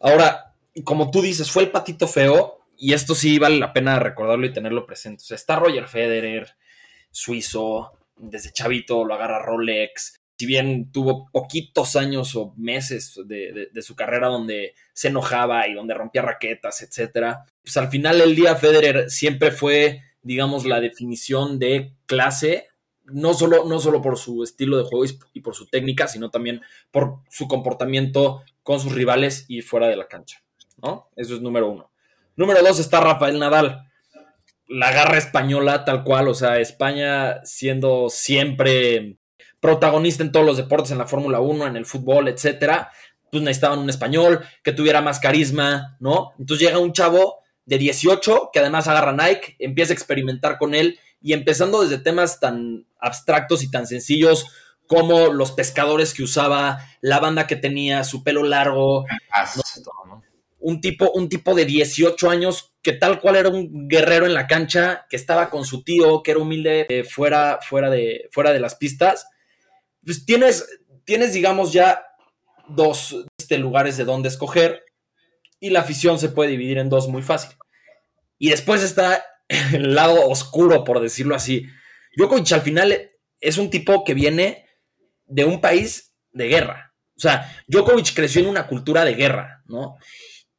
Ahora, 0.01 0.55
como 0.85 1.11
tú 1.11 1.23
dices, 1.23 1.51
fue 1.51 1.64
el 1.64 1.71
patito 1.71 2.07
feo 2.07 2.61
y 2.77 2.93
esto 2.93 3.14
sí 3.14 3.38
vale 3.38 3.59
la 3.59 3.73
pena 3.73 3.99
recordarlo 3.99 4.47
y 4.47 4.53
tenerlo 4.53 4.87
presente. 4.87 5.23
O 5.23 5.27
sea, 5.27 5.35
está 5.35 5.57
Roger 5.57 5.88
Federer, 5.88 6.57
suizo, 7.18 7.92
desde 8.16 8.52
chavito 8.52 9.04
lo 9.04 9.14
agarra 9.14 9.42
Rolex. 9.42 10.20
Si 10.38 10.46
bien 10.46 10.92
tuvo 10.92 11.28
poquitos 11.33 11.96
años 11.96 12.37
o 12.37 12.54
meses 12.57 13.20
de, 13.26 13.70
su 13.83 13.96
carrera 13.96 14.28
donde 14.28 14.74
se 14.92 15.09
enojaba 15.09 15.66
y 15.66 15.74
donde 15.74 15.94
rompía 15.94 16.22
raquetas, 16.22 16.81
etcétera, 16.83 17.44
pues 17.62 17.76
al 17.76 17.88
final 17.88 18.18
del 18.18 18.37
día 18.37 18.54
Federer 18.54 19.11
siempre 19.11 19.50
fue, 19.50 20.02
digamos, 20.22 20.64
la 20.64 20.81
definición 20.81 21.59
de 21.59 21.92
clase 22.07 22.68
no 23.07 23.35
solo, 23.35 23.64
no 23.64 23.81
solo 23.81 24.00
por 24.00 24.16
su 24.18 24.44
estilo 24.44 24.76
de 24.76 24.85
juego 24.85 25.04
y 25.33 25.40
por 25.40 25.54
su 25.54 25.66
técnica, 25.66 26.07
sino 26.07 26.31
también 26.31 26.61
por 26.90 27.20
su 27.31 27.48
comportamiento 27.48 28.42
con 28.62 28.81
sus 28.81 28.92
rivales 28.92 29.46
y 29.48 29.62
fuera 29.62 29.88
de 29.88 29.96
la 29.96 30.07
cancha. 30.07 30.42
¿no? 30.76 31.09
Eso 31.16 31.35
es 31.35 31.40
número 31.40 31.68
uno. 31.68 31.90
Número 32.37 32.62
dos 32.62 32.78
está 32.78 33.00
Rafael 33.00 33.38
Nadal. 33.38 33.88
La 34.68 34.92
garra 34.92 35.18
española 35.18 35.85
tal 35.85 36.04
cual, 36.04 36.28
o 36.28 36.35
sea, 36.35 36.59
España 36.59 37.42
siendo 37.44 38.09
siempre 38.11 39.18
protagonista 39.61 40.22
en 40.22 40.31
todos 40.31 40.46
los 40.46 40.57
deportes, 40.57 40.92
en 40.92 40.98
la 40.98 41.07
Fórmula 41.07 41.40
1, 41.40 41.66
en 41.66 41.76
el 41.76 41.87
fútbol, 41.87 42.28
etcétera, 42.28 42.90
pues 43.31 43.42
necesitaban 43.42 43.78
un 43.78 43.90
español 43.90 44.44
que 44.62 44.72
tuviera 44.72 45.00
más 45.00 45.20
carisma, 45.20 45.96
¿no? 46.00 46.31
Entonces 46.38 46.66
llega 46.66 46.78
un 46.78 46.92
chavo 46.92 47.38
de 47.64 47.78
18 47.78 48.50
que 48.52 48.61
además 48.61 48.88
agarra 48.88 49.12
Nike, 49.12 49.57
empieza 49.59 49.92
a 49.92 49.94
experimentar 49.94 50.59
con 50.59 50.74
él 50.74 50.98
y 51.20 51.33
empezando 51.33 51.83
desde 51.83 51.98
temas 51.98 52.40
tan 52.40 52.87
abstractos 52.98 53.62
y 53.62 53.70
tan 53.70 53.87
sencillos 53.87 54.46
como 54.87 55.26
los 55.33 55.52
pescadores 55.52 56.14
que 56.14 56.22
usaba, 56.22 56.78
la 57.02 57.20
banda 57.20 57.46
que 57.46 57.57
tenía, 57.57 58.04
su 58.04 58.24
pelo 58.24 58.42
largo. 58.42 59.04
Un, 60.61 60.81
tipo, 60.81 61.11
un 61.12 61.29
tipo 61.29 61.55
de 61.55 61.64
18 61.64 62.31
años 62.31 62.73
que 62.83 62.92
tal 62.92 63.21
cual 63.21 63.37
era 63.37 63.49
un 63.49 63.88
guerrero 63.88 64.27
en 64.27 64.35
la 64.35 64.47
cancha, 64.47 65.07
que 65.09 65.16
estaba 65.16 65.51
con 65.51 65.64
su 65.64 65.85
tío, 65.85 66.23
que 66.23 66.33
era 66.33 66.40
humilde 66.40 66.87
eh, 66.88 67.05
fuera, 67.05 67.59
fuera, 67.62 67.90
de, 67.90 68.29
fuera 68.33 68.53
de 68.53 68.61
las 68.61 68.75
pistas. 68.75 69.29
Pues 70.05 70.25
tienes, 70.25 70.66
tienes 71.05 71.33
digamos, 71.33 71.73
ya 71.73 72.03
dos 72.68 73.16
este, 73.38 73.59
lugares 73.59 73.97
de 73.97 74.05
donde 74.05 74.29
escoger 74.29 74.85
y 75.61 75.71
la 75.71 75.81
afición 75.81 76.18
se 76.18 76.29
puede 76.29 76.51
dividir 76.51 76.79
en 76.79 76.88
dos 76.88 77.09
muy 77.09 77.23
fácil. 77.23 77.57
Y 78.38 78.51
después 78.51 78.83
está 78.83 79.25
el 79.73 79.94
lado 79.94 80.29
oscuro, 80.29 80.85
por 80.85 81.01
decirlo 81.01 81.35
así. 81.35 81.66
Djokovic 82.16 82.53
al 82.53 82.62
final 82.62 83.11
es 83.40 83.59
un 83.59 83.71
tipo 83.71 84.05
que 84.05 84.14
viene 84.14 84.66
de 85.27 85.44
un 85.44 85.61
país 85.61 86.14
de 86.33 86.49
guerra. 86.49 86.94
O 87.16 87.21
sea, 87.21 87.53
Djokovic 87.66 88.14
creció 88.14 88.40
en 88.40 88.49
una 88.49 88.66
cultura 88.66 89.05
de 89.05 89.14
guerra, 89.14 89.62
¿no? 89.66 89.97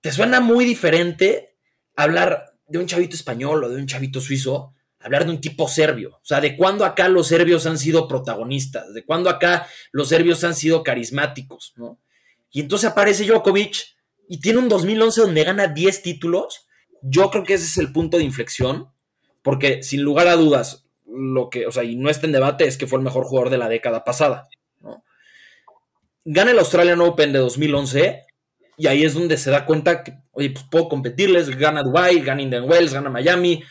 Te 0.02 0.12
suena 0.12 0.40
muy 0.40 0.66
diferente 0.66 1.58
hablar 1.96 2.54
de 2.68 2.80
un 2.80 2.86
chavito 2.86 3.16
español 3.16 3.64
o 3.64 3.70
de 3.70 3.76
un 3.76 3.88
chavito 3.88 4.22
suizo, 4.22 4.74
hablar 5.00 5.26
de 5.26 5.32
un 5.32 5.42
tipo 5.42 5.68
serbio. 5.68 6.12
O 6.16 6.26
sea, 6.26 6.40
de 6.40 6.56
cuándo 6.56 6.86
acá 6.86 7.10
los 7.10 7.28
serbios 7.28 7.66
han 7.66 7.78
sido 7.78 8.08
protagonistas, 8.08 8.94
de 8.94 9.06
cuándo 9.06 9.30
acá 9.30 9.68
los 9.92 10.08
serbios 10.08 10.44
han 10.44 10.56
sido 10.56 10.84
carismáticos, 10.84 11.74
¿no? 11.76 12.00
Y 12.52 12.62
entonces 12.62 12.90
aparece 12.90 13.26
Djokovic 13.26 13.96
y 14.28 14.40
tiene 14.40 14.60
un 14.60 14.70
2011 14.70 15.22
donde 15.22 15.44
gana 15.44 15.68
10 15.68 16.02
títulos. 16.02 16.68
Yo 17.02 17.30
creo 17.30 17.44
que 17.44 17.56
ese 17.56 17.66
es 17.66 17.78
el 17.78 17.92
punto 17.92 18.18
de 18.18 18.24
inflexión, 18.24 18.90
porque 19.42 19.84
sin 19.84 20.02
lugar 20.04 20.28
a 20.28 20.36
dudas, 20.36 20.86
lo 21.06 21.50
que, 21.50 21.66
o 21.68 21.72
sea, 21.72 21.84
y 21.84 21.96
no 21.96 22.10
está 22.10 22.26
en 22.26 22.34
debate, 22.34 22.66
es 22.66 22.78
que 22.78 22.88
fue 22.88 23.00
el 23.00 23.06
mejor 23.06 23.26
jugador 23.26 23.50
de 23.50 23.58
la 23.58 23.70
década 23.70 24.04
pasada. 24.04 24.48
Gana 26.26 26.52
el 26.52 26.60
Australian 26.60 27.02
Open 27.02 27.34
de 27.34 27.40
2011 27.40 28.24
y 28.80 28.88
ahí 28.88 29.04
es 29.04 29.14
donde 29.14 29.38
se 29.38 29.52
da 29.52 29.66
cuenta 29.66 30.04
que, 30.04 30.14
oye, 30.32 30.52
pues 30.52 30.66
puedo 30.72 30.88
competirles, 30.88 31.50
gana 31.58 31.84
Dubai, 31.84 32.22
gana 32.22 32.42
Indian 32.42 32.64
Wells, 32.64 32.94
gana 32.94 33.10
Miami, 33.10 33.62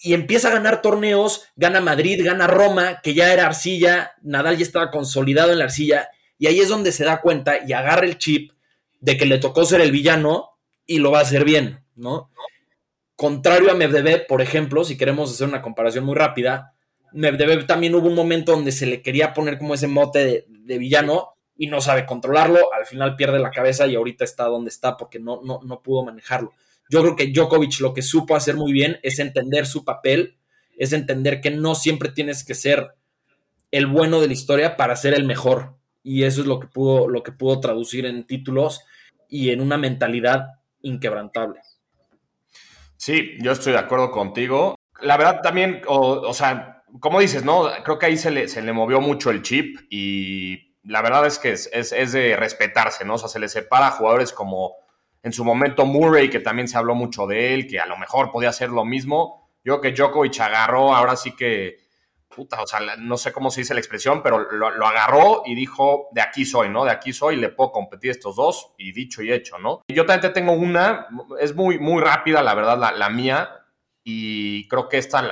y 0.00 0.14
empieza 0.14 0.48
a 0.48 0.52
ganar 0.52 0.80
torneos, 0.80 1.46
gana 1.56 1.80
Madrid, 1.80 2.24
gana 2.24 2.46
Roma, 2.46 3.00
que 3.02 3.14
ya 3.14 3.32
era 3.32 3.46
arcilla, 3.46 4.12
Nadal 4.22 4.56
ya 4.56 4.62
estaba 4.62 4.92
consolidado 4.92 5.50
en 5.50 5.58
la 5.58 5.64
arcilla, 5.64 6.08
y 6.38 6.46
ahí 6.46 6.60
es 6.60 6.68
donde 6.68 6.92
se 6.92 7.04
da 7.04 7.20
cuenta 7.20 7.66
y 7.66 7.72
agarra 7.72 8.06
el 8.06 8.16
chip 8.16 8.52
de 9.00 9.16
que 9.16 9.26
le 9.26 9.38
tocó 9.38 9.64
ser 9.64 9.80
el 9.80 9.90
villano 9.90 10.50
y 10.86 10.98
lo 10.98 11.10
va 11.10 11.18
a 11.18 11.22
hacer 11.22 11.44
bien, 11.44 11.80
¿no? 11.96 12.30
Contrario 13.16 13.72
a 13.72 13.74
Medvedev, 13.74 14.28
por 14.28 14.40
ejemplo, 14.40 14.84
si 14.84 14.96
queremos 14.96 15.32
hacer 15.32 15.48
una 15.48 15.62
comparación 15.62 16.04
muy 16.04 16.14
rápida, 16.14 16.74
Medvedev 17.12 17.66
también 17.66 17.96
hubo 17.96 18.06
un 18.06 18.14
momento 18.14 18.52
donde 18.52 18.70
se 18.70 18.86
le 18.86 19.02
quería 19.02 19.34
poner 19.34 19.58
como 19.58 19.74
ese 19.74 19.88
mote 19.88 20.46
de, 20.48 20.78
villano 20.78 21.34
y 21.58 21.66
no 21.66 21.80
sabe 21.80 22.06
controlarlo, 22.06 22.72
al 22.72 22.86
final 22.86 23.16
pierde 23.16 23.40
la 23.40 23.50
cabeza 23.50 23.86
y 23.86 23.96
ahorita 23.96 24.24
está 24.24 24.44
donde 24.44 24.70
está 24.70 24.96
porque 24.96 25.18
no, 25.18 25.42
no, 25.42 25.60
no 25.62 25.82
pudo 25.82 26.04
manejarlo. 26.04 26.54
Yo 26.88 27.02
creo 27.02 27.16
que 27.16 27.26
Djokovic 27.26 27.80
lo 27.80 27.92
que 27.92 28.00
supo 28.00 28.36
hacer 28.36 28.54
muy 28.56 28.72
bien 28.72 28.98
es 29.02 29.18
entender 29.18 29.66
su 29.66 29.84
papel, 29.84 30.38
es 30.76 30.92
entender 30.92 31.40
que 31.40 31.50
no 31.50 31.74
siempre 31.74 32.10
tienes 32.10 32.44
que 32.44 32.54
ser 32.54 32.94
el 33.72 33.86
bueno 33.86 34.20
de 34.20 34.28
la 34.28 34.32
historia 34.32 34.76
para 34.76 34.96
ser 34.96 35.14
el 35.14 35.24
mejor. 35.24 35.76
Y 36.04 36.22
eso 36.22 36.40
es 36.40 36.46
lo 36.46 36.60
que 36.60 36.68
pudo, 36.68 37.08
lo 37.08 37.22
que 37.24 37.32
pudo 37.32 37.60
traducir 37.60 38.06
en 38.06 38.24
títulos 38.24 38.80
y 39.28 39.50
en 39.50 39.60
una 39.60 39.76
mentalidad 39.76 40.60
inquebrantable. 40.80 41.60
Sí, 42.96 43.36
yo 43.40 43.52
estoy 43.52 43.72
de 43.72 43.80
acuerdo 43.80 44.10
contigo. 44.10 44.76
La 45.02 45.16
verdad 45.16 45.40
también, 45.42 45.82
o 45.86 46.32
sea, 46.32 46.78
como 47.00 47.20
dices, 47.20 47.44
¿no? 47.44 47.68
Creo 47.84 47.98
que 47.98 48.06
ahí 48.06 48.16
se 48.16 48.30
le, 48.30 48.48
se 48.48 48.62
le 48.62 48.72
movió 48.72 49.00
mucho 49.00 49.30
el 49.30 49.42
chip 49.42 49.78
y 49.90 50.67
la 50.88 51.02
verdad 51.02 51.26
es 51.26 51.38
que 51.38 51.52
es, 51.52 51.68
es, 51.72 52.12
de 52.12 52.34
respetarse, 52.34 53.04
¿no? 53.04 53.14
O 53.14 53.18
sea, 53.18 53.28
se 53.28 53.38
le 53.38 53.48
separa 53.48 53.88
a 53.88 53.90
jugadores 53.90 54.32
como 54.32 54.74
en 55.22 55.32
su 55.32 55.44
momento 55.44 55.84
Murray, 55.84 56.30
que 56.30 56.40
también 56.40 56.66
se 56.66 56.78
habló 56.78 56.94
mucho 56.94 57.26
de 57.26 57.52
él, 57.52 57.66
que 57.66 57.78
a 57.78 57.86
lo 57.86 57.98
mejor 57.98 58.30
podía 58.30 58.48
hacer 58.48 58.70
lo 58.70 58.86
mismo. 58.86 59.50
Yo 59.62 59.82
que 59.82 59.92
Djokovic 59.92 60.40
agarró, 60.40 60.94
ahora 60.94 61.14
sí 61.16 61.36
que, 61.36 61.76
puta, 62.34 62.62
o 62.62 62.66
sea, 62.66 62.80
no 62.98 63.18
sé 63.18 63.32
cómo 63.32 63.50
se 63.50 63.60
dice 63.60 63.74
la 63.74 63.80
expresión, 63.80 64.22
pero 64.22 64.38
lo, 64.50 64.86
agarró 64.86 65.42
y 65.44 65.54
dijo, 65.54 66.08
de 66.12 66.22
aquí 66.22 66.46
soy, 66.46 66.70
¿no? 66.70 66.86
De 66.86 66.90
aquí 66.90 67.12
soy, 67.12 67.36
le 67.36 67.50
puedo 67.50 67.70
competir 67.70 68.12
estos 68.12 68.36
dos, 68.36 68.72
y 68.78 68.92
dicho 68.92 69.22
y 69.22 69.30
hecho, 69.30 69.58
¿no? 69.58 69.82
Yo 69.88 70.06
también 70.06 70.32
tengo 70.32 70.52
una, 70.52 71.08
es 71.38 71.54
muy, 71.54 71.78
muy 71.78 72.02
rápida, 72.02 72.40
la 72.40 72.54
verdad, 72.54 72.78
la, 72.78 72.92
la 72.92 73.10
mía, 73.10 73.50
y 74.02 74.66
creo 74.68 74.88
que 74.88 74.96
esta 74.96 75.22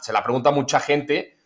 se 0.00 0.12
la 0.12 0.22
pregunta 0.22 0.52
mucha 0.52 0.78
gente. 0.78 1.41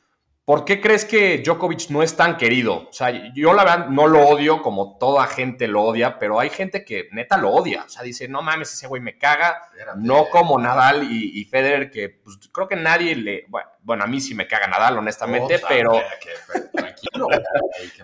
¿Por 0.47 0.65
qué 0.65 0.81
crees 0.81 1.05
que 1.05 1.39
Djokovic 1.39 1.91
no 1.91 2.05
es 2.05 2.15
tan 2.15 2.37
querido? 2.37 2.87
O 2.89 2.93
sea, 2.93 3.33
yo 3.35 3.53
la 3.53 3.65
verdad 3.65 3.89
no 3.89 4.07
lo 4.07 4.29
odio 4.29 4.63
como 4.63 4.97
toda 4.97 5.27
gente 5.27 5.67
lo 5.67 5.83
odia, 5.83 6.21
pero 6.21 6.39
hay 6.39 6.51
gente 6.51 6.85
que 6.85 7.09
neta 7.11 7.37
lo 7.37 7.51
odia. 7.51 7.83
O 7.85 7.89
sea, 7.89 8.05
dice, 8.05 8.29
no 8.29 8.43
mames, 8.43 8.73
ese 8.73 8.87
güey 8.87 9.03
me 9.03 9.19
caga. 9.19 9.61
No 9.97 10.31
como 10.31 10.57
Nadal 10.61 11.03
y, 11.11 11.45
Federer, 11.47 11.91
que 11.91 12.11
pues, 12.11 12.39
creo 12.53 12.69
que 12.69 12.77
nadie 12.77 13.17
le... 13.17 13.47
Bueno, 13.81 14.05
a 14.05 14.07
mí 14.07 14.21
sí 14.21 14.37
me 14.37 14.47
caga 14.47 14.69
Nadal, 14.69 14.97
honestamente, 14.99 15.61
pero... 15.69 16.01
tranquilo. 16.73 17.27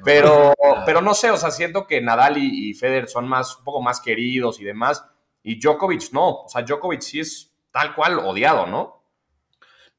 pero, 0.05 0.53
pero 0.85 1.01
no 1.01 1.15
sé, 1.15 1.31
o 1.31 1.37
sea, 1.37 1.53
siento 1.53 1.87
que 1.87 2.01
Nadal 2.01 2.39
y, 2.39 2.71
y 2.71 2.75
Federer 2.75 3.09
son 3.09 3.29
más, 3.29 3.57
un 3.57 3.63
poco 3.63 3.81
más 3.81 4.01
queridos 4.01 4.61
y 4.61 4.65
demás. 4.65 5.07
Y 5.45 5.61
Djokovic 5.61 6.11
no. 6.11 6.43
O 6.43 6.49
sea, 6.49 6.63
Djokovic 6.63 7.03
sí 7.03 7.21
es 7.21 7.55
tal 7.71 7.95
cual 7.95 8.19
odiado, 8.19 8.67
¿no? 8.67 9.05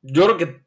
Yo 0.01 0.25
creo 0.25 0.37
que, 0.37 0.63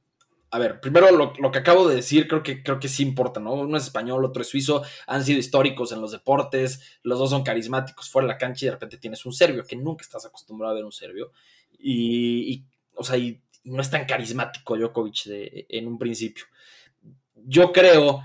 a 0.50 0.58
ver, 0.58 0.80
primero 0.80 1.10
lo, 1.10 1.52
que 1.52 1.58
acabo 1.58 1.88
de 1.88 1.96
decir 1.96 2.28
creo 2.28 2.42
que, 2.42 2.62
creo 2.62 2.78
que 2.78 2.88
sí 2.88 3.02
importa, 3.02 3.40
¿no? 3.40 3.54
Uno 3.54 3.76
es 3.76 3.84
español, 3.84 4.24
otro 4.24 4.42
es 4.42 4.48
suizo, 4.48 4.82
han 5.06 5.24
sido 5.24 5.38
históricos 5.38 5.92
en 5.92 6.00
los 6.00 6.12
deportes, 6.12 6.80
los 7.02 7.18
dos 7.18 7.30
son 7.30 7.42
carismáticos 7.42 8.08
fuera 8.08 8.26
de 8.26 8.34
la 8.34 8.38
cancha 8.38 8.64
y 8.64 8.66
de 8.66 8.72
repente 8.72 8.98
tienes 8.98 9.26
un 9.26 9.32
serbio, 9.32 9.64
que 9.64 9.76
nunca 9.76 10.02
estás 10.02 10.24
acostumbrado 10.24 10.72
a 10.72 10.76
ver 10.76 10.84
un 10.84 10.92
serbio, 10.92 11.32
y, 11.78 12.64
o 12.94 13.04
sea, 13.04 13.18
no 13.64 13.82
es 13.82 13.90
tan 13.90 14.06
carismático 14.06 14.76
Djokovic 14.76 15.24
de, 15.24 15.66
en 15.68 15.88
un 15.88 15.98
principio. 15.98 16.44
Yo 17.34 17.72
creo 17.72 18.24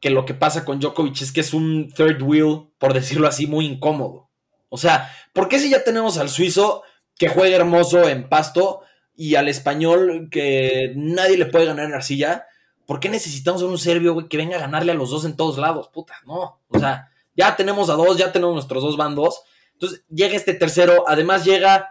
que 0.00 0.10
lo 0.10 0.24
que 0.24 0.34
pasa 0.34 0.64
con 0.64 0.80
Djokovic 0.80 1.22
es 1.22 1.32
que 1.32 1.40
es 1.40 1.54
un 1.54 1.92
third 1.92 2.22
wheel, 2.22 2.68
por 2.78 2.92
decirlo 2.92 3.28
así, 3.28 3.46
muy 3.46 3.66
incómodo. 3.66 4.30
O 4.68 4.76
sea, 4.76 5.10
¿por 5.32 5.48
qué 5.48 5.58
si 5.58 5.70
ya 5.70 5.84
tenemos 5.84 6.18
al 6.18 6.28
suizo 6.28 6.82
que 7.16 7.28
juegue 7.28 7.54
hermoso 7.54 8.08
en 8.08 8.28
pasto 8.28 8.82
y 9.20 9.34
al 9.34 9.48
español 9.48 10.28
que 10.30 10.94
nadie 10.96 11.36
le 11.36 11.44
puede 11.44 11.66
ganar 11.66 11.84
en 11.84 11.92
arcilla, 11.92 12.46
¿por 12.86 13.00
qué 13.00 13.10
necesitamos 13.10 13.60
a 13.60 13.66
un 13.66 13.76
serbio, 13.76 14.26
que 14.30 14.38
venga 14.38 14.56
a 14.56 14.60
ganarle 14.60 14.92
a 14.92 14.94
los 14.94 15.10
dos 15.10 15.26
en 15.26 15.36
todos 15.36 15.58
lados? 15.58 15.88
Puta, 15.88 16.14
no. 16.24 16.62
O 16.68 16.78
sea, 16.78 17.10
ya 17.36 17.54
tenemos 17.54 17.90
a 17.90 17.96
dos, 17.96 18.16
ya 18.16 18.32
tenemos 18.32 18.54
nuestros 18.54 18.82
dos 18.82 18.96
bandos. 18.96 19.42
Entonces 19.74 20.06
llega 20.08 20.34
este 20.34 20.54
tercero, 20.54 21.04
además 21.06 21.44
llega, 21.44 21.90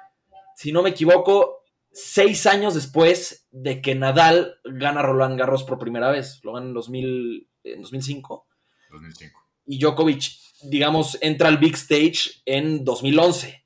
si 0.55 0.71
no 0.71 0.81
me 0.81 0.89
equivoco, 0.89 1.61
seis 1.91 2.47
años 2.47 2.73
después 2.73 3.47
de 3.51 3.79
que 3.79 3.93
Nadal 3.93 4.55
gana 4.63 5.03
Roland 5.03 5.37
Garros 5.37 5.63
por 5.63 5.77
primera 5.77 6.09
vez. 6.09 6.39
Lo 6.41 6.53
gana 6.53 6.65
en, 6.65 6.73
2000, 6.73 7.47
en 7.63 7.81
2005. 7.83 8.47
2005. 8.89 9.39
Y 9.67 9.77
Djokovic, 9.77 10.31
digamos, 10.63 11.15
entra 11.21 11.47
al 11.47 11.59
big 11.59 11.75
stage 11.75 12.41
en 12.45 12.83
2011. 12.83 13.63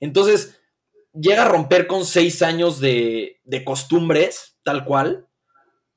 Entonces, 0.00 0.60
llega 1.20 1.42
a 1.42 1.48
romper 1.48 1.86
con 1.86 2.04
seis 2.04 2.42
años 2.42 2.80
de, 2.80 3.40
de 3.44 3.64
costumbres, 3.64 4.58
tal 4.62 4.84
cual, 4.84 5.26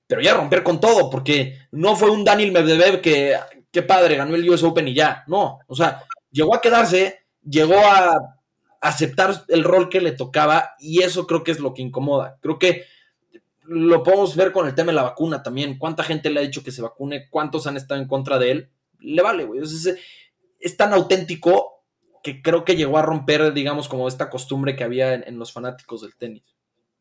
pero 0.08 0.22
ya 0.22 0.34
romper 0.34 0.64
con 0.64 0.80
todo, 0.80 1.10
porque 1.10 1.58
no 1.72 1.96
fue 1.96 2.10
un 2.10 2.24
Daniel 2.24 2.52
Medvedev 2.52 3.02
que, 3.02 3.38
qué 3.72 3.84
padre, 3.84 4.16
ganó 4.16 4.36
el 4.36 4.50
US 4.50 4.64
Open 4.64 4.88
y 4.88 4.94
ya. 4.94 5.24
No, 5.28 5.60
o 5.68 5.76
sea, 5.76 6.04
llegó 6.32 6.56
a 6.56 6.62
quedarse, 6.62 7.20
llegó 7.44 7.78
a 7.78 8.40
aceptar 8.82 9.44
el 9.50 9.64
rol 9.64 9.90
que 9.90 10.02
le 10.02 10.14
tocaba 10.14 10.72
y 10.80 11.04
eso 11.04 11.28
creo 11.28 11.44
que 11.44 11.52
es 11.52 11.60
lo 11.60 11.74
que 11.74 11.82
incomoda. 11.82 12.38
Creo 12.42 12.58
que 12.58 12.86
lo 13.64 14.02
podemos 14.02 14.36
ver 14.36 14.52
con 14.52 14.68
el 14.68 14.74
tema 14.74 14.92
de 14.92 14.96
la 14.96 15.04
vacuna 15.04 15.44
también. 15.44 15.78
¿Cuánta 15.78 16.04
gente 16.04 16.30
le 16.30 16.40
ha 16.40 16.44
dicho 16.44 16.64
que 16.64 16.72
se 16.72 16.82
vacune? 16.82 17.30
¿Cuántos 17.30 17.68
han 17.68 17.78
estado 17.78 18.02
en 18.02 18.08
contra 18.08 18.40
de 18.40 18.52
él? 18.52 18.70
Le 19.00 19.22
vale, 19.22 19.46
güey. 19.46 19.62
Es, 19.62 20.78
tan 20.78 20.94
auténtico 20.94 21.69
que 22.24 22.42
creo 22.42 22.66
que 22.66 22.76
llegó 22.76 22.98
a 22.98 23.02
romper, 23.02 23.54
digamos, 23.54 23.88
como 23.88 24.08
esta 24.08 24.30
costumbre 24.30 24.76
que 24.76 24.84
había 24.84 25.14
en, 25.14 25.24
en, 25.28 25.40
los 25.40 25.54
fanáticos 25.54 26.02
del 26.02 26.16
tenis. 26.16 26.44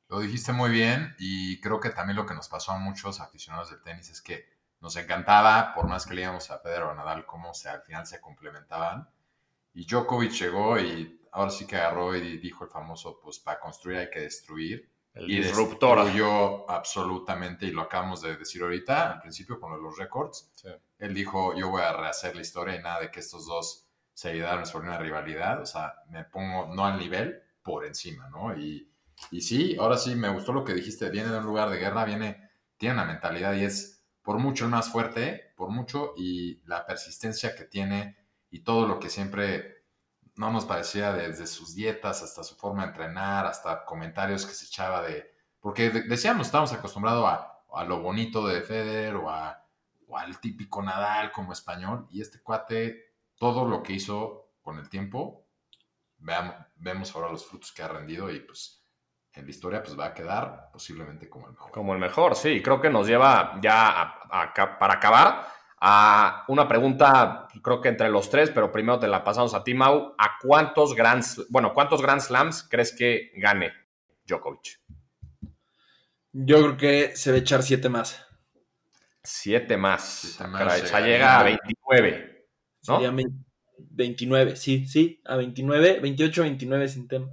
Lo 0.08 0.20
dijiste 0.20 0.52
muy 0.52 0.70
bien 0.70 1.14
y 1.18 1.60
creo 1.60 1.80
que 1.80 1.90
también 1.90 2.16
lo 2.16 2.26
que 2.26 2.34
nos 2.34 2.48
pasó 2.48 2.72
a 2.72 2.78
muchos 2.78 3.20
aficionados 3.20 3.70
del 3.70 3.82
tenis 3.82 4.10
es 4.10 4.22
que 4.22 4.46
nos 4.80 4.96
encantaba, 4.96 5.74
por 5.74 5.88
más 5.88 6.06
que 6.06 6.14
le 6.14 6.22
íbamos 6.22 6.50
a 6.50 6.62
Pedro 6.62 6.90
o 6.90 6.94
Nadal, 6.94 7.26
cómo 7.26 7.52
se, 7.52 7.68
al 7.68 7.82
final 7.82 8.06
se 8.06 8.20
complementaban. 8.20 9.08
Y 9.74 9.86
Djokovic 9.86 10.32
llegó 10.32 10.78
y 10.78 11.20
ahora 11.32 11.50
sí 11.50 11.66
que 11.66 11.76
agarró 11.76 12.14
y 12.14 12.38
dijo 12.38 12.64
el 12.64 12.70
famoso, 12.70 13.18
pues 13.22 13.38
para 13.38 13.58
construir 13.58 13.98
hay 13.98 14.10
que 14.10 14.20
destruir. 14.20 14.90
El 15.14 15.30
y 15.30 15.38
disruptor. 15.38 15.98
Destruyó 15.98 16.70
absolutamente, 16.70 17.66
y 17.66 17.72
lo 17.72 17.82
acabamos 17.82 18.22
de 18.22 18.36
decir 18.36 18.62
ahorita, 18.62 19.12
al 19.12 19.20
principio 19.20 19.58
con 19.58 19.82
los 19.82 19.98
récords. 19.98 20.50
Sí. 20.54 20.68
Él 20.98 21.12
dijo, 21.12 21.54
yo 21.56 21.70
voy 21.70 21.82
a 21.82 21.92
rehacer 21.92 22.36
la 22.36 22.42
historia 22.42 22.76
y 22.76 22.82
nada 22.82 23.00
de 23.00 23.10
que 23.10 23.20
estos 23.20 23.46
dos 23.46 23.87
se 24.18 24.30
ayudaron 24.30 24.66
sobre 24.66 24.88
una 24.88 24.98
rivalidad. 24.98 25.62
O 25.62 25.64
sea, 25.64 25.94
me 26.10 26.24
pongo 26.24 26.74
no 26.74 26.84
al 26.84 26.98
nivel, 26.98 27.40
por 27.62 27.86
encima, 27.86 28.28
¿no? 28.30 28.52
Y, 28.58 28.90
y 29.30 29.42
sí, 29.42 29.76
ahora 29.78 29.96
sí, 29.96 30.16
me 30.16 30.28
gustó 30.28 30.52
lo 30.52 30.64
que 30.64 30.74
dijiste. 30.74 31.08
Viene 31.08 31.28
de 31.28 31.38
un 31.38 31.46
lugar 31.46 31.70
de 31.70 31.78
guerra, 31.78 32.04
viene, 32.04 32.50
tiene 32.76 32.94
una 32.94 33.04
mentalidad 33.04 33.54
y 33.54 33.62
es 33.62 34.02
por 34.20 34.38
mucho 34.38 34.68
más 34.68 34.90
fuerte, 34.90 35.52
por 35.56 35.70
mucho, 35.70 36.14
y 36.16 36.60
la 36.66 36.84
persistencia 36.84 37.54
que 37.54 37.62
tiene 37.62 38.16
y 38.50 38.64
todo 38.64 38.88
lo 38.88 38.98
que 38.98 39.08
siempre 39.08 39.84
no 40.34 40.50
nos 40.50 40.64
parecía 40.64 41.12
desde 41.12 41.46
sus 41.46 41.76
dietas 41.76 42.20
hasta 42.24 42.42
su 42.42 42.56
forma 42.56 42.82
de 42.82 42.88
entrenar, 42.88 43.46
hasta 43.46 43.84
comentarios 43.84 44.44
que 44.44 44.52
se 44.52 44.66
echaba 44.66 45.02
de... 45.02 45.32
Porque 45.60 45.90
decíamos, 45.90 46.48
estamos 46.48 46.72
acostumbrados 46.72 47.24
a, 47.24 47.62
a, 47.72 47.84
lo 47.84 48.02
bonito 48.02 48.44
de 48.48 48.62
Federer 48.62 49.14
o, 49.14 49.30
a, 49.30 49.64
o 50.08 50.18
al 50.18 50.40
típico 50.40 50.82
Nadal 50.82 51.30
como 51.30 51.52
español, 51.52 52.08
y 52.10 52.20
este 52.20 52.40
cuate, 52.42 53.07
todo 53.38 53.66
lo 53.66 53.82
que 53.82 53.94
hizo 53.94 54.52
con 54.60 54.78
el 54.78 54.88
tiempo, 54.88 55.46
veamos, 56.18 56.54
vemos 56.76 57.14
ahora 57.14 57.32
los 57.32 57.46
frutos 57.46 57.72
que 57.72 57.82
ha 57.82 57.88
rendido 57.88 58.30
y 58.30 58.40
pues 58.40 58.84
en 59.32 59.44
la 59.44 59.50
historia 59.50 59.82
pues 59.82 59.98
va 59.98 60.06
a 60.06 60.14
quedar 60.14 60.68
posiblemente 60.72 61.28
como 61.28 61.46
el 61.46 61.52
mejor. 61.52 61.70
Como 61.70 61.92
el 61.94 62.00
mejor, 62.00 62.34
sí. 62.34 62.60
Creo 62.62 62.80
que 62.80 62.90
nos 62.90 63.06
lleva 63.06 63.58
ya 63.62 63.88
a, 63.88 64.42
a, 64.42 64.78
para 64.78 64.94
acabar 64.94 65.46
a 65.80 66.44
una 66.48 66.66
pregunta, 66.66 67.46
creo 67.62 67.80
que 67.80 67.88
entre 67.88 68.08
los 68.08 68.28
tres, 68.30 68.50
pero 68.50 68.72
primero 68.72 68.98
te 68.98 69.06
la 69.06 69.22
pasamos 69.22 69.54
a 69.54 69.62
ti, 69.62 69.74
Mau. 69.74 70.14
¿A 70.18 70.38
cuántos 70.42 70.94
Grand, 70.94 71.24
bueno, 71.50 71.72
cuántos 71.72 72.02
Grand 72.02 72.20
Slams 72.20 72.66
crees 72.68 72.92
que 72.92 73.30
gane 73.36 73.72
Djokovic? 74.26 74.80
Yo 76.32 76.58
creo 76.58 76.76
que 76.76 77.16
se 77.16 77.30
va 77.30 77.36
a 77.36 77.40
echar 77.40 77.62
siete 77.62 77.88
más. 77.88 78.24
Siete 79.22 79.76
más. 79.76 80.02
Siete 80.02 80.46
más 80.48 80.62
Caray, 80.62 80.82
ya 80.82 81.00
llega 81.00 81.38
a 81.38 81.42
29. 81.44 82.37
¿No? 82.88 82.94
Sería 82.96 83.12
29, 83.78 84.56
sí, 84.56 84.86
sí, 84.86 85.20
a 85.24 85.36
29, 85.36 86.00
28, 86.00 86.42
29 86.42 86.88
sin 86.88 87.08
tema. 87.08 87.28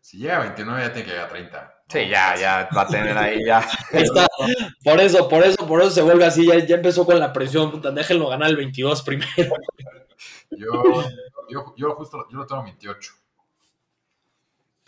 Si 0.00 0.18
llega 0.18 0.38
a 0.38 0.40
29 0.40 0.82
ya 0.82 0.92
tiene 0.92 1.04
que 1.06 1.10
llegar 1.12 1.26
a 1.26 1.30
30. 1.30 1.74
Sí, 1.88 2.08
ya, 2.08 2.34
ya 2.36 2.68
va 2.76 2.82
a 2.82 2.86
tener 2.86 3.16
ahí 3.16 3.44
ya. 3.44 3.66
Está, 3.92 4.26
por 4.82 5.00
eso, 5.00 5.28
por 5.28 5.42
eso, 5.44 5.66
por 5.66 5.80
eso 5.82 5.90
se 5.90 6.02
vuelve 6.02 6.24
así, 6.24 6.46
ya, 6.46 6.58
ya 6.58 6.76
empezó 6.76 7.04
con 7.04 7.18
la 7.18 7.32
presión, 7.32 7.70
puta, 7.70 7.90
déjenlo 7.90 8.28
ganar 8.28 8.48
el 8.50 8.56
22 8.56 9.02
primero. 9.02 9.30
Yo, 10.50 11.02
yo, 11.48 11.74
yo 11.76 11.94
justo, 11.96 12.28
yo 12.30 12.38
lo 12.38 12.46
tengo 12.46 12.62
28. 12.62 13.12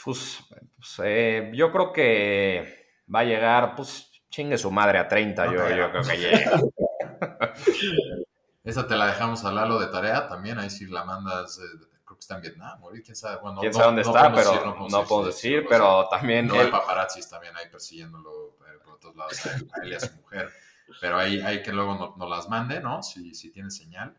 Pues, 0.04 0.38
pues 0.76 1.00
eh, 1.02 1.50
yo 1.54 1.72
creo 1.72 1.92
que 1.92 2.86
va 3.12 3.20
a 3.20 3.24
llegar, 3.24 3.74
pues, 3.74 4.12
chingue 4.30 4.56
su 4.58 4.70
madre 4.70 4.98
a 4.98 5.08
30, 5.08 5.46
yo, 5.46 5.68
yo 5.76 5.90
creo 5.90 6.02
que 6.02 6.16
llega. 6.18 6.60
Esa 8.66 8.86
te 8.86 8.96
la 8.96 9.06
dejamos 9.06 9.44
a 9.44 9.52
Lalo 9.52 9.78
de 9.78 9.86
tarea 9.86 10.28
también, 10.28 10.58
ahí 10.58 10.68
si 10.68 10.86
la 10.86 11.04
mandas... 11.04 11.58
Eh, 11.58 11.62
creo 12.04 12.18
que 12.18 12.20
está 12.20 12.36
en 12.36 12.42
Vietnam, 12.42 12.82
o 12.84 12.90
quién 12.90 13.16
sabe. 13.16 13.40
Bueno, 13.40 13.60
quién 13.60 13.72
sabe 13.72 13.86
dónde 13.86 14.02
está, 14.02 14.32
pero 14.32 14.52
decir, 14.52 14.66
no, 14.66 14.88
no 14.88 15.04
puedo 15.04 15.24
decir, 15.26 15.52
decir 15.54 15.66
pero 15.68 16.08
también. 16.08 16.46
No 16.46 16.54
hay 16.54 16.70
paparazzis 16.70 17.28
también 17.28 17.56
ahí 17.56 17.68
persiguiéndolo 17.68 18.58
eh, 18.60 18.78
por 18.84 18.94
otros 18.94 19.16
lados, 19.16 19.46
a 19.46 19.56
él, 19.56 19.70
a 19.72 19.84
él 19.84 19.92
y 19.92 19.94
a 19.94 20.00
su 20.00 20.14
mujer. 20.20 20.52
Pero 21.00 21.18
ahí 21.18 21.40
hay 21.40 21.62
que 21.62 21.72
luego 21.72 21.94
nos 21.96 22.16
no 22.16 22.28
las 22.28 22.48
mande, 22.48 22.80
¿no? 22.80 23.02
Si, 23.02 23.34
si 23.34 23.50
tiene 23.50 23.70
señal. 23.70 24.16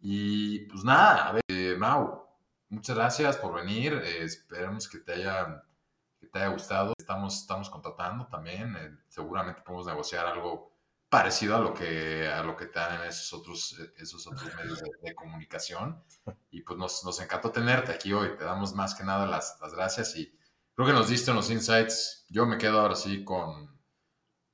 Y 0.00 0.60
pues 0.66 0.84
nada, 0.84 1.28
a 1.28 1.32
ver, 1.32 1.42
eh, 1.48 1.74
Mau, 1.76 2.24
muchas 2.68 2.96
gracias 2.96 3.36
por 3.36 3.54
venir. 3.54 3.94
Eh, 3.94 4.22
esperemos 4.22 4.88
que 4.88 4.98
te 4.98 5.14
haya, 5.14 5.64
que 6.20 6.26
te 6.28 6.38
haya 6.38 6.48
gustado. 6.48 6.94
Estamos, 6.96 7.40
estamos 7.40 7.68
contratando 7.68 8.26
también. 8.26 8.76
Eh, 8.76 8.96
seguramente 9.08 9.62
podemos 9.62 9.86
negociar 9.86 10.26
algo 10.26 10.72
parecido 11.08 11.56
a 11.56 11.60
lo 11.60 11.72
que 11.72 12.28
a 12.28 12.42
lo 12.42 12.56
que 12.56 12.66
te 12.66 12.78
dan 12.78 13.00
en 13.00 13.08
esos 13.08 13.32
otros 13.32 13.78
esos 13.96 14.26
otros 14.26 14.54
medios 14.56 14.80
de, 14.80 14.90
de 15.02 15.14
comunicación. 15.14 16.02
Y 16.50 16.62
pues 16.62 16.78
nos, 16.78 17.04
nos, 17.04 17.20
encantó 17.20 17.50
tenerte 17.50 17.92
aquí 17.92 18.12
hoy. 18.12 18.36
Te 18.36 18.44
damos 18.44 18.74
más 18.74 18.94
que 18.94 19.04
nada 19.04 19.26
las, 19.26 19.58
las, 19.60 19.72
gracias 19.72 20.16
y 20.16 20.36
creo 20.74 20.86
que 20.86 20.92
nos 20.92 21.08
diste 21.08 21.30
unos 21.30 21.50
insights. 21.50 22.26
Yo 22.28 22.46
me 22.46 22.58
quedo 22.58 22.80
ahora 22.80 22.94
sí 22.94 23.24
con 23.24 23.76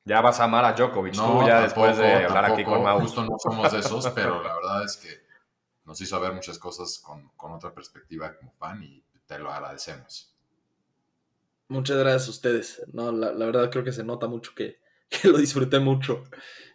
ya 0.07 0.20
vas 0.20 0.38
a 0.38 0.44
amar 0.44 0.66
a 0.66 0.74
Djokovic 0.74 1.16
no, 1.16 1.40
tú 1.40 1.46
ya 1.46 1.61
tampoco, 1.61 1.86
después 1.86 1.96
de 1.96 2.14
hablar 2.14 2.44
tampoco, 2.44 2.52
aquí 2.52 2.64
con 2.64 2.82
Mau. 2.82 3.00
Justo 3.00 3.24
no 3.24 3.38
somos 3.38 3.72
de 3.72 3.78
esos 3.78 4.07
pero 4.14 4.42
la 4.42 4.55
verdad 4.55 4.84
es 4.84 4.96
que 4.98 5.24
nos 5.84 6.00
hizo 6.00 6.20
ver 6.20 6.32
muchas 6.32 6.59
cosas 6.59 6.98
con, 6.98 7.30
con 7.30 7.52
otra 7.52 7.72
perspectiva 7.72 8.36
como 8.36 8.52
fan 8.52 8.82
y 8.82 9.02
te 9.26 9.38
lo 9.38 9.50
agradecemos. 9.50 10.30
Muchas 11.68 11.96
gracias 11.96 12.28
a 12.28 12.30
ustedes. 12.30 12.82
No 12.92 13.11
la, 13.11 13.32
la 13.32 13.46
verdad 13.46 13.70
creo 13.70 13.82
que 13.82 13.92
se 13.92 14.05
nota 14.05 14.28
mucho 14.28 14.52
que 14.55 14.84
que 15.22 15.28
lo 15.28 15.38
disfruté 15.38 15.78
mucho. 15.78 16.24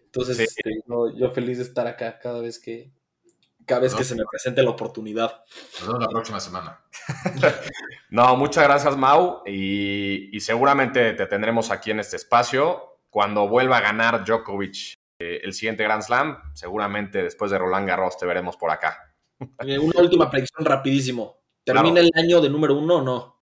Entonces, 0.05 0.37
sí. 0.37 0.43
este, 0.43 0.71
yo, 0.87 1.15
yo, 1.15 1.31
feliz 1.31 1.57
de 1.57 1.63
estar 1.63 1.87
acá 1.87 2.17
cada 2.19 2.41
vez 2.41 2.59
que 2.59 2.91
cada 3.65 3.81
vez 3.81 3.91
no, 3.91 3.99
que 3.99 4.03
se 4.03 4.15
me 4.15 4.23
presente 4.29 4.63
la 4.63 4.71
oportunidad. 4.71 5.43
Nos 5.79 5.87
vemos 5.87 6.01
la 6.01 6.09
próxima 6.09 6.39
semana. 6.39 6.83
no, 8.09 8.35
muchas 8.35 8.63
gracias, 8.63 8.97
Mau. 8.97 9.43
Y, 9.45 10.35
y, 10.35 10.39
seguramente 10.39 11.13
te 11.13 11.27
tendremos 11.27 11.69
aquí 11.69 11.91
en 11.91 11.99
este 11.99 12.15
espacio. 12.15 12.97
Cuando 13.11 13.47
vuelva 13.47 13.77
a 13.77 13.81
ganar 13.81 14.25
Djokovic 14.25 14.99
eh, 15.19 15.41
el 15.43 15.53
siguiente 15.53 15.83
Grand 15.83 16.01
Slam, 16.01 16.37
seguramente 16.53 17.21
después 17.21 17.51
de 17.51 17.57
Roland 17.57 17.87
Garros 17.87 18.17
te 18.17 18.25
veremos 18.25 18.57
por 18.57 18.71
acá. 18.71 18.97
Eh, 19.59 19.79
una 19.79 20.01
última 20.01 20.29
predicción 20.29 20.65
rapidísimo. 20.65 21.37
¿Termina 21.63 22.01
claro. 22.01 22.09
el 22.13 22.23
año 22.23 22.41
de 22.41 22.49
número 22.49 22.75
uno 22.75 22.95
o 22.95 23.01
no? 23.01 23.41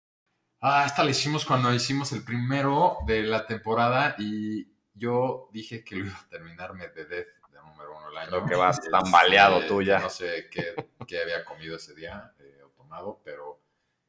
Ah, 0.60 0.84
esta 0.86 1.06
la 1.06 1.12
hicimos 1.12 1.46
cuando 1.46 1.74
hicimos 1.74 2.12
el 2.12 2.24
primero 2.24 2.98
de 3.06 3.24
la 3.24 3.46
temporada 3.46 4.16
y 4.20 4.75
yo 4.96 5.50
dije 5.52 5.84
que 5.84 5.96
lo 5.96 6.06
iba 6.06 6.18
a 6.18 6.30
terminar 6.30 6.74
Medvedev 6.74 7.28
de 7.50 7.62
número 7.62 7.98
uno 7.98 8.10
el 8.10 8.18
año. 8.18 8.30
Creo 8.30 8.46
que 8.46 8.56
vas 8.56 8.82
tan 8.82 9.12
baleado 9.12 9.66
tú 9.68 9.82
ya. 9.82 10.00
No 10.00 10.10
sé 10.10 10.50
qué, 10.50 10.74
qué 11.06 11.22
había 11.22 11.46
comido 11.46 11.76
ese 11.76 11.94
día 11.94 12.34
eh, 12.40 12.62
o 12.66 12.70
tomado, 12.70 13.22
pero 13.24 13.62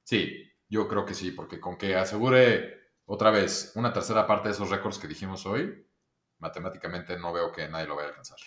sí, 0.02 0.50
yo 0.68 0.88
creo 0.88 1.04
que 1.04 1.14
sí, 1.14 1.32
porque 1.32 1.60
con 1.60 1.76
que 1.76 1.96
asegure 1.96 2.92
otra 3.04 3.30
vez 3.30 3.72
una 3.74 3.92
tercera 3.92 4.26
parte 4.26 4.48
de 4.48 4.54
esos 4.54 4.70
récords 4.70 4.98
que 4.98 5.08
dijimos 5.08 5.46
hoy, 5.46 5.86
matemáticamente 6.38 7.18
no 7.18 7.32
veo 7.32 7.52
que 7.52 7.68
nadie 7.68 7.86
lo 7.86 7.96
vaya 7.96 8.08
a 8.08 8.10
alcanzar. 8.10 8.38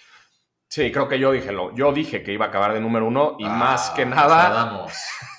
Sí, 0.70 0.92
creo 0.92 1.08
que 1.08 1.18
yo 1.18 1.32
dije, 1.32 1.52
lo, 1.52 1.74
yo 1.74 1.92
dije 1.92 2.22
que 2.22 2.32
iba 2.32 2.46
a 2.46 2.50
acabar 2.50 2.74
de 2.74 2.80
número 2.80 3.08
uno 3.08 3.38
y 3.40 3.46
ah, 3.46 3.50
más 3.50 3.90
que 3.90 4.06
nada, 4.06 4.86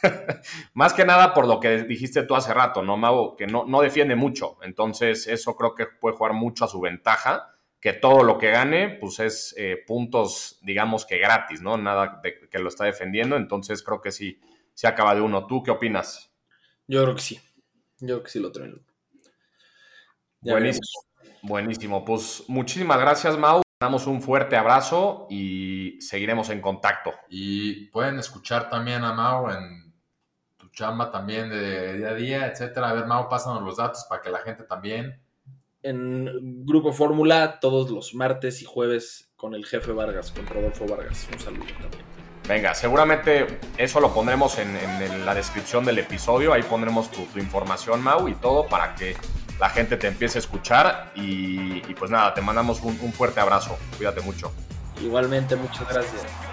más 0.74 0.93
que 0.93 1.05
nada 1.05 1.33
por 1.33 1.47
lo 1.47 1.61
que 1.61 1.85
dijiste 1.85 2.24
tú 2.24 2.35
hace 2.35 2.53
rato, 2.53 2.83
¿no, 2.83 2.97
Mago? 2.97 3.37
Que 3.37 3.47
no, 3.47 3.64
no 3.64 3.81
defiende 3.81 4.16
mucho. 4.16 4.59
Entonces, 4.62 5.28
eso 5.28 5.55
creo 5.55 5.76
que 5.76 5.87
puede 5.87 6.16
jugar 6.16 6.33
mucho 6.33 6.64
a 6.64 6.68
su 6.68 6.81
ventaja, 6.81 7.55
que 7.78 7.93
todo 7.93 8.24
lo 8.24 8.39
que 8.39 8.51
gane, 8.51 8.99
pues 9.01 9.20
es 9.20 9.55
eh, 9.57 9.76
puntos, 9.87 10.59
digamos 10.62 11.07
que 11.07 11.18
gratis, 11.18 11.62
¿no? 11.62 11.76
Nada 11.76 12.20
de, 12.24 12.49
que 12.49 12.59
lo 12.59 12.68
está 12.68 12.87
defendiendo. 12.87 13.37
Entonces, 13.37 13.85
creo 13.85 14.01
que 14.01 14.11
sí, 14.11 14.41
se 14.74 14.89
acaba 14.89 15.14
de 15.14 15.20
uno. 15.20 15.47
¿Tú 15.47 15.62
qué 15.62 15.70
opinas? 15.70 16.33
Yo 16.89 17.05
creo 17.05 17.14
que 17.14 17.22
sí. 17.22 17.41
Yo 18.01 18.16
creo 18.16 18.22
que 18.24 18.31
sí 18.31 18.41
lo 18.41 18.51
traen. 18.51 18.85
Buenísimo. 20.41 20.83
Veremos. 21.22 21.41
Buenísimo. 21.43 22.05
Pues 22.05 22.43
muchísimas 22.49 22.99
gracias, 22.99 23.39
Mau 23.39 23.62
damos 23.81 24.07
un 24.07 24.20
fuerte 24.20 24.57
abrazo 24.57 25.26
y 25.31 25.99
seguiremos 26.03 26.51
en 26.51 26.61
contacto. 26.61 27.14
Y 27.31 27.87
pueden 27.87 28.18
escuchar 28.18 28.68
también 28.68 29.03
a 29.05 29.14
Mau 29.14 29.49
en 29.49 29.91
chamba 30.72 31.11
también 31.11 31.49
de 31.49 31.97
día 31.97 32.09
a 32.11 32.14
día, 32.14 32.47
etcétera. 32.47 32.91
A 32.91 32.93
ver, 32.93 33.07
Mau, 33.07 33.28
pásanos 33.28 33.62
los 33.62 33.78
datos 33.78 34.05
para 34.09 34.20
que 34.20 34.31
la 34.31 34.41
gente 34.41 34.64
también. 34.64 35.18
En 35.83 36.64
Grupo 36.66 36.93
Fórmula, 36.93 37.59
todos 37.59 37.91
los 37.91 38.14
martes 38.14 38.61
y 38.61 38.66
jueves 38.66 39.33
con 39.35 39.55
el 39.55 39.64
jefe 39.64 39.93
Vargas, 39.93 40.31
con 40.31 40.47
Rodolfo 40.47 40.87
Vargas. 40.87 41.26
Un 41.33 41.41
saludo 41.41 41.64
también. 41.81 42.05
Venga, 42.47 42.74
seguramente 42.74 43.61
eso 43.78 43.99
lo 44.01 44.12
pondremos 44.12 44.59
en, 44.59 44.76
en 44.76 45.24
la 45.24 45.35
descripción 45.35 45.87
del 45.87 45.99
episodio. 45.99 46.53
Ahí 46.53 46.62
pondremos 46.62 47.11
tu, 47.11 47.24
tu, 47.26 47.39
información, 47.39 48.03
Mau, 48.03 48.28
y 48.28 48.35
todo 48.35 48.66
para 48.66 48.95
que 48.95 49.16
la 49.61 49.69
gente 49.69 49.97
te 49.97 50.09
empiece 50.09 50.39
a 50.39 50.41
escuchar. 50.41 51.13
Y, 51.15 51.81
pues 51.95 52.11
nada, 52.11 52.35
te 52.35 52.41
mandamos 52.41 52.81
un, 52.81 52.99
un 53.03 53.13
fuerte 53.13 53.41
abrazo. 53.41 53.79
Cuídate 53.97 54.23
mucho. 54.23 54.53
Igualmente, 55.01 55.55
muchas 55.55 55.89
gracias. 55.89 56.49